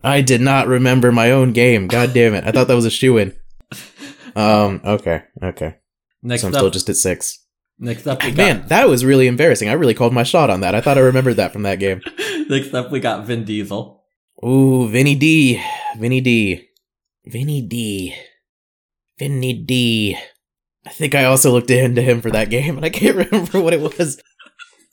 I 0.04 0.22
did 0.22 0.42
not 0.42 0.68
remember 0.68 1.12
my 1.12 1.32
own 1.32 1.52
game. 1.54 1.88
God 1.88 2.14
damn 2.14 2.34
it. 2.36 2.44
I 2.44 2.52
thought 2.52 2.68
that 2.68 2.76
was 2.76 2.86
a 2.86 2.92
shoe 2.92 3.18
in. 3.18 3.36
Um, 4.36 4.82
okay, 4.84 5.24
okay. 5.42 5.78
Next 6.26 6.42
so 6.42 6.48
I'm 6.48 6.54
up, 6.56 6.60
still 6.60 6.70
just 6.72 6.90
at 6.90 6.96
six. 6.96 7.40
next 7.78 8.08
up, 8.08 8.24
we 8.24 8.32
got, 8.32 8.38
Man, 8.38 8.68
that 8.70 8.90
was 8.90 9.06
really 9.06 9.28
embarrassing. 9.28 9.70
I 9.70 9.74
really 9.74 9.94
called 9.94 10.14
my 10.14 10.24
shot 10.24 10.50
on 10.50 10.62
that. 10.62 10.74
I 10.74 10.82
thought 10.82 10.98
I 10.98 11.02
remembered 11.02 11.36
that 11.36 11.54
from 11.54 11.62
that 11.64 11.80
game. 11.80 12.02
next 12.50 12.74
up, 12.74 12.92
we 12.92 13.00
got 13.00 13.26
Vin 13.26 13.46
Diesel. 13.46 14.04
Ooh, 14.44 14.88
Vinny 14.90 15.16
D. 15.16 15.62
Vinny 15.98 16.20
D. 16.22 16.68
Vinny 17.26 17.62
D. 17.62 18.16
Vinny 19.20 19.54
D. 19.54 20.18
I 20.86 20.90
think 20.90 21.16
I 21.16 21.26
also 21.26 21.52
looked 21.52 21.70
into 21.72 22.02
him 22.02 22.22
for 22.22 22.32
that 22.32 22.50
game, 22.56 22.76
and 22.76 22.86
I 22.86 22.90
can't 22.90 23.16
remember 23.32 23.62
what 23.62 23.74
it 23.74 23.82
was. 23.82 24.20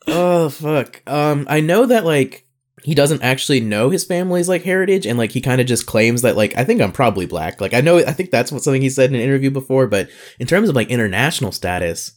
oh 0.07 0.49
fuck. 0.51 1.03
Um, 1.07 1.47
I 1.49 1.61
know 1.61 1.87
that 1.87 2.05
like 2.05 2.42
he 2.83 2.95
doesn't 2.95 3.23
actually 3.23 3.61
know 3.61 3.91
his 3.91 4.05
family's 4.05 4.49
like 4.49 4.63
heritage, 4.63 5.07
and 5.07 5.19
like 5.19 5.33
he 5.33 5.41
kind 5.41 5.61
of 5.61 5.67
just 5.67 5.87
claims 5.87 6.23
that 6.23 6.37
like 6.37 6.57
I 6.57 6.65
think 6.65 6.81
I'm 6.81 6.93
probably 6.93 7.27
black. 7.27 7.61
Like 7.61 7.75
I 7.75 7.81
know 7.81 7.99
I 7.99 8.13
think 8.13 8.31
that's 8.31 8.51
what 8.51 8.63
something 8.63 8.83
he 8.83 8.91
said 8.91 9.11
in 9.11 9.17
an 9.17 9.23
interview 9.23 9.51
before, 9.51 9.87
but 9.87 10.09
in 10.39 10.47
terms 10.47 10.69
of 10.69 10.75
like 10.75 10.89
international 10.89 11.53
status, 11.53 12.13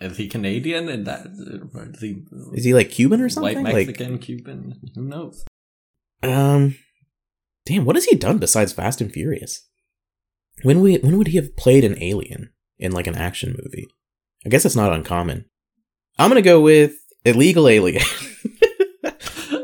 Is 0.00 0.16
he 0.16 0.28
Canadian? 0.28 0.88
And 0.88 1.06
that 1.06 1.26
is 1.94 2.00
he 2.00 2.22
is 2.52 2.64
he 2.64 2.74
like 2.74 2.90
Cuban 2.90 3.20
or 3.20 3.24
white 3.24 3.32
something? 3.32 3.62
Like 3.62 3.88
Mexican, 3.88 4.18
Cuban? 4.18 4.80
Who 4.94 5.02
knows? 5.02 5.44
Um, 6.22 6.76
damn, 7.64 7.84
what 7.84 7.96
has 7.96 8.04
he 8.06 8.16
done 8.16 8.38
besides 8.38 8.72
Fast 8.72 9.00
and 9.00 9.12
Furious? 9.12 9.66
When 10.62 10.80
we 10.80 10.98
when 10.98 11.18
would 11.18 11.28
he 11.28 11.36
have 11.36 11.56
played 11.56 11.84
an 11.84 12.02
alien 12.02 12.50
in 12.78 12.92
like 12.92 13.06
an 13.06 13.16
action 13.16 13.56
movie? 13.62 13.88
I 14.44 14.48
guess 14.48 14.64
it's 14.64 14.76
not 14.76 14.92
uncommon. 14.92 15.46
I'm 16.18 16.30
gonna 16.30 16.42
go 16.42 16.60
with 16.60 16.94
illegal 17.24 17.68
alien. 17.68 18.02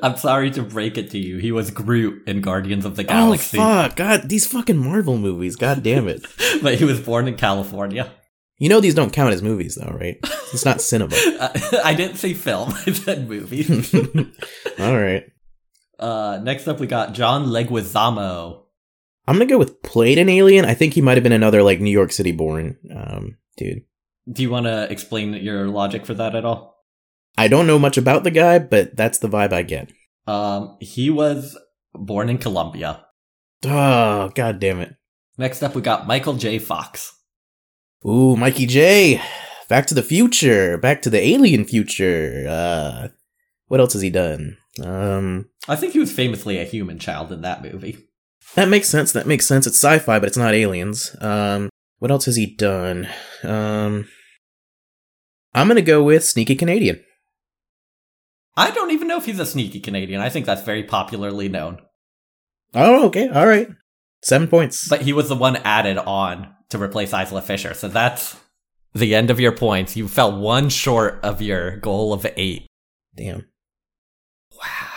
I'm 0.02 0.16
sorry 0.16 0.50
to 0.50 0.62
break 0.62 0.98
it 0.98 1.10
to 1.12 1.18
you. 1.18 1.38
He 1.38 1.52
was 1.52 1.70
Groot 1.70 2.26
in 2.26 2.40
Guardians 2.40 2.84
of 2.84 2.96
the 2.96 3.04
Galaxy. 3.04 3.56
oh 3.56 3.60
Galaxy, 3.60 3.88
fuck, 3.88 3.96
God, 3.96 4.28
these 4.28 4.46
fucking 4.46 4.76
Marvel 4.76 5.16
movies. 5.16 5.54
God 5.54 5.82
damn 5.84 6.08
it. 6.08 6.26
but 6.62 6.74
he 6.74 6.84
was 6.84 7.00
born 7.00 7.28
in 7.28 7.36
California. 7.36 8.12
You 8.58 8.68
know 8.68 8.80
these 8.80 8.94
don't 8.94 9.12
count 9.12 9.32
as 9.32 9.42
movies 9.42 9.76
though, 9.76 9.92
right? 9.92 10.18
It's 10.52 10.64
not 10.64 10.80
cinema. 10.80 11.14
I 11.84 11.94
didn't 11.96 12.16
say 12.16 12.34
film. 12.34 12.72
I 12.86 12.92
said 12.92 13.28
movie. 13.28 13.64
All 14.78 15.00
right. 15.00 15.24
uh, 15.98 16.40
next 16.42 16.66
up, 16.68 16.80
we 16.80 16.86
got 16.86 17.12
John 17.14 17.46
Leguizamo. 17.46 18.62
I'm 19.26 19.36
gonna 19.36 19.46
go 19.46 19.58
with 19.58 19.82
played 19.82 20.18
an 20.18 20.28
alien. 20.28 20.64
I 20.64 20.74
think 20.74 20.94
he 20.94 21.00
might 21.00 21.16
have 21.16 21.22
been 21.22 21.32
another 21.32 21.62
like 21.62 21.80
New 21.80 21.90
York 21.90 22.10
City 22.12 22.32
born 22.32 22.76
um 22.94 23.36
dude. 23.56 23.82
Do 24.30 24.42
you 24.42 24.50
want 24.50 24.66
to 24.66 24.90
explain 24.90 25.32
your 25.34 25.68
logic 25.68 26.06
for 26.06 26.14
that 26.14 26.34
at 26.34 26.44
all? 26.44 26.71
I 27.36 27.48
don't 27.48 27.66
know 27.66 27.78
much 27.78 27.96
about 27.96 28.24
the 28.24 28.30
guy, 28.30 28.58
but 28.58 28.96
that's 28.96 29.18
the 29.18 29.28
vibe 29.28 29.52
I 29.52 29.62
get. 29.62 29.92
Um, 30.26 30.76
he 30.80 31.10
was 31.10 31.56
born 31.94 32.28
in 32.28 32.38
Colombia. 32.38 33.04
Oh, 33.64 34.30
god 34.34 34.60
damn 34.60 34.80
it. 34.80 34.94
Next 35.38 35.62
up, 35.62 35.74
we 35.74 35.82
got 35.82 36.06
Michael 36.06 36.34
J. 36.34 36.58
Fox. 36.58 37.12
Ooh, 38.06 38.36
Mikey 38.36 38.66
J. 38.66 39.22
Back 39.68 39.86
to 39.86 39.94
the 39.94 40.02
future. 40.02 40.76
Back 40.76 41.02
to 41.02 41.10
the 41.10 41.20
alien 41.20 41.64
future. 41.64 42.46
Uh 42.48 43.08
what 43.68 43.80
else 43.80 43.94
has 43.94 44.02
he 44.02 44.10
done? 44.10 44.58
Um 44.82 45.48
I 45.68 45.76
think 45.76 45.92
he 45.94 45.98
was 45.98 46.12
famously 46.12 46.58
a 46.58 46.64
human 46.64 46.98
child 46.98 47.32
in 47.32 47.40
that 47.42 47.62
movie. 47.62 47.96
that 48.54 48.68
makes 48.68 48.88
sense. 48.88 49.12
That 49.12 49.26
makes 49.26 49.46
sense. 49.46 49.66
It's 49.66 49.78
sci-fi, 49.82 50.18
but 50.18 50.26
it's 50.28 50.36
not 50.36 50.52
aliens. 50.54 51.16
Um 51.20 51.70
what 52.00 52.10
else 52.10 52.24
has 52.26 52.36
he 52.36 52.46
done? 52.54 53.08
Um 53.44 54.08
I'm 55.54 55.68
going 55.68 55.76
to 55.76 55.82
go 55.82 56.02
with 56.02 56.24
Sneaky 56.24 56.54
Canadian. 56.56 57.02
I 58.56 58.70
don't 58.70 58.90
even 58.90 59.08
know 59.08 59.16
if 59.16 59.24
he's 59.24 59.38
a 59.38 59.46
sneaky 59.46 59.80
Canadian. 59.80 60.20
I 60.20 60.28
think 60.28 60.46
that's 60.46 60.62
very 60.62 60.82
popularly 60.82 61.48
known. 61.48 61.78
Oh, 62.74 63.06
okay. 63.06 63.28
All 63.28 63.46
right. 63.46 63.68
7 64.22 64.48
points. 64.48 64.88
But 64.88 65.02
he 65.02 65.12
was 65.12 65.28
the 65.28 65.34
one 65.34 65.56
added 65.56 65.98
on 65.98 66.54
to 66.70 66.80
replace 66.80 67.12
Isla 67.12 67.42
Fisher. 67.42 67.74
So 67.74 67.88
that's 67.88 68.38
the 68.94 69.14
end 69.14 69.30
of 69.30 69.40
your 69.40 69.52
points. 69.52 69.96
You 69.96 70.08
fell 70.08 70.38
one 70.38 70.68
short 70.68 71.18
of 71.22 71.40
your 71.40 71.78
goal 71.78 72.12
of 72.12 72.26
eight. 72.36 72.66
Damn. 73.16 73.48
Wow. 74.52 74.92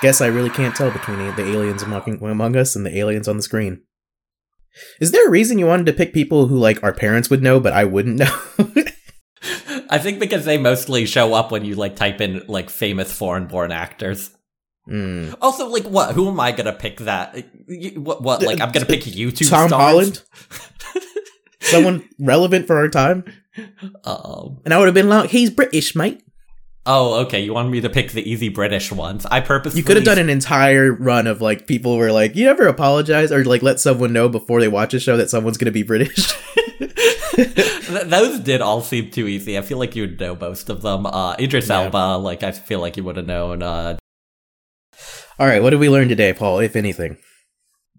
Guess 0.00 0.20
I 0.20 0.26
really 0.26 0.50
can't 0.50 0.74
tell 0.74 0.90
between 0.90 1.18
the 1.18 1.44
aliens 1.44 1.82
among 1.82 2.56
us 2.56 2.74
and 2.74 2.84
the 2.84 2.96
aliens 2.96 3.28
on 3.28 3.36
the 3.36 3.42
screen. 3.42 3.82
Is 5.00 5.12
there 5.12 5.26
a 5.26 5.30
reason 5.30 5.58
you 5.58 5.66
wanted 5.66 5.86
to 5.86 5.92
pick 5.92 6.14
people 6.14 6.46
who 6.46 6.56
like 6.56 6.82
our 6.82 6.92
parents 6.94 7.30
would 7.30 7.42
know, 7.42 7.60
but 7.60 7.72
I 7.72 7.84
wouldn't 7.84 8.18
know? 8.18 8.38
I 9.92 9.98
think 9.98 10.18
because 10.18 10.46
they 10.46 10.56
mostly 10.56 11.04
show 11.04 11.34
up 11.34 11.52
when 11.52 11.66
you 11.66 11.74
like 11.74 11.96
type 11.96 12.22
in 12.22 12.42
like 12.48 12.70
famous 12.70 13.12
foreign 13.12 13.46
born 13.46 13.70
actors. 13.70 14.30
Hmm. 14.86 15.34
Also, 15.42 15.68
like, 15.68 15.84
what? 15.84 16.14
Who 16.14 16.28
am 16.28 16.40
I 16.40 16.50
gonna 16.50 16.72
pick 16.72 17.00
that? 17.00 17.36
What? 17.96 18.22
What? 18.22 18.42
Like, 18.42 18.60
I'm 18.62 18.72
gonna 18.72 18.86
pick 18.86 19.02
YouTube 19.02 19.50
Tom 19.50 19.68
stars? 19.68 19.70
Holland? 19.70 20.22
Someone 21.60 22.08
relevant 22.18 22.66
for 22.66 22.76
our 22.78 22.88
time? 22.88 23.24
Um, 24.04 24.60
And 24.64 24.72
I 24.72 24.78
would 24.78 24.86
have 24.86 24.94
been 24.94 25.10
like, 25.10 25.28
he's 25.28 25.50
British, 25.50 25.94
mate. 25.94 26.22
oh, 26.86 27.20
okay. 27.26 27.40
You 27.40 27.52
wanted 27.52 27.68
me 27.70 27.82
to 27.82 27.90
pick 27.90 28.12
the 28.12 28.28
easy 28.28 28.48
British 28.48 28.90
ones. 28.90 29.26
I 29.26 29.40
purposely 29.40 29.80
You 29.80 29.84
could 29.84 29.96
have 29.96 30.06
done 30.06 30.18
an 30.18 30.30
entire 30.30 30.90
run 30.92 31.26
of 31.26 31.42
like 31.42 31.66
people 31.66 31.98
were 31.98 32.10
like, 32.10 32.34
you 32.34 32.48
ever 32.48 32.66
apologize 32.66 33.30
or 33.30 33.44
like 33.44 33.62
let 33.62 33.78
someone 33.78 34.12
know 34.14 34.28
before 34.30 34.60
they 34.60 34.68
watch 34.68 34.94
a 34.94 35.00
show 35.00 35.18
that 35.18 35.28
someone's 35.28 35.58
gonna 35.58 35.70
be 35.70 35.82
British? 35.82 36.32
Th- 37.34 38.04
Those 38.06 38.40
did 38.40 38.60
all 38.60 38.80
seem 38.82 39.10
too 39.10 39.26
easy. 39.26 39.56
I 39.58 39.62
feel 39.62 39.78
like 39.78 39.96
you'd 39.96 40.20
know 40.20 40.36
most 40.36 40.68
of 40.68 40.82
them. 40.82 41.06
Uh, 41.06 41.34
Idris 41.38 41.68
Yeah. 41.68 41.82
Elba, 41.82 42.18
like 42.18 42.42
I 42.42 42.52
feel 42.52 42.80
like 42.80 42.96
you 42.96 43.04
would 43.04 43.16
have 43.16 43.26
known. 43.26 43.62
Uh, 43.62 43.96
All 45.38 45.46
right, 45.46 45.62
what 45.62 45.70
did 45.70 45.80
we 45.80 45.88
learn 45.88 46.08
today, 46.08 46.32
Paul? 46.32 46.58
If 46.60 46.76
anything, 46.76 47.16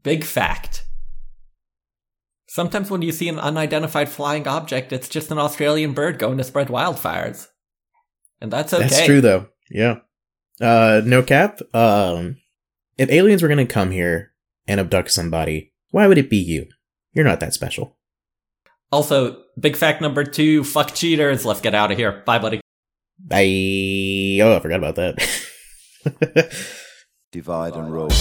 big 0.03 0.23
fact. 0.23 0.85
Sometimes 2.47 2.91
when 2.91 3.01
you 3.01 3.11
see 3.11 3.27
an 3.29 3.39
unidentified 3.39 4.09
flying 4.09 4.47
object, 4.47 4.93
it's 4.93 5.09
just 5.09 5.31
an 5.31 5.39
Australian 5.39 5.93
bird 5.93 6.19
going 6.19 6.37
to 6.37 6.43
spread 6.43 6.67
wildfires, 6.67 7.47
and 8.39 8.51
that's 8.53 8.73
okay. 8.73 8.83
that's 8.83 9.05
true 9.05 9.21
though. 9.21 9.47
Yeah. 9.71 9.99
Uh, 10.61 11.01
no 11.03 11.23
cap. 11.23 11.59
Um, 11.73 12.37
if 12.97 13.09
aliens 13.09 13.41
were 13.41 13.49
gonna 13.49 13.65
come 13.65 13.89
here 13.89 14.33
and 14.67 14.79
abduct 14.79 15.09
somebody, 15.11 15.73
why 15.89 16.05
would 16.07 16.19
it 16.19 16.29
be 16.29 16.37
you? 16.37 16.67
You're 17.13 17.25
not 17.25 17.39
that 17.39 17.53
special. 17.55 17.97
Also, 18.93 19.41
big 19.59 19.75
fact 19.75 20.01
number 20.01 20.23
two: 20.23 20.63
fuck 20.63 20.93
cheaters. 20.93 21.45
Let's 21.45 21.61
get 21.61 21.73
out 21.73 21.91
of 21.91 21.97
here. 21.97 22.21
Bye, 22.27 22.37
buddy. 22.37 22.61
Bye. 23.17 24.39
Oh, 24.43 24.55
I 24.55 24.59
forgot 24.59 24.77
about 24.77 24.95
that. 24.97 25.17
divide 27.31 27.75
and 27.75 27.91
roll. 27.91 28.11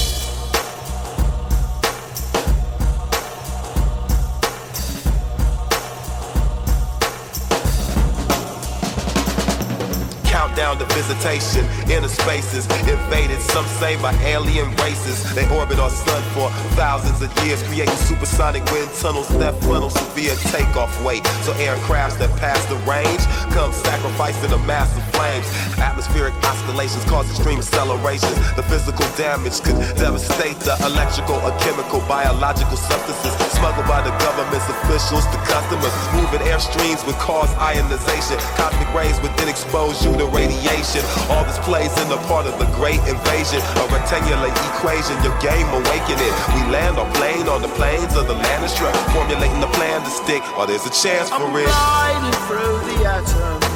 Visitation, 10.92 11.64
inner 11.90 12.08
spaces 12.08 12.66
invaded, 12.88 13.40
some 13.40 13.66
say 13.80 13.96
by 14.00 14.12
alien 14.22 14.70
races. 14.76 15.22
They 15.34 15.48
orbit 15.56 15.78
our 15.78 15.90
sun 15.90 16.22
for 16.34 16.50
thousands 16.76 17.22
of 17.22 17.30
years, 17.44 17.62
creating 17.64 17.96
supersonic 17.96 18.64
wind 18.72 18.90
tunnels, 19.00 19.28
death 19.40 19.58
funnels, 19.64 19.94
severe 19.94 20.34
takeoff 20.52 20.92
weight. 21.04 21.24
So 21.44 21.52
aircrafts 21.54 22.18
that 22.18 22.30
pass 22.38 22.64
the 22.66 22.76
range 22.88 23.24
come 23.52 23.72
sacrificing 23.72 24.52
a 24.52 24.58
massive 24.66 25.04
flames. 25.14 25.46
Atmospheric 25.78 26.34
oscillations 26.44 27.04
cause 27.04 27.28
extreme 27.30 27.58
accelerations. 27.58 28.36
The 28.56 28.62
physical 28.64 29.06
damage 29.16 29.60
could 29.62 29.78
devastate 29.96 30.58
the 30.60 30.76
electrical 30.84 31.36
or 31.36 31.52
chemical, 31.58 32.00
biological 32.08 32.76
substances 32.76 33.32
smuggled 33.56 33.86
by 33.86 34.02
the 34.02 34.12
government's 34.18 34.68
officials 34.68 35.24
to 35.32 35.38
customers. 35.48 35.94
Moving 36.14 36.42
airstreams 36.46 37.06
would 37.06 37.16
cause 37.16 37.50
ionization. 37.56 38.38
Cosmic 38.58 38.90
rays 38.94 39.20
would 39.22 39.32
then 39.38 39.48
expose 39.48 40.04
you 40.04 40.12
to 40.18 40.26
radiation 40.26 40.81
nation. 40.82 41.06
All 41.30 41.44
this 41.44 41.58
plays 41.60 41.94
in 42.02 42.08
the 42.08 42.18
part 42.26 42.46
of 42.46 42.58
the 42.58 42.66
great 42.74 42.98
invasion 43.06 43.62
of 43.78 43.86
a 43.86 43.94
rectangular 43.94 44.50
equation. 44.50 45.14
Your 45.22 45.36
game 45.38 45.68
awakening. 45.70 46.34
We 46.54 46.62
land 46.74 46.98
our 46.98 47.10
plane 47.14 47.46
on 47.48 47.62
the 47.62 47.72
plains 47.78 48.16
of 48.16 48.26
the 48.26 48.34
land 48.34 48.68
struck, 48.68 48.94
formulating 49.14 49.60
the 49.60 49.70
plan 49.78 50.02
to 50.02 50.10
stick. 50.10 50.42
Or 50.58 50.66
there's 50.66 50.86
a 50.86 50.90
chance 50.90 51.28
for 51.30 51.36
I'm 51.36 51.56
it. 51.56 51.70
Gliding 51.70 52.38
through 52.46 52.78
the 52.90 52.98
atoms. 53.06 53.70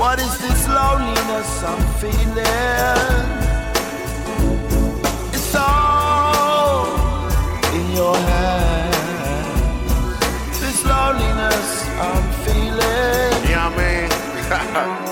What 0.00 0.18
is 0.18 0.38
this 0.38 0.68
loneliness 0.68 1.62
I'm 1.64 1.82
feeling? 2.00 2.46
It's 5.34 5.54
all 5.54 6.86
in 7.74 7.92
your 7.96 8.16
hands. 8.16 8.37
Пока. 14.78 15.07